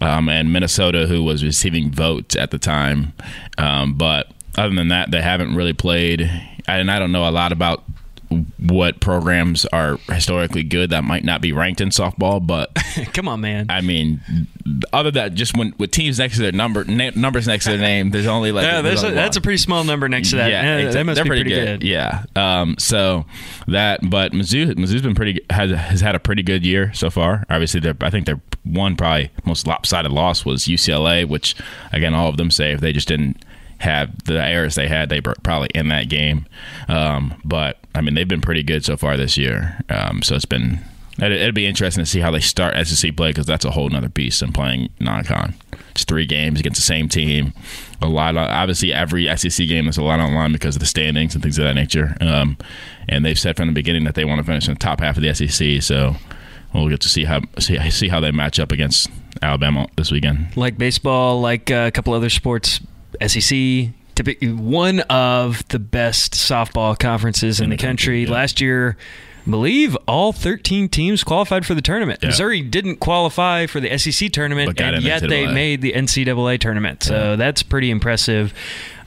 um, 0.00 0.28
and 0.28 0.52
Minnesota, 0.52 1.08
who 1.08 1.24
was 1.24 1.42
receiving 1.42 1.90
votes 1.90 2.36
at 2.36 2.52
the 2.52 2.58
time. 2.58 3.12
Um, 3.58 3.94
but 3.94 4.30
other 4.56 4.74
than 4.74 4.88
that, 4.88 5.10
they 5.10 5.20
haven't 5.22 5.54
really 5.54 5.72
played. 5.72 6.30
And 6.66 6.90
I 6.90 6.98
don't 6.98 7.12
know 7.12 7.28
a 7.28 7.30
lot 7.30 7.52
about 7.52 7.84
what 8.58 9.00
programs 9.00 9.64
are 9.66 9.96
historically 10.08 10.62
good 10.62 10.90
that 10.90 11.02
might 11.02 11.24
not 11.24 11.40
be 11.40 11.52
ranked 11.52 11.80
in 11.80 11.88
softball, 11.88 12.44
but 12.44 12.70
Come 13.12 13.26
on, 13.26 13.40
man. 13.40 13.66
I 13.68 13.80
mean, 13.80 14.20
other 14.92 15.10
than 15.10 15.24
that, 15.24 15.34
just 15.34 15.56
when 15.56 15.74
with 15.78 15.90
teams 15.90 16.20
next 16.20 16.36
to 16.36 16.42
their 16.42 16.52
number, 16.52 16.84
na- 16.84 17.10
numbers 17.16 17.48
next 17.48 17.64
to 17.64 17.70
their 17.70 17.80
name, 17.80 18.10
there's 18.10 18.28
only 18.28 18.52
like 18.52 18.64
yeah, 18.66 18.82
there's 18.82 19.02
a, 19.02 19.10
that's 19.10 19.36
a 19.36 19.40
pretty 19.40 19.56
small 19.56 19.82
number 19.82 20.08
next 20.08 20.30
to 20.30 20.36
that. 20.36 20.48
Yeah, 20.50 20.78
Yeah, 20.78 20.90
that 20.90 21.04
must 21.04 21.16
They're 21.16 21.24
be 21.24 21.30
pretty, 21.30 21.42
pretty 21.42 21.56
good. 21.66 21.80
good. 21.80 21.88
Yeah. 21.88 22.24
Um, 22.36 22.76
so 22.78 23.24
that, 23.66 24.08
but 24.08 24.30
Mizzou, 24.30 24.74
Mizzou's 24.74 25.02
been 25.02 25.16
pretty 25.16 25.40
has 25.50 25.72
has 25.72 26.00
had 26.00 26.14
a 26.14 26.20
pretty 26.20 26.44
good 26.44 26.64
year 26.64 26.92
so 26.94 27.10
far. 27.10 27.44
Obviously, 27.50 27.80
they're, 27.80 27.96
I 28.00 28.10
think 28.10 28.26
their 28.26 28.40
one 28.62 28.94
probably 28.94 29.30
most 29.44 29.66
lopsided 29.66 30.12
loss 30.12 30.44
was 30.44 30.66
UCLA, 30.66 31.26
which 31.26 31.56
again, 31.92 32.14
all 32.14 32.28
of 32.28 32.36
them 32.36 32.52
say 32.52 32.70
if 32.72 32.80
they 32.80 32.92
just 32.92 33.08
didn't 33.08 33.42
have 33.80 34.24
the 34.24 34.42
errors 34.42 34.74
they 34.74 34.88
had, 34.88 35.08
they 35.08 35.20
probably 35.20 35.68
in 35.74 35.88
that 35.88 36.08
game. 36.08 36.46
Um, 36.88 37.40
but 37.44 37.78
I 37.94 38.02
mean, 38.02 38.14
they've 38.14 38.28
been 38.28 38.42
pretty 38.42 38.62
good 38.62 38.84
so 38.84 38.96
far 38.96 39.16
this 39.16 39.36
year. 39.36 39.80
Um, 39.88 40.22
so 40.22 40.36
it's 40.36 40.44
been. 40.44 40.80
It'd, 41.18 41.32
it'd 41.32 41.54
be 41.54 41.66
interesting 41.66 42.02
to 42.02 42.08
see 42.08 42.20
how 42.20 42.30
they 42.30 42.40
start 42.40 42.74
SEC 42.86 43.14
play 43.16 43.30
because 43.30 43.44
that's 43.44 43.64
a 43.64 43.70
whole 43.70 43.88
nother 43.90 44.08
beast 44.08 44.40
than 44.40 44.52
playing 44.52 44.90
non-con. 45.00 45.54
It's 45.90 46.04
three 46.04 46.24
games 46.24 46.60
against 46.60 46.78
the 46.78 46.84
same 46.84 47.08
team. 47.08 47.52
A 48.00 48.08
lot 48.08 48.36
of 48.36 48.48
obviously 48.48 48.92
every 48.92 49.34
SEC 49.36 49.66
game 49.66 49.88
is 49.88 49.98
a 49.98 50.02
lot 50.02 50.20
online 50.20 50.52
because 50.52 50.76
of 50.76 50.80
the 50.80 50.86
standings 50.86 51.34
and 51.34 51.42
things 51.42 51.58
of 51.58 51.64
that 51.64 51.74
nature. 51.74 52.16
Um, 52.20 52.56
and 53.08 53.24
they've 53.24 53.38
said 53.38 53.56
from 53.56 53.66
the 53.66 53.74
beginning 53.74 54.04
that 54.04 54.14
they 54.14 54.24
want 54.24 54.38
to 54.38 54.44
finish 54.44 54.68
in 54.68 54.74
the 54.74 54.80
top 54.80 55.00
half 55.00 55.16
of 55.16 55.22
the 55.22 55.34
SEC. 55.34 55.82
So 55.82 56.16
we'll 56.72 56.88
get 56.88 57.00
to 57.00 57.08
see 57.08 57.24
how 57.24 57.40
see, 57.58 57.90
see 57.90 58.08
how 58.08 58.20
they 58.20 58.30
match 58.30 58.58
up 58.60 58.72
against 58.72 59.10
Alabama 59.42 59.88
this 59.96 60.10
weekend. 60.10 60.56
like 60.56 60.78
baseball, 60.78 61.40
like 61.40 61.70
uh, 61.70 61.86
a 61.88 61.90
couple 61.90 62.14
other 62.14 62.30
sports, 62.30 62.80
SEC, 63.26 63.90
typically 64.14 64.52
one 64.52 65.00
of 65.00 65.66
the 65.68 65.78
best 65.78 66.34
softball 66.34 66.98
conferences 66.98 67.60
in, 67.60 67.64
In 67.64 67.70
the 67.70 67.76
the 67.76 67.82
country. 67.82 68.20
country, 68.22 68.24
yeah. 68.24 68.30
Last 68.40 68.60
year, 68.60 68.96
I 69.46 69.50
believe 69.50 69.96
all 70.06 70.32
13 70.32 70.88
teams 70.90 71.24
qualified 71.24 71.64
for 71.64 71.74
the 71.74 71.80
tournament. 71.80 72.20
Yeah. 72.22 72.28
Missouri 72.28 72.60
didn't 72.60 72.96
qualify 72.96 73.66
for 73.66 73.80
the 73.80 73.96
SEC 73.98 74.30
tournament, 74.32 74.78
and 74.80 75.02
yet 75.02 75.22
they 75.26 75.46
made 75.46 75.80
the 75.80 75.92
NCAA 75.92 76.58
tournament. 76.60 77.02
So 77.02 77.36
that's 77.36 77.62
pretty 77.62 77.90
impressive. 77.90 78.52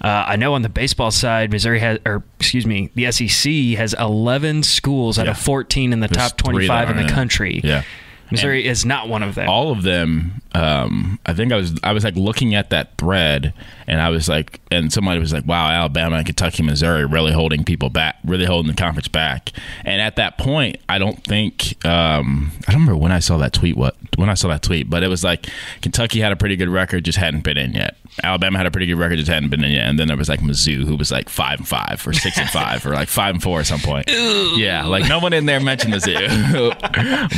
Uh, 0.01 0.25
I 0.27 0.35
know 0.35 0.53
on 0.55 0.63
the 0.63 0.69
baseball 0.69 1.11
side, 1.11 1.51
Missouri 1.51 1.79
has, 1.79 1.99
or 2.05 2.23
excuse 2.39 2.65
me, 2.65 2.89
the 2.95 3.09
SEC 3.11 3.77
has 3.77 3.93
11 3.97 4.63
schools 4.63 5.17
out 5.19 5.27
of 5.29 5.37
14 5.37 5.93
in 5.93 5.99
the 6.01 6.07
There's 6.07 6.29
top 6.31 6.37
25 6.37 6.89
in 6.89 6.97
the 6.97 7.07
country. 7.13 7.61
Yeah. 7.63 7.83
Missouri 8.31 8.65
is 8.67 8.83
not 8.85 9.07
one 9.09 9.21
of 9.21 9.35
them. 9.35 9.47
all 9.47 9.71
of 9.71 9.83
them 9.83 10.41
um, 10.55 11.19
i 11.25 11.33
think 11.33 11.51
i 11.51 11.55
was 11.55 11.77
i 11.83 11.91
was 11.91 12.03
like 12.03 12.15
looking 12.15 12.53
at 12.55 12.69
that 12.69 12.97
thread 12.97 13.53
and 13.87 13.99
i 14.01 14.09
was 14.09 14.29
like 14.29 14.59
and 14.71 14.91
somebody 14.93 15.19
was 15.19 15.33
like 15.33 15.45
wow 15.47 15.69
alabama 15.69 16.17
and 16.17 16.25
kentucky 16.25 16.61
missouri 16.63 17.05
really 17.05 17.31
holding 17.31 17.63
people 17.63 17.89
back 17.89 18.17
really 18.23 18.45
holding 18.45 18.71
the 18.71 18.77
conference 18.77 19.07
back. 19.07 19.51
And 19.85 20.01
at 20.01 20.15
that 20.17 20.37
point 20.37 20.77
i 20.89 20.97
don't 20.97 21.23
think 21.23 21.83
um, 21.85 22.51
i 22.67 22.71
don't 22.71 22.81
remember 22.81 22.97
when 22.97 23.11
i 23.11 23.19
saw 23.19 23.37
that 23.37 23.53
tweet 23.53 23.75
what 23.75 23.95
when 24.17 24.29
i 24.29 24.33
saw 24.35 24.47
that 24.49 24.61
tweet 24.61 24.89
but 24.89 25.01
it 25.03 25.07
was 25.07 25.23
like 25.23 25.47
kentucky 25.81 26.19
had 26.19 26.31
a 26.31 26.35
pretty 26.35 26.55
good 26.55 26.69
record 26.69 27.03
just 27.05 27.17
hadn't 27.17 27.43
been 27.43 27.57
in 27.57 27.73
yet. 27.73 27.95
Alabama 28.23 28.59
had 28.59 28.67
a 28.67 28.71
pretty 28.71 28.85
good 28.85 28.99
record 28.99 29.15
just 29.17 29.27
hadn't 29.31 29.49
been 29.49 29.63
in 29.63 29.71
yet. 29.71 29.87
And 29.87 29.97
then 29.97 30.07
there 30.07 30.15
was 30.15 30.29
like 30.29 30.39
mizzou 30.41 30.85
who 30.85 30.95
was 30.95 31.11
like 31.11 31.29
five 31.29 31.57
and 31.57 31.67
five 31.67 32.05
or 32.05 32.13
six 32.13 32.37
and 32.37 32.47
five 32.49 32.85
or 32.85 32.91
like 32.91 33.07
five 33.07 33.33
and 33.33 33.41
four 33.41 33.59
at 33.59 33.65
some 33.65 33.79
point. 33.79 34.07
Yeah 34.55 34.85
like 34.85 35.09
no 35.09 35.17
one 35.19 35.33
in 35.33 35.47
there 35.47 35.59
mentioned 35.59 35.93
mizzou. 35.95 36.13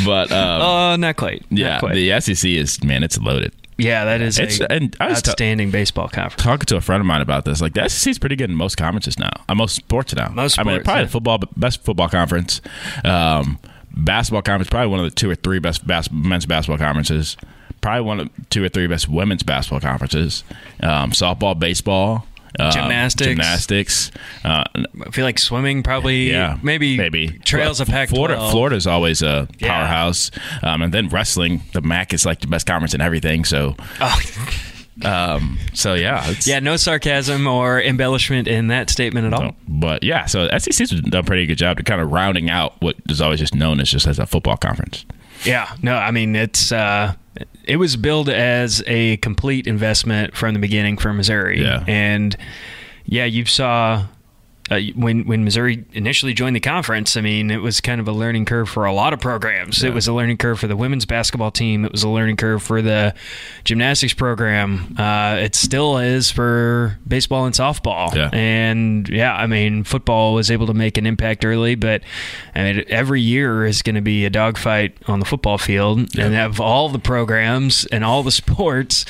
But 0.05 0.31
um, 0.33 0.61
Oh, 0.61 0.95
not 0.97 1.15
quite. 1.15 1.49
Not 1.49 1.59
yeah, 1.59 1.79
quite. 1.79 1.93
the 1.93 2.19
SEC 2.19 2.49
is 2.49 2.83
man, 2.83 3.03
it's 3.05 3.17
loaded. 3.17 3.53
Yeah, 3.77 4.05
that 4.05 4.21
is 4.21 4.39
It's- 4.39 4.61
and 4.69 4.95
I 5.01 5.09
was 5.09 5.21
ta- 5.21 5.31
outstanding 5.31 5.69
baseball 5.69 6.07
conference. 6.07 6.41
Talking 6.41 6.65
to 6.67 6.77
a 6.77 6.81
friend 6.81 7.01
of 7.01 7.05
mine 7.07 7.21
about 7.21 7.43
this, 7.45 7.61
like 7.61 7.73
the 7.73 7.83
SEC 7.89 8.11
is 8.11 8.19
pretty 8.19 8.35
good 8.37 8.49
in 8.49 8.55
most 8.55 8.75
conferences 8.77 9.19
now. 9.19 9.31
Uh, 9.49 9.55
most 9.55 9.75
sports 9.75 10.15
now. 10.15 10.29
Most 10.29 10.57
I 10.57 10.63
mean, 10.63 10.75
sports, 10.75 10.85
probably 10.85 11.01
yeah. 11.01 11.05
the 11.05 11.11
football 11.11 11.39
best 11.57 11.83
football 11.83 12.07
conference. 12.09 12.61
Um, 13.03 13.59
basketball 13.97 14.41
conference 14.41 14.69
probably 14.69 14.87
one 14.87 14.99
of 14.99 15.05
the 15.05 15.11
two 15.15 15.29
or 15.29 15.35
three 15.35 15.59
best 15.59 15.85
bas- 15.85 16.11
men's 16.11 16.45
basketball 16.45 16.77
conferences. 16.77 17.35
Probably 17.81 18.01
one 18.01 18.19
of 18.21 18.29
two 18.49 18.63
or 18.63 18.69
three 18.69 18.87
best 18.87 19.09
women's 19.09 19.43
basketball 19.43 19.81
conferences. 19.81 20.43
Um, 20.81 21.11
softball, 21.11 21.57
baseball. 21.59 22.25
Um, 22.59 22.71
Gymnastics. 22.71 23.27
gymnastics. 23.27 24.11
Uh, 24.43 24.63
I 25.05 25.09
feel 25.11 25.25
like 25.25 25.39
swimming 25.39 25.83
probably, 25.83 26.31
yeah, 26.31 26.57
maybe, 26.61 26.97
maybe 26.97 27.27
trails 27.45 27.79
of 27.79 27.87
Pac-12. 27.87 28.09
Florida, 28.09 28.49
Florida's 28.51 28.87
always 28.87 29.21
a 29.21 29.47
Yeah. 29.59 29.67
powerhouse, 29.69 30.31
um, 30.63 30.81
and 30.81 30.93
then 30.93 31.09
wrestling. 31.09 31.61
The 31.73 31.81
MAC 31.81 32.13
is 32.13 32.25
like 32.25 32.39
the 32.41 32.47
best 32.47 32.65
conference 32.67 32.93
in 32.93 33.01
everything. 33.01 33.45
So, 33.45 33.75
Oh, 34.01 34.19
um, 35.03 35.57
so 35.73 35.93
yeah, 35.93 36.29
it's, 36.29 36.47
yeah, 36.47 36.59
no 36.59 36.77
sarcasm 36.77 37.47
or 37.47 37.81
embellishment 37.81 38.47
in 38.47 38.67
that 38.67 38.89
statement 38.89 39.27
at 39.27 39.33
all. 39.33 39.55
But 39.67 40.03
yeah, 40.03 40.25
so 40.25 40.47
SEC's 40.57 40.89
done 40.91 41.19
a 41.19 41.23
pretty 41.23 41.45
good 41.45 41.57
job 41.57 41.77
to 41.77 41.83
kind 41.83 41.99
of 42.01 42.11
rounding 42.11 42.49
out 42.49 42.81
what 42.81 42.95
is 43.09 43.21
always 43.21 43.39
just 43.39 43.53
known 43.55 43.79
as 43.79 43.89
just 43.89 44.07
as 44.07 44.19
a 44.19 44.25
football 44.25 44.57
conference. 44.57 45.05
Yeah, 45.43 45.69
no, 45.81 45.95
I 45.95 46.11
mean 46.11 46.35
it's 46.35 46.71
uh, 46.71 47.13
it 47.63 47.77
was 47.77 47.95
billed 47.95 48.29
as 48.29 48.83
a 48.87 49.17
complete 49.17 49.67
investment 49.67 50.35
from 50.35 50.53
the 50.53 50.59
beginning 50.59 50.97
for 50.97 51.13
Missouri. 51.13 51.61
Yeah. 51.61 51.83
and 51.87 52.35
yeah, 53.05 53.25
you 53.25 53.45
saw 53.45 54.05
uh, 54.71 54.79
when 54.95 55.25
when 55.27 55.43
Missouri 55.43 55.85
initially 55.93 56.33
joined 56.33 56.55
the 56.55 56.59
conference, 56.59 57.15
I 57.15 57.21
mean, 57.21 57.51
it 57.51 57.61
was 57.61 57.81
kind 57.81 58.01
of 58.01 58.07
a 58.07 58.11
learning 58.11 58.45
curve 58.45 58.67
for 58.67 58.85
a 58.85 58.93
lot 58.93 59.13
of 59.13 59.19
programs. 59.19 59.83
It 59.83 59.93
was 59.93 60.07
a 60.07 60.13
learning 60.13 60.37
curve 60.37 60.59
for 60.59 60.65
the 60.65 60.75
women's 60.75 61.05
basketball 61.05 61.51
team. 61.51 61.85
It 61.85 61.91
was 61.91 62.01
a 62.01 62.09
learning 62.09 62.37
curve 62.37 62.63
for 62.63 62.81
the 62.81 63.13
gymnastics 63.63 64.13
program. 64.13 64.95
Uh, 64.97 65.37
it 65.39 65.53
still 65.53 65.99
is 65.99 66.31
for 66.31 66.97
baseball 67.07 67.45
and 67.45 67.53
softball. 67.53 68.15
Yeah. 68.15 68.29
And 68.33 69.07
yeah, 69.07 69.35
I 69.35 69.45
mean, 69.45 69.83
football 69.83 70.33
was 70.33 70.49
able 70.49 70.65
to 70.65 70.73
make 70.73 70.97
an 70.97 71.05
impact 71.05 71.45
early, 71.45 71.75
but 71.75 72.01
I 72.55 72.63
mean, 72.63 72.85
every 72.87 73.21
year 73.21 73.65
is 73.65 73.83
going 73.83 73.95
to 73.95 74.01
be 74.01 74.25
a 74.25 74.31
dogfight 74.31 74.97
on 75.07 75.19
the 75.19 75.25
football 75.25 75.59
field, 75.59 76.17
and 76.17 76.35
of 76.35 76.59
all 76.59 76.89
the 76.89 76.99
programs 76.99 77.85
and 77.85 78.03
all 78.03 78.23
the 78.23 78.31
sports. 78.31 79.05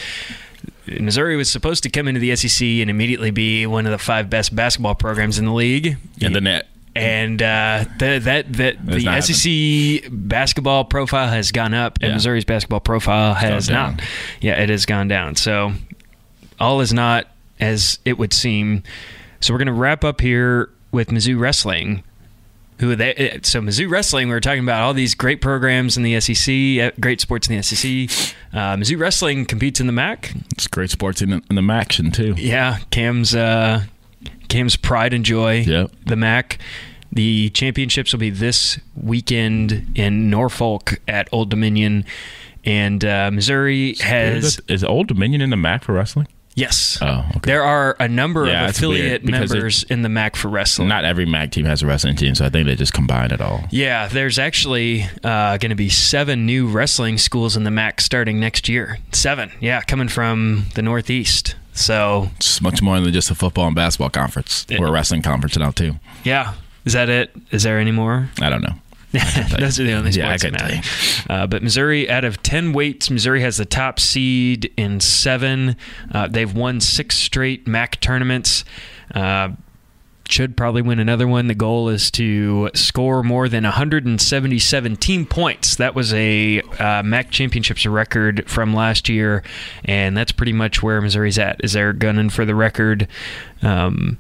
Missouri 0.88 1.36
was 1.36 1.50
supposed 1.50 1.84
to 1.84 1.89
come 1.89 2.08
into 2.08 2.19
the 2.19 2.36
SEC 2.36 2.65
and 2.65 2.89
immediately 2.89 3.32
be 3.32 3.65
one 3.65 3.86
of 3.86 3.91
the 3.91 3.98
five 3.98 4.30
best 4.30 4.56
basketball 4.56 4.95
programs 4.95 5.38
in 5.39 5.45
the 5.45 5.54
league. 5.54 5.98
And 6.21 6.36
the 6.36 6.41
net. 6.41 6.67
And 6.95 7.41
uh, 7.41 7.84
the, 8.00 8.19
that 8.19 8.54
that 8.54 8.86
the 8.86 9.21
SEC 9.21 10.10
basketball 10.12 10.86
profile 10.86 11.28
has 11.28 11.52
gone 11.52 11.74
up, 11.74 11.98
and 12.02 12.10
Yeah. 12.10 12.13
Missouri's 12.13 12.45
basketball 12.45 12.80
profile 12.80 13.34
has 13.34 13.69
not. 13.69 14.02
Yeah, 14.39 14.62
it 14.62 14.69
has 14.69 14.86
gone 14.86 15.10
down. 15.10 15.36
So 15.36 15.74
all 16.60 16.80
is 16.80 16.93
not 16.93 17.28
as 17.60 18.00
it 18.06 18.17
would 18.17 18.32
seem. 18.32 18.84
So 19.41 19.54
we're 19.54 19.58
going 19.58 19.67
to 19.67 19.74
wrap 19.74 20.06
up 20.06 20.21
here 20.21 20.69
with 20.91 21.10
Mizzou 21.10 21.38
wrestling. 21.38 22.04
Who 22.79 22.95
they? 22.95 23.13
eh, 23.13 23.39
So 23.43 23.61
Mizzou 23.61 23.89
wrestling. 23.89 24.27
We 24.27 24.33
were 24.33 24.39
talking 24.41 24.63
about 24.63 24.81
all 24.81 24.93
these 24.93 25.15
great 25.15 25.41
programs 25.41 25.95
in 25.97 26.03
the 26.03 26.19
SEC, 26.19 26.53
eh, 26.53 26.91
great 26.99 27.21
sports 27.21 27.47
in 27.47 27.55
the 27.55 27.63
SEC. 27.63 28.33
Uh, 28.53 28.75
Mizzou 28.75 28.99
wrestling 28.99 29.45
competes 29.45 29.79
in 29.79 29.88
the 29.88 29.93
MAC. 29.93 30.33
It's 30.53 30.67
great 30.67 30.89
sports 30.89 31.21
in 31.21 31.29
the, 31.29 31.41
in 31.49 31.55
the 31.55 31.73
action 31.73 32.11
too. 32.11 32.33
Yeah, 32.38 32.79
Cam's 32.91 33.33
uh, 33.33 33.83
Cam's 34.49 34.75
pride 34.75 35.13
and 35.13 35.23
joy. 35.25 35.61
Yep. 35.61 35.91
The 36.05 36.15
MAC. 36.15 36.59
The 37.11 37.49
championships 37.51 38.11
will 38.11 38.19
be 38.19 38.29
this 38.29 38.77
weekend 38.95 39.88
in 39.95 40.29
Norfolk 40.29 40.99
at 41.07 41.29
Old 41.31 41.49
Dominion, 41.49 42.03
and 42.65 43.05
uh, 43.05 43.31
Missouri 43.31 43.95
has 44.01 44.59
Is 44.67 44.83
Old 44.83 45.07
Dominion 45.07 45.39
in 45.41 45.49
the 45.49 45.55
MAC 45.55 45.85
for 45.85 45.93
wrestling? 45.93 46.27
Yes. 46.55 46.97
Oh, 47.01 47.23
okay. 47.37 47.39
There 47.43 47.63
are 47.63 47.95
a 47.99 48.07
number 48.07 48.47
Yeah, 48.47 48.63
of 48.65 48.71
affiliate 48.71 49.25
because 49.25 49.51
it- 49.51 49.53
members 49.55 49.83
in 49.83 50.01
the 50.01 50.09
MAC 50.09 50.35
for 50.35 50.47
wrestling. 50.49 50.87
Not 50.87 51.05
every 51.05 51.25
MAC 51.25 51.51
team 51.51 51.65
has 51.65 51.83
a 51.83 51.87
wrestling 51.87 52.15
team, 52.15 52.33
so 52.35 52.45
I 52.45 52.49
think 52.49 52.65
they 52.65 52.75
just 52.75 52.93
combine 52.93 53.31
it 53.31 53.41
all. 53.41 53.65
yeah, 53.69 54.07
there's 54.07 54.39
actually 54.39 55.03
uh, 55.23 55.57
going 55.57 55.69
to 55.69 55.75
be 55.75 55.89
seven 55.89 56.45
new 56.45 56.67
wrestling 56.67 57.17
schools 57.17 57.55
in 57.55 57.63
the 57.63 57.71
MAC 57.71 58.01
starting 58.01 58.39
next 58.39 58.67
year. 58.67 58.97
Seven, 59.11 59.51
yeah, 59.59 59.81
coming 59.81 60.07
from 60.07 60.65
the 60.75 60.81
Northeast. 60.81 61.55
So 61.73 62.29
It's 62.37 62.61
much 62.61 62.81
more 62.81 62.99
than 62.99 63.11
just 63.11 63.29
a 63.29 63.35
football 63.35 63.67
and 63.67 63.75
basketball 63.75 64.09
conference 64.09 64.65
or 64.79 64.87
a 64.87 64.91
wrestling 64.91 65.21
conference 65.21 65.57
now 65.57 65.71
too. 65.71 65.95
yeah, 66.23 66.53
is 66.85 66.93
that 66.93 67.09
it? 67.09 67.35
Is 67.51 67.63
there 67.63 67.79
any 67.79 67.91
more? 67.91 68.29
I 68.41 68.49
don't 68.49 68.61
know. 68.61 68.75
Those 69.60 69.80
are 69.80 69.84
the 69.84 69.93
only 69.93 70.12
Yeah, 70.12 70.30
I 70.30 70.38
sports 70.38 70.58
that 70.58 70.69
matter. 70.69 70.82
Uh, 71.30 71.47
but 71.47 71.63
Missouri, 71.63 72.10
out 72.10 72.23
of 72.23 72.41
10 72.43 72.73
weights, 72.73 73.10
Missouri 73.10 73.41
has 73.41 73.58
the 73.58 73.65
top 73.65 73.99
seed 73.99 74.71
in 74.78 74.99
seven. 74.99 75.75
Uh, 76.12 76.28
they've 76.28 76.54
won 76.54 76.82
six 76.82 77.17
straight 77.17 77.67
MAC 77.67 77.99
tournaments. 78.01 78.65
Uh, 79.13 79.49
should 80.28 80.58
probably 80.58 80.82
win 80.82 80.99
another 80.99 81.28
one. 81.28 81.47
The 81.47 81.56
goal 81.56 81.89
is 81.89 82.10
to 82.12 82.69
score 82.73 83.23
more 83.23 83.47
than 83.47 83.63
177 83.63 84.95
team 84.97 85.25
points. 85.25 85.75
That 85.75 85.93
was 85.93 86.13
a 86.13 86.62
uh, 86.80 87.04
MAC 87.04 87.30
championships 87.32 87.86
record 87.86 88.49
from 88.49 88.73
last 88.73 89.08
year, 89.08 89.43
and 89.84 90.17
that's 90.17 90.32
pretty 90.32 90.54
much 90.54 90.82
where 90.82 90.99
Missouri's 91.01 91.38
at. 91.38 91.63
Is 91.63 91.73
they're 91.73 91.93
gunning 91.93 92.30
for 92.30 92.45
the 92.45 92.56
record. 92.56 93.08
Um, 93.62 94.17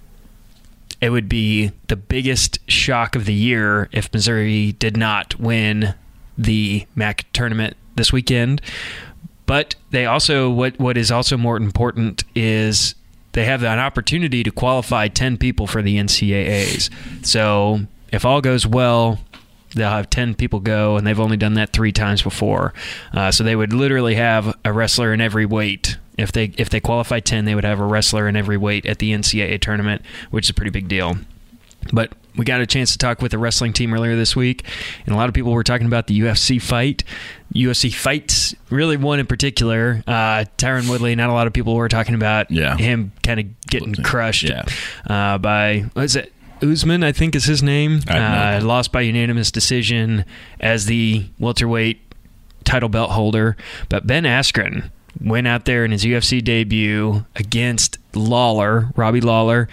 it 1.01 1.09
would 1.09 1.29
be 1.29 1.71
the 1.87 1.95
biggest 1.95 2.59
shock 2.69 3.15
of 3.15 3.25
the 3.25 3.33
year 3.33 3.89
if 3.91 4.11
Missouri 4.13 4.73
did 4.73 4.97
not 4.97 5.39
win 5.39 5.93
the 6.37 6.85
MAC 6.95 7.25
tournament 7.33 7.75
this 7.95 8.11
weekend. 8.11 8.61
But 9.45 9.75
they 9.91 10.05
also 10.05 10.49
what 10.49 10.79
what 10.79 10.97
is 10.97 11.11
also 11.11 11.37
more 11.37 11.57
important 11.57 12.23
is 12.33 12.95
they 13.33 13.45
have 13.45 13.63
an 13.63 13.79
opportunity 13.79 14.43
to 14.43 14.51
qualify 14.51 15.07
10 15.09 15.37
people 15.37 15.67
for 15.67 15.81
the 15.81 15.97
NCAAs. 15.97 16.89
So, 17.25 17.81
if 18.11 18.23
all 18.23 18.39
goes 18.39 18.65
well, 18.65 19.19
they'll 19.75 19.89
have 19.89 20.09
10 20.09 20.35
people 20.35 20.61
go 20.61 20.95
and 20.95 21.05
they've 21.05 21.19
only 21.19 21.35
done 21.35 21.55
that 21.55 21.73
3 21.73 21.91
times 21.91 22.21
before. 22.21 22.73
Uh, 23.13 23.31
so 23.31 23.43
they 23.43 23.55
would 23.55 23.73
literally 23.73 24.15
have 24.15 24.57
a 24.63 24.71
wrestler 24.71 25.13
in 25.13 25.19
every 25.19 25.45
weight. 25.45 25.97
If 26.17 26.31
they 26.31 26.45
if 26.57 26.69
they 26.69 26.79
qualify 26.79 27.19
10, 27.19 27.45
they 27.45 27.55
would 27.55 27.63
have 27.65 27.79
a 27.79 27.85
wrestler 27.85 28.27
in 28.27 28.35
every 28.35 28.57
weight 28.57 28.85
at 28.85 28.99
the 28.99 29.11
NCAA 29.11 29.59
tournament, 29.61 30.01
which 30.31 30.45
is 30.45 30.49
a 30.49 30.53
pretty 30.53 30.71
big 30.71 30.87
deal. 30.87 31.17
But 31.93 32.13
we 32.35 32.45
got 32.45 32.61
a 32.61 32.65
chance 32.65 32.91
to 32.93 32.97
talk 32.97 33.21
with 33.21 33.31
the 33.31 33.37
wrestling 33.37 33.71
team 33.73 33.93
earlier 33.93 34.15
this 34.15 34.35
week, 34.35 34.65
and 35.05 35.13
a 35.13 35.17
lot 35.17 35.27
of 35.29 35.35
people 35.35 35.51
were 35.51 35.63
talking 35.63 35.85
about 35.87 36.07
the 36.07 36.19
UFC 36.19 36.61
fight. 36.61 37.03
UFC 37.53 37.93
fights, 37.93 38.55
really 38.69 38.97
one 38.97 39.19
in 39.19 39.25
particular. 39.27 40.03
Uh, 40.07 40.45
Tyron 40.57 40.89
Woodley. 40.89 41.15
Not 41.15 41.29
a 41.29 41.33
lot 41.33 41.47
of 41.47 41.53
people 41.53 41.75
were 41.75 41.87
talking 41.87 42.15
about 42.15 42.49
Yeah. 42.49 42.75
him 42.75 43.11
kind 43.23 43.39
of 43.39 43.61
getting 43.67 43.93
crushed 43.95 44.43
Yeah. 44.49 44.63
uh, 45.07 45.37
by 45.37 45.85
what 45.93 46.05
is 46.05 46.15
it? 46.15 46.33
Usman, 46.61 47.03
I 47.03 47.11
think 47.11 47.35
is 47.35 47.45
his 47.45 47.61
name. 47.61 48.01
I 48.07 48.13
have 48.13 48.61
no 48.61 48.67
Uh, 48.67 48.67
lost 48.69 48.91
by 48.91 49.01
unanimous 49.01 49.51
decision 49.51 50.25
as 50.59 50.85
the 50.87 51.25
welterweight 51.39 52.01
title 52.63 52.89
belt 52.89 53.11
holder. 53.11 53.55
But 53.89 54.07
Ben 54.07 54.23
Askren 54.23 54.89
went 55.21 55.47
out 55.47 55.65
there 55.65 55.85
in 55.85 55.91
his 55.91 56.03
UFC 56.03 56.43
debut 56.43 57.25
against 57.35 57.97
Lawler, 58.13 58.89
Robbie 58.95 59.21
Lawler. 59.21 59.67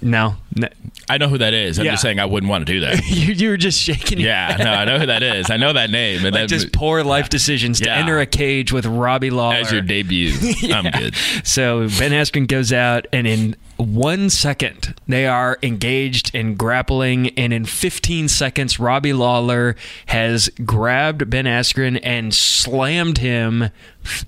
No, 0.00 0.36
no 0.54 0.68
I 1.08 1.18
know 1.18 1.28
who 1.28 1.38
that 1.38 1.52
is. 1.54 1.78
I'm 1.78 1.84
Yeah. 1.84 1.92
just 1.92 2.02
saying 2.02 2.18
I 2.20 2.24
wouldn't 2.26 2.48
want 2.50 2.66
to 2.66 2.72
do 2.72 2.80
that. 2.80 3.04
you, 3.06 3.32
you 3.34 3.48
were 3.50 3.56
just 3.56 3.80
shaking. 3.80 4.20
yeah, 4.20 4.56
no, 4.58 4.70
I 4.70 4.84
know 4.84 4.98
who 4.98 5.06
that 5.06 5.22
is. 5.22 5.50
I 5.50 5.56
know 5.56 5.72
that 5.72 5.90
name. 5.90 6.24
And 6.24 6.34
Like 6.34 6.42
that, 6.44 6.48
just 6.48 6.72
poor 6.72 7.02
life 7.02 7.28
decisions 7.28 7.80
to 7.80 7.86
Yeah. 7.86 7.96
enter 7.96 8.18
a 8.20 8.26
cage 8.26 8.72
with 8.72 8.86
Robbie 8.86 9.30
Lawler. 9.30 9.56
as 9.56 9.72
your 9.72 9.82
debut, 9.82 10.32
I'm 10.72 10.90
good. 10.90 11.14
So 11.44 11.88
Ben 11.98 12.12
Askren 12.12 12.46
goes 12.46 12.72
out, 12.72 13.06
and 13.12 13.26
in 13.26 13.56
one 13.76 14.30
second, 14.30 14.94
they 15.08 15.26
are 15.26 15.58
engaged 15.62 16.34
in 16.34 16.54
grappling. 16.54 17.30
And 17.38 17.52
in 17.52 17.64
15 17.64 18.28
seconds, 18.28 18.78
Robbie 18.78 19.12
Lawler 19.12 19.74
has 20.06 20.48
grabbed 20.64 21.28
Ben 21.28 21.46
Askren 21.46 21.98
and 22.02 22.32
slammed 22.32 23.18
him 23.18 23.70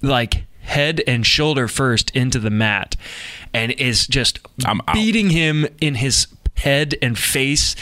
like 0.02 0.44
head 0.62 1.02
and 1.06 1.26
shoulder 1.26 1.68
first 1.68 2.10
into 2.16 2.38
the 2.38 2.50
mat 2.50 2.96
and 3.52 3.70
is 3.72 4.06
just 4.06 4.38
I'm 4.64 4.80
out. 4.88 4.94
beating 4.94 5.28
him 5.30 5.66
in 5.80 5.96
his 5.96 6.26
head 6.56 6.94
and 7.02 7.18
face 7.18 7.74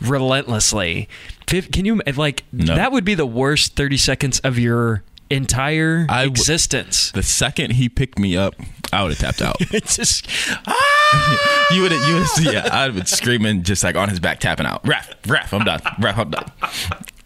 relentlessly. 0.00 1.08
Can 1.46 1.84
you, 1.84 2.00
like, 2.16 2.44
No. 2.52 2.76
that 2.76 2.92
would 2.92 3.04
be 3.04 3.14
the 3.14 3.26
worst 3.26 3.74
30 3.76 3.96
seconds 3.96 4.38
of 4.40 4.58
your 4.58 5.02
entire 5.30 6.06
I 6.08 6.24
w- 6.24 6.30
existence. 6.30 7.10
The 7.12 7.22
second 7.22 7.72
he 7.72 7.88
picked 7.88 8.18
me 8.18 8.36
up, 8.36 8.54
I 8.92 9.02
would 9.02 9.16
have 9.16 9.18
tapped 9.18 9.42
out. 9.42 9.56
It's 9.74 9.96
just 9.96 10.26
you 11.72 11.82
would 11.82 11.92
you 11.92 12.14
would 12.14 12.26
yeah, 12.54 12.68
I 12.70 12.88
would 12.88 13.08
screaming 13.08 13.62
just 13.62 13.82
like 13.84 13.96
on 13.96 14.08
his 14.08 14.20
back 14.20 14.40
tapping 14.40 14.66
out. 14.66 14.86
Ref, 14.86 15.12
ref, 15.26 15.52
I'm 15.52 15.64
done. 15.64 15.80
Ref, 16.00 16.18
I'm 16.18 16.30
done. 16.30 16.50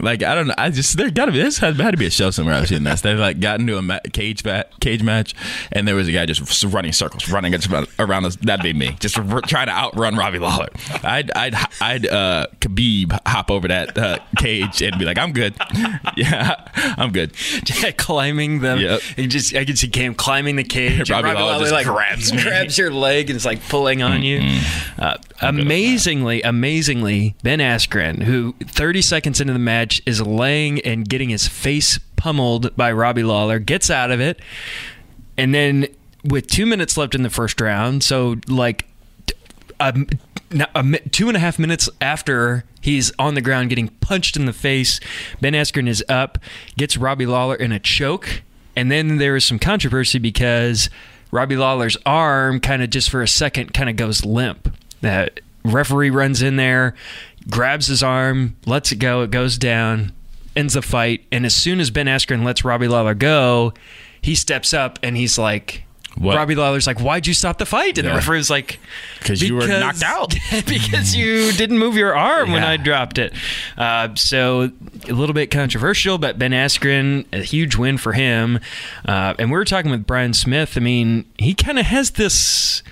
Like 0.05 0.23
I 0.23 0.35
don't 0.35 0.47
know. 0.49 0.55
I 0.59 0.71
just 0.71 0.97
there 0.97 1.11
gotta 1.11 1.33
be 1.33 1.43
this 1.43 1.59
had, 1.59 1.77
had 1.81 1.93
to 1.93 1.97
be 1.97 2.07
a 2.07 2.11
show 2.11 2.31
somewhere 2.31 2.55
I've 2.55 2.69
seen 2.69 2.85
this. 2.85 3.01
They 3.01 3.15
like 3.15 3.41
got 3.41 3.61
into 3.61 3.77
a 3.79 3.83
ma- 3.83 4.01
cage 4.13 4.43
bat, 4.43 4.71
cage 4.81 5.03
match, 5.03 5.35
and 5.73 5.89
there 5.89 5.95
was 5.95 6.09
a 6.09 6.13
guy 6.13 6.27
just 6.27 6.63
running 6.65 6.93
circles, 6.93 7.29
running 7.29 7.55
around, 7.55 7.89
around 7.99 8.25
us. 8.27 8.37
That'd 8.37 8.63
be 8.63 8.73
me, 8.73 8.97
just 9.01 9.19
r- 9.19 9.41
trying 9.41 9.67
to 9.67 9.73
outrun 9.73 10.17
Robbie 10.17 10.39
Lawler. 10.39 10.69
I'd 11.03 11.31
I'd 11.33 11.55
I'd 11.81 12.07
uh, 12.07 12.47
Khabib 12.61 13.19
hop 13.27 13.51
over 13.51 13.69
that 13.69 13.97
uh, 13.99 14.19
cage 14.39 14.83
and 14.83 14.99
be 14.99 15.05
like, 15.05 15.19
I'm 15.19 15.33
good. 15.33 15.55
Yeah, 16.17 16.55
I'm 16.97 17.11
good. 17.11 17.33
climbing 17.97 18.61
the. 18.61 18.77
Yep. 18.79 19.01
You 19.17 19.27
just 19.27 19.55
I 19.55 19.65
can 19.65 19.75
see 19.75 19.89
Cam 19.89 20.15
climbing 20.15 20.57
the 20.57 20.63
cage. 20.65 21.11
and 21.11 21.25
Robbie 21.25 21.33
Lawler 21.41 21.67
just 21.69 21.85
grabs 21.87 22.33
me. 22.33 22.43
grabs 22.43 22.79
your 22.79 22.93
leg 22.93 23.31
and 23.31 23.37
is 23.37 23.45
like 23.45 23.67
pulling 23.69 24.03
on 24.03 24.23
you. 24.23 24.41
Uh, 24.99 25.17
amazingly, 25.41 26.43
amazingly, 26.43 27.35
Ben 27.43 27.59
Askren, 27.59 28.23
who 28.23 28.55
30 28.65 29.03
seconds 29.03 29.41
into 29.41 29.53
the 29.53 29.59
match 29.59 29.94
is 30.07 30.21
laying 30.21 30.81
and 30.81 31.09
getting 31.09 31.31
his 31.31 31.49
face 31.49 31.99
pummeled 32.17 32.75
by 32.77 32.93
Robbie 32.93 33.23
Lawler, 33.23 33.59
gets 33.59 33.91
out 33.91 34.11
of 34.11 34.21
it, 34.21 34.41
and 35.37 35.55
then 35.55 35.87
with 36.25 36.47
two 36.47 36.67
minutes 36.67 36.97
left 36.97 37.15
in 37.15 37.23
the 37.23 37.31
first 37.31 37.61
round, 37.61 38.03
so 38.03 38.37
like 38.49 38.89
a, 39.81 39.93
two 41.11 41.29
and 41.29 41.37
a 41.37 41.41
half 41.41 41.59
minutes 41.59 41.89
after 42.01 42.65
he's 42.81 43.13
on 43.19 43.35
the 43.35 43.41
ground 43.41 43.69
getting 43.69 43.89
punched 43.89 44.37
in 44.37 44.47
the 44.47 44.53
face, 44.53 45.01
Ben 45.41 45.53
Askren 45.53 45.89
is 45.89 46.05
up, 46.09 46.39
gets 46.77 46.97
Robbie 46.97 47.27
Lawler 47.27 47.57
in 47.57 47.73
a 47.73 47.79
choke, 47.79 48.43
and 48.77 48.91
then 48.91 49.19
there 49.19 49.37
is 49.37 49.45
some 49.45 49.59
controversy 49.59 50.19
because 50.19 50.89
Robbie 51.31 51.57
Lawler's 51.57 51.97
arm 52.07 52.61
kind 52.61 52.83
of 52.83 52.91
just 52.91 53.11
for 53.11 53.23
a 53.23 53.29
second 53.29 53.75
kind 53.75 53.91
of 53.91 53.97
goes 53.97 54.25
limp. 54.25 54.75
The 55.01 55.31
referee 55.65 56.11
runs 56.11 56.43
in 56.43 56.57
there, 56.57 56.95
grabs 57.49 57.87
his 57.87 58.03
arm, 58.03 58.57
lets 58.67 58.93
it 58.93 58.97
go, 58.97 59.23
it 59.23 59.31
goes 59.31 59.59
down, 59.59 60.13
ends 60.55 60.75
the 60.75 60.83
fight, 60.83 61.25
and 61.33 61.45
as 61.45 61.55
soon 61.55 61.81
as 61.81 61.91
Ben 61.91 62.07
Askren 62.07 62.45
lets 62.45 62.65
Robbie 62.65 62.89
Lawler 62.89 63.15
go, 63.15 63.73
he 64.21 64.35
steps 64.35 64.73
up 64.73 64.99
and 65.03 65.17
he's 65.17 65.37
like, 65.39 65.85
What? 66.17 66.37
Robbie 66.37 66.55
Lawler's 66.55 66.87
like, 66.87 67.01
"Why'd 67.01 67.27
you 67.27 67.35
stop 67.35 67.59
the 67.59 67.67
fight?" 67.67 67.99
And 67.99 68.07
the 68.07 68.13
referee's 68.13 68.49
like, 68.49 68.79
"Because 69.19 69.43
you 69.43 69.57
were 69.57 69.67
knocked 69.67 70.03
out." 70.03 70.35
because 70.67 71.17
you 71.17 71.51
didn't 71.53 71.79
move 71.79 71.97
your 71.97 72.17
arm 72.17 72.53
when 72.53 72.63
I 72.63 72.77
dropped 72.77 73.19
it." 73.19 73.35
Uh, 73.77 74.15
so 74.15 74.71
a 75.09 75.13
little 75.13 75.35
bit 75.35 75.51
controversial, 75.51 76.17
but 76.17 76.39
Ben 76.39 76.53
Askren, 76.53 77.27
a 77.33 77.43
huge 77.43 77.75
win 77.77 77.99
for 77.99 78.13
him. 78.13 78.61
Uh, 79.05 79.35
and 79.39 79.51
we 79.51 79.59
were 79.59 79.65
talking 79.65 79.91
with 79.91 80.07
Brian 80.07 80.33
Smith. 80.35 80.77
I 80.77 80.81
mean, 80.81 81.25
he 81.37 81.53
kind 81.53 81.79
of 81.81 81.87
has 81.87 82.13
this 82.13 82.83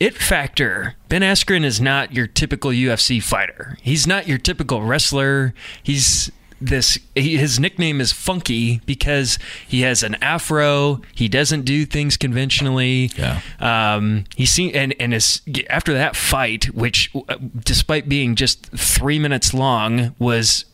it 0.00 0.14
factor. 0.14 0.96
Ben 1.08 1.20
Askren 1.20 1.62
is 1.62 1.80
not 1.80 2.12
your 2.12 2.26
typical 2.26 2.70
UFC 2.70 3.22
fighter. 3.22 3.78
He's 3.82 4.06
not 4.06 4.26
your 4.26 4.38
typical 4.38 4.82
wrestler. 4.82 5.54
He's 5.82 6.32
this 6.60 6.98
he, 7.14 7.36
his 7.36 7.58
nickname 7.58 8.00
is 8.00 8.12
Funky 8.12 8.80
because 8.86 9.38
he 9.66 9.82
has 9.82 10.02
an 10.02 10.16
afro. 10.16 11.00
He 11.14 11.28
doesn't 11.28 11.62
do 11.62 11.84
things 11.84 12.16
conventionally. 12.16 13.10
Yeah. 13.16 13.40
Um, 13.60 14.24
he 14.36 14.46
seen 14.46 14.74
and 14.74 14.94
and 14.98 15.12
his, 15.12 15.42
after 15.68 15.92
that 15.94 16.16
fight, 16.16 16.66
which 16.74 17.10
uh, 17.28 17.36
despite 17.64 18.08
being 18.08 18.34
just 18.34 18.66
three 18.66 19.18
minutes 19.18 19.54
long, 19.54 20.14
was 20.18 20.64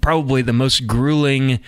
probably 0.00 0.42
the 0.42 0.52
most 0.52 0.86
grueling 0.86 1.60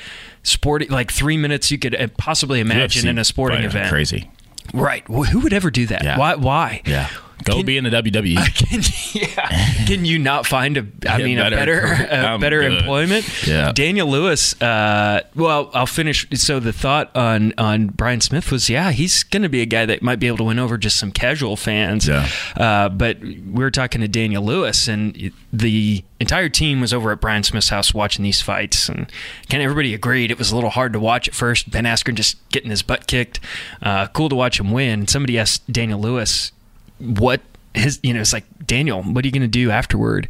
sporting 0.42 0.90
like 0.90 1.11
three 1.11 1.36
minutes 1.36 1.70
you 1.70 1.78
could 1.78 1.94
uh, 1.94 2.09
possibly 2.16 2.61
imagine 2.61 3.05
UFC 3.05 3.09
in 3.11 3.18
a 3.18 3.24
sporting 3.24 3.64
event. 3.64 3.88
Crazy. 3.88 4.30
Right. 4.74 5.04
Wh- 5.08 5.28
Who 5.28 5.40
would 5.40 5.52
ever 5.52 5.70
do 5.70 5.86
that? 5.86 6.02
Yeah. 6.04 6.18
Why? 6.18 6.34
Why? 6.34 6.82
Yeah. 6.86 7.08
Go 7.47 7.55
Can- 7.57 7.66
be 7.66 7.76
in 7.78 7.84
the. 7.84 7.90
WWE. 7.90 8.36
Can, 8.55 8.82
yeah. 9.20 9.86
Can 9.86 10.05
you 10.05 10.18
not 10.18 10.47
find 10.47 10.76
a? 10.76 10.86
I 11.09 11.16
Yeah, 11.18 11.24
mean, 11.24 11.38
a 11.38 11.49
better. 11.51 11.57
better, 11.80 12.07
a 12.11 12.16
I'm 12.26 12.40
better 12.40 12.61
good. 12.61 12.72
employment. 12.78 13.47
Yeah. 13.47 13.72
Daniel 13.72 14.09
Lewis. 14.11 14.61
Uh, 14.61 15.22
well, 15.34 15.70
I'll 15.72 15.86
finish. 15.86 16.26
So 16.34 16.61
the 16.61 16.72
thought 16.74 17.14
on 17.16 17.55
on 17.57 17.86
Brian 17.86 18.20
Smith 18.20 18.53
was, 18.53 18.68
yeah, 18.68 18.90
he's 18.92 19.22
going 19.22 19.42
to 19.44 19.49
be 19.49 19.62
a 19.62 19.66
guy 19.66 19.86
that 19.86 20.03
might 20.03 20.16
be 20.18 20.26
able 20.26 20.36
to 20.38 20.44
win 20.44 20.59
over 20.59 20.76
just 20.76 20.99
some 20.99 21.11
casual 21.11 21.57
fans. 21.57 22.07
Yeah. 22.07 22.28
Uh, 22.57 22.88
but 22.90 23.20
we 23.20 23.40
were 23.55 23.70
talking 23.70 24.01
to 24.03 24.09
Daniel 24.09 24.44
Lewis, 24.44 24.88
and 24.88 25.32
the 25.53 26.05
entire 26.20 26.49
team 26.49 26.80
was 26.80 26.92
over 26.92 27.12
at 27.12 27.20
Brian 27.20 27.42
Smith's 27.44 27.68
house 27.70 27.94
watching 27.94 28.24
these 28.24 28.42
fights, 28.42 28.88
and 28.88 29.11
kind 29.49 29.62
of 29.62 29.70
everybody 29.70 29.94
agreed 29.94 30.30
it 30.30 30.38
was 30.38 30.51
a 30.51 30.55
little 30.55 30.70
hard 30.70 30.92
to 30.92 31.01
watch 31.01 31.28
at 31.28 31.34
first. 31.34 31.70
Ben 31.70 31.84
Askren 31.84 32.14
just 32.14 32.36
getting 32.51 32.70
his 32.70 32.82
butt 32.82 33.07
kicked. 33.07 33.40
Uh, 33.80 34.07
cool 34.09 34.28
to 34.28 34.34
watch 34.36 34.61
him 34.61 34.70
win. 34.72 35.07
Somebody 35.07 35.38
asked 35.38 35.70
Daniel 35.72 36.01
Lewis 36.01 36.53
what 36.99 37.40
his 37.74 37.99
you 38.03 38.14
know 38.14 38.20
it's 38.20 38.32
like 38.32 38.44
Daniel, 38.66 39.03
what 39.03 39.24
are 39.24 39.28
you 39.28 39.32
going 39.32 39.42
to 39.42 39.49
do 39.49 39.70
afterward? 39.70 40.28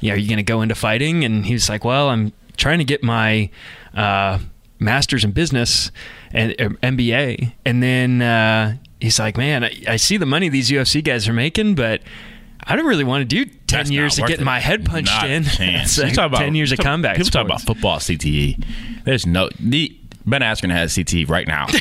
Yeah, 0.00 0.14
are 0.14 0.16
you 0.16 0.28
going 0.28 0.38
to 0.38 0.42
go 0.42 0.62
into 0.62 0.74
fighting? 0.74 1.24
And 1.24 1.46
he 1.46 1.52
was 1.54 1.68
like, 1.68 1.84
well, 1.84 2.08
I'm 2.08 2.32
trying 2.56 2.78
to 2.78 2.84
get 2.84 3.02
my 3.02 3.50
uh, 3.94 4.38
master's 4.78 5.24
in 5.24 5.30
business 5.32 5.90
and 6.32 6.52
uh, 6.60 6.68
MBA, 6.82 7.52
and 7.64 7.82
then 7.82 8.20
uh, 8.22 8.76
he's 9.00 9.18
like, 9.18 9.36
man, 9.36 9.64
I, 9.64 9.82
I 9.88 9.96
see 9.96 10.16
the 10.16 10.26
money 10.26 10.48
these 10.48 10.70
UFC 10.70 11.02
guys 11.02 11.26
are 11.28 11.32
making, 11.32 11.74
but 11.76 12.02
I 12.64 12.76
don't 12.76 12.84
really 12.86 13.04
want 13.04 13.22
to 13.22 13.24
do 13.24 13.44
ten 13.66 13.78
That's 13.78 13.90
years 13.90 14.18
of 14.18 14.26
getting 14.26 14.42
it. 14.42 14.44
my 14.44 14.58
head 14.60 14.84
punched 14.84 15.12
Not 15.12 15.30
in. 15.30 15.44
It's 15.58 15.96
You 15.96 16.04
like 16.04 16.12
talk 16.14 16.26
about- 16.26 16.38
ten 16.40 16.54
years 16.54 16.72
of 16.72 16.78
combat. 16.80 17.16
People 17.16 17.30
talk 17.30 17.46
about 17.46 17.62
football 17.62 17.98
CTE. 17.98 18.62
There's 19.04 19.24
no 19.26 19.48
the 19.60 19.96
Ben 20.26 20.42
Askren 20.42 20.70
has 20.70 20.92
CTE 20.94 21.30
right 21.30 21.46
now. 21.46 21.66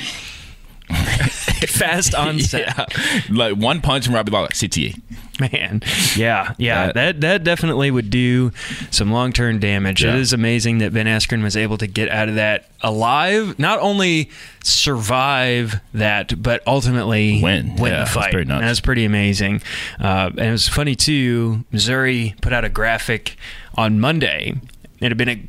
fast 1.68 2.16
onset. 2.16 2.74
yeah. 2.78 3.22
Like 3.30 3.56
one 3.58 3.82
punch 3.82 4.06
from 4.06 4.16
Robbie 4.16 4.32
Lawler, 4.32 4.48
CTE. 4.50 5.02
Man, 5.40 5.84
yeah, 6.16 6.56
yeah, 6.58 6.88
That- 6.88 6.94
that 6.96 7.22
that 7.22 7.44
definitely 7.44 7.92
would 7.92 8.10
do 8.10 8.52
some 8.90 9.12
long 9.12 9.32
term 9.32 9.60
damage. 9.60 10.04
It 10.04 10.08
Yeah. 10.08 10.16
is 10.16 10.34
amazing 10.34 10.80
that 10.80 10.94
Ben 10.94 11.06
Askren 11.06 11.44
was 11.44 11.56
able 11.56 11.78
to 11.78 11.86
get 11.86 12.10
out 12.10 12.28
of 12.28 12.36
that 12.36 12.70
alive. 12.82 13.60
Not 13.60 13.80
only 13.80 14.32
survive 14.64 15.80
that, 15.94 16.42
but 16.42 16.64
ultimately 16.66 17.42
Win. 17.44 17.76
win 17.76 17.92
Yeah, 17.92 18.00
the 18.00 18.04
that's 18.06 18.14
fight. 18.14 18.32
pretty 18.32 18.48
nuts. 18.48 18.62
That's 18.62 18.80
pretty 18.80 19.06
amazing. 19.06 19.62
Uh, 20.00 20.32
and 20.38 20.40
it 20.48 20.52
was 20.52 20.68
funny 20.68 20.96
too. 20.96 21.66
Missouri 21.72 22.34
put 22.42 22.52
out 22.54 22.66
a 22.66 22.70
graphic 22.70 23.36
on 23.76 24.00
Monday. 24.00 24.56
It 25.02 25.10
had 25.10 25.18
been 25.18 25.30
a 25.30 25.48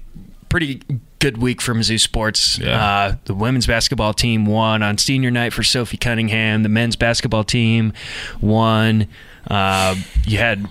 pretty 0.50 0.82
good 1.18 1.38
week 1.38 1.60
for 1.60 1.74
Mizzou 1.74 2.00
sports. 2.00 2.58
Yeah. 2.58 2.84
Uh, 2.84 3.16
the 3.24 3.34
women's 3.34 3.66
basketball 3.66 4.14
team 4.14 4.46
won 4.46 4.82
on 4.82 4.98
senior 4.98 5.30
night 5.30 5.52
for 5.52 5.62
Sophie 5.62 5.96
Cunningham. 5.96 6.62
The 6.62 6.68
men's 6.68 6.96
basketball 6.96 7.44
team 7.44 7.92
won. 8.40 9.08
Uh, 9.48 9.96
you 10.24 10.38
had 10.38 10.68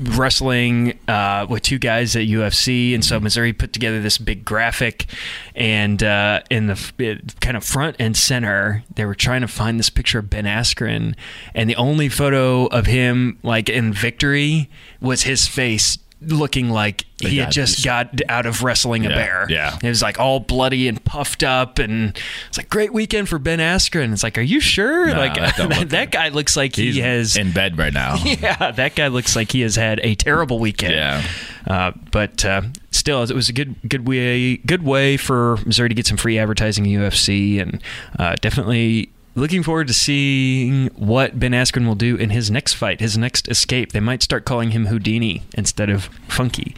wrestling 0.00 0.98
uh, 1.06 1.46
with 1.48 1.62
two 1.62 1.78
guys 1.78 2.16
at 2.16 2.22
UFC, 2.22 2.94
and 2.94 3.04
so 3.04 3.20
Missouri 3.20 3.52
put 3.52 3.72
together 3.72 4.00
this 4.00 4.18
big 4.18 4.44
graphic, 4.44 5.06
and 5.54 6.02
uh, 6.02 6.40
in 6.50 6.66
the 6.66 6.92
it, 6.98 7.40
kind 7.40 7.56
of 7.56 7.64
front 7.64 7.96
and 7.98 8.16
center, 8.16 8.82
they 8.94 9.04
were 9.04 9.14
trying 9.14 9.42
to 9.42 9.48
find 9.48 9.78
this 9.78 9.90
picture 9.90 10.18
of 10.18 10.30
Ben 10.30 10.44
Askren, 10.44 11.14
and 11.54 11.68
the 11.68 11.76
only 11.76 12.08
photo 12.08 12.66
of 12.66 12.86
him 12.86 13.38
like 13.42 13.68
in 13.68 13.92
victory 13.92 14.70
was 15.00 15.22
his 15.22 15.46
face 15.46 15.98
looking 16.22 16.68
like 16.68 17.06
he 17.20 17.38
had 17.38 17.50
just 17.50 17.76
these- 17.76 17.84
got 17.84 18.20
out 18.28 18.44
of 18.46 18.62
wrestling 18.62 19.06
a 19.06 19.08
bear. 19.08 19.46
yeah. 19.48 19.78
It 19.82 19.88
was 19.88 20.02
like 20.02 20.18
all 20.18 20.40
bloody 20.40 20.86
and 20.88 21.02
puffed 21.04 21.42
up, 21.42 21.78
and 21.78 22.18
it's 22.48 22.58
like 22.58 22.68
great 22.68 22.92
weekend 22.92 23.28
for 23.28 23.38
Ben 23.38 23.58
Askren. 23.58 24.12
It's 24.12 24.22
like, 24.22 24.36
are 24.38 24.42
you 24.42 24.60
sure? 24.60 25.06
Nah, 25.06 25.16
like 25.18 25.34
that 25.34 25.56
that, 25.68 25.88
that 25.90 26.10
guy 26.10 26.28
looks 26.28 26.56
like 26.56 26.76
He's 26.76 26.94
he 26.96 27.00
has 27.00 27.36
in 27.36 27.52
bed 27.52 27.78
right 27.78 27.92
now. 27.92 28.16
yeah, 28.24 28.70
that 28.72 28.94
guy 28.94 29.08
looks 29.08 29.34
like 29.36 29.52
he 29.52 29.60
has 29.62 29.76
had 29.76 30.00
a 30.02 30.14
terrible 30.14 30.58
weekend. 30.58 30.94
Yeah. 30.94 31.22
Uh, 31.66 31.92
but 32.10 32.44
uh, 32.44 32.62
still, 32.90 33.22
it 33.22 33.30
was 33.34 33.48
a 33.48 33.52
good 33.52 33.76
good 33.88 34.06
way 34.08 34.56
good 34.58 34.82
way 34.82 35.16
for 35.16 35.58
Missouri 35.66 35.88
to 35.90 35.94
get 35.94 36.06
some 36.06 36.16
free 36.16 36.38
advertising 36.38 36.86
in 36.86 37.00
UFC, 37.00 37.60
and 37.60 37.82
uh, 38.18 38.34
definitely 38.40 39.10
looking 39.34 39.62
forward 39.62 39.88
to 39.88 39.94
seeing 39.94 40.88
what 40.88 41.38
Ben 41.38 41.52
Askren 41.52 41.86
will 41.86 41.94
do 41.94 42.16
in 42.16 42.30
his 42.30 42.50
next 42.50 42.74
fight, 42.74 43.00
his 43.00 43.16
next 43.16 43.48
escape. 43.48 43.92
They 43.92 44.00
might 44.00 44.22
start 44.22 44.44
calling 44.44 44.70
him 44.72 44.86
Houdini 44.86 45.42
instead 45.54 45.90
of 45.90 46.04
Funky. 46.28 46.74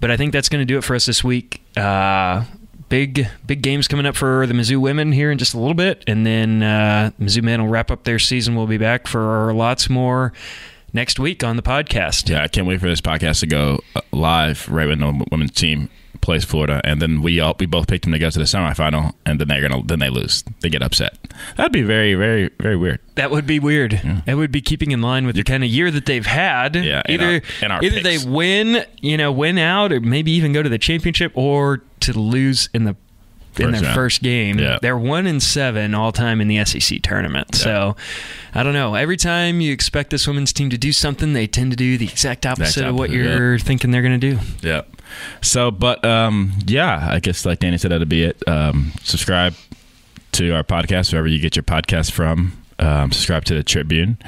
But 0.00 0.10
I 0.10 0.16
think 0.16 0.32
that's 0.32 0.48
going 0.48 0.60
to 0.60 0.66
do 0.66 0.78
it 0.78 0.84
for 0.84 0.94
us 0.94 1.06
this 1.06 1.24
week. 1.24 1.62
Uh, 1.76 2.44
big 2.88 3.28
big 3.46 3.62
games 3.62 3.88
coming 3.88 4.06
up 4.06 4.14
for 4.14 4.46
the 4.46 4.54
Mizzou 4.54 4.78
women 4.78 5.12
here 5.12 5.30
in 5.30 5.38
just 5.38 5.54
a 5.54 5.58
little 5.58 5.74
bit, 5.74 6.04
and 6.06 6.26
then 6.26 6.62
uh, 6.62 7.10
Mizzou 7.20 7.42
men 7.42 7.62
will 7.62 7.68
wrap 7.68 7.90
up 7.90 8.04
their 8.04 8.18
season. 8.18 8.54
We'll 8.54 8.66
be 8.66 8.78
back 8.78 9.06
for 9.06 9.52
lots 9.54 9.88
more 9.88 10.32
next 10.92 11.18
week 11.18 11.42
on 11.42 11.56
the 11.56 11.62
podcast. 11.62 12.28
Yeah, 12.28 12.42
I 12.42 12.48
can't 12.48 12.66
wait 12.66 12.80
for 12.80 12.88
this 12.88 13.00
podcast 13.00 13.40
to 13.40 13.46
go 13.46 13.80
uh, 13.94 14.00
live 14.12 14.68
right 14.68 14.88
when 14.88 15.00
the 15.00 15.24
women's 15.30 15.52
team 15.52 15.88
plays 16.26 16.44
Florida, 16.44 16.80
and 16.84 17.00
then 17.00 17.22
we 17.22 17.40
all 17.40 17.56
we 17.58 17.64
both 17.64 17.86
picked 17.88 18.04
them 18.04 18.12
to 18.12 18.18
go 18.18 18.28
to 18.28 18.38
the 18.38 18.44
semifinal, 18.44 19.14
and 19.24 19.40
then 19.40 19.48
they're 19.48 19.66
gonna 19.66 19.82
then 19.84 20.00
they 20.00 20.10
lose, 20.10 20.44
they 20.60 20.68
get 20.68 20.82
upset. 20.82 21.16
That'd 21.56 21.72
be 21.72 21.82
very 21.82 22.14
very 22.14 22.50
very 22.60 22.76
weird. 22.76 23.00
That 23.14 23.30
would 23.30 23.46
be 23.46 23.58
weird. 23.58 24.00
That 24.26 24.36
would 24.36 24.52
be 24.52 24.60
keeping 24.60 24.90
in 24.90 25.00
line 25.00 25.24
with 25.24 25.36
the 25.36 25.44
kind 25.44 25.64
of 25.64 25.70
year 25.70 25.90
that 25.90 26.04
they've 26.04 26.26
had. 26.26 26.76
Yeah, 26.76 27.00
and 27.06 27.14
either 27.14 27.26
our- 27.34 27.40
and 27.62 27.72
our 27.72 27.82
either 27.82 28.00
picks. 28.02 28.24
they 28.24 28.30
win, 28.30 28.84
you 29.00 29.16
know, 29.16 29.32
win 29.32 29.56
out, 29.56 29.92
or 29.92 30.00
maybe 30.00 30.32
even 30.32 30.52
go 30.52 30.62
to 30.62 30.68
the 30.68 30.78
championship, 30.78 31.32
or 31.34 31.82
to 32.00 32.12
lose 32.12 32.68
in 32.74 32.84
the 32.84 32.96
in 33.58 33.62
First 33.70 33.72
their 33.72 33.82
round. 33.88 33.94
first 33.94 34.22
game. 34.22 34.58
Yeah. 34.58 34.78
They're 34.82 34.98
one 34.98 35.26
and 35.26 35.42
seven 35.42 35.94
all 35.94 36.12
time 36.12 36.42
in 36.42 36.48
the 36.48 36.62
SEC 36.66 37.00
tournament. 37.02 37.54
So 37.54 37.96
I 38.54 38.62
don't 38.62 38.74
know. 38.74 38.94
Every 38.96 39.16
time 39.16 39.62
you 39.62 39.72
expect 39.72 40.10
this 40.10 40.26
women's 40.28 40.52
team 40.52 40.68
to 40.68 40.76
do 40.76 40.92
something, 40.92 41.32
they 41.32 41.46
tend 41.46 41.70
to 41.70 41.76
do 41.76 41.96
the 41.96 42.04
exact 42.04 42.44
opposite 42.44 42.84
of 42.84 42.94
what 42.96 43.08
you're 43.08 43.58
thinking 43.58 43.92
they're 43.92 44.02
going 44.02 44.20
to 44.20 44.34
do. 44.34 44.38
Yeah. 44.60 44.82
So, 45.42 45.70
but 45.70 46.04
um, 46.04 46.52
yeah, 46.66 47.08
I 47.10 47.20
guess 47.20 47.44
like 47.46 47.60
Danny 47.60 47.78
said, 47.78 47.90
that'll 47.90 48.06
be 48.06 48.24
it. 48.24 48.46
Um, 48.48 48.92
subscribe 49.02 49.54
to 50.32 50.52
our 50.52 50.62
podcast 50.64 51.12
wherever 51.12 51.28
you 51.28 51.38
get 51.38 51.56
your 51.56 51.62
podcast 51.62 52.12
from. 52.12 52.52
Um, 52.78 53.10
subscribe 53.10 53.44
to 53.46 53.54
the 53.54 53.62
Tribune. 53.62 54.18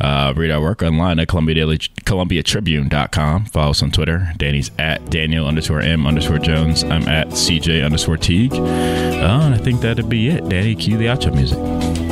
Uh, 0.00 0.32
read 0.36 0.52
our 0.52 0.60
work 0.60 0.80
online 0.82 1.18
at 1.18 1.26
Columbia 1.26 1.56
Daily, 1.56 1.78
ColumbiaTribune.com. 1.78 3.46
Follow 3.46 3.70
us 3.70 3.82
on 3.82 3.90
Twitter. 3.90 4.32
Danny's 4.36 4.70
at 4.78 5.10
Daniel 5.10 5.46
underscore 5.46 5.80
M 5.80 6.06
underscore 6.06 6.38
Jones. 6.38 6.84
I'm 6.84 7.08
at 7.08 7.28
CJ 7.28 7.84
underscore 7.84 8.16
Teague. 8.16 8.52
Uh, 8.54 8.56
and 8.64 9.54
I 9.54 9.58
think 9.58 9.80
that'd 9.80 10.08
be 10.08 10.28
it. 10.28 10.48
Danny, 10.48 10.76
cue 10.76 10.96
the 10.96 11.06
outro 11.06 11.34
music. 11.34 12.05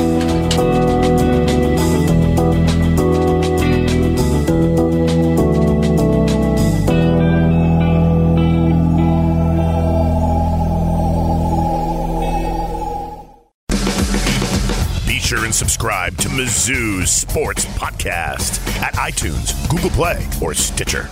and 15.54 15.58
subscribe 15.58 16.16
to 16.16 16.28
Mizzou 16.28 17.06
Sports 17.06 17.64
Podcast 17.66 18.66
at 18.82 18.94
iTunes, 18.94 19.52
Google 19.68 19.90
Play, 19.90 20.26
or 20.42 20.54
Stitcher. 20.54 21.08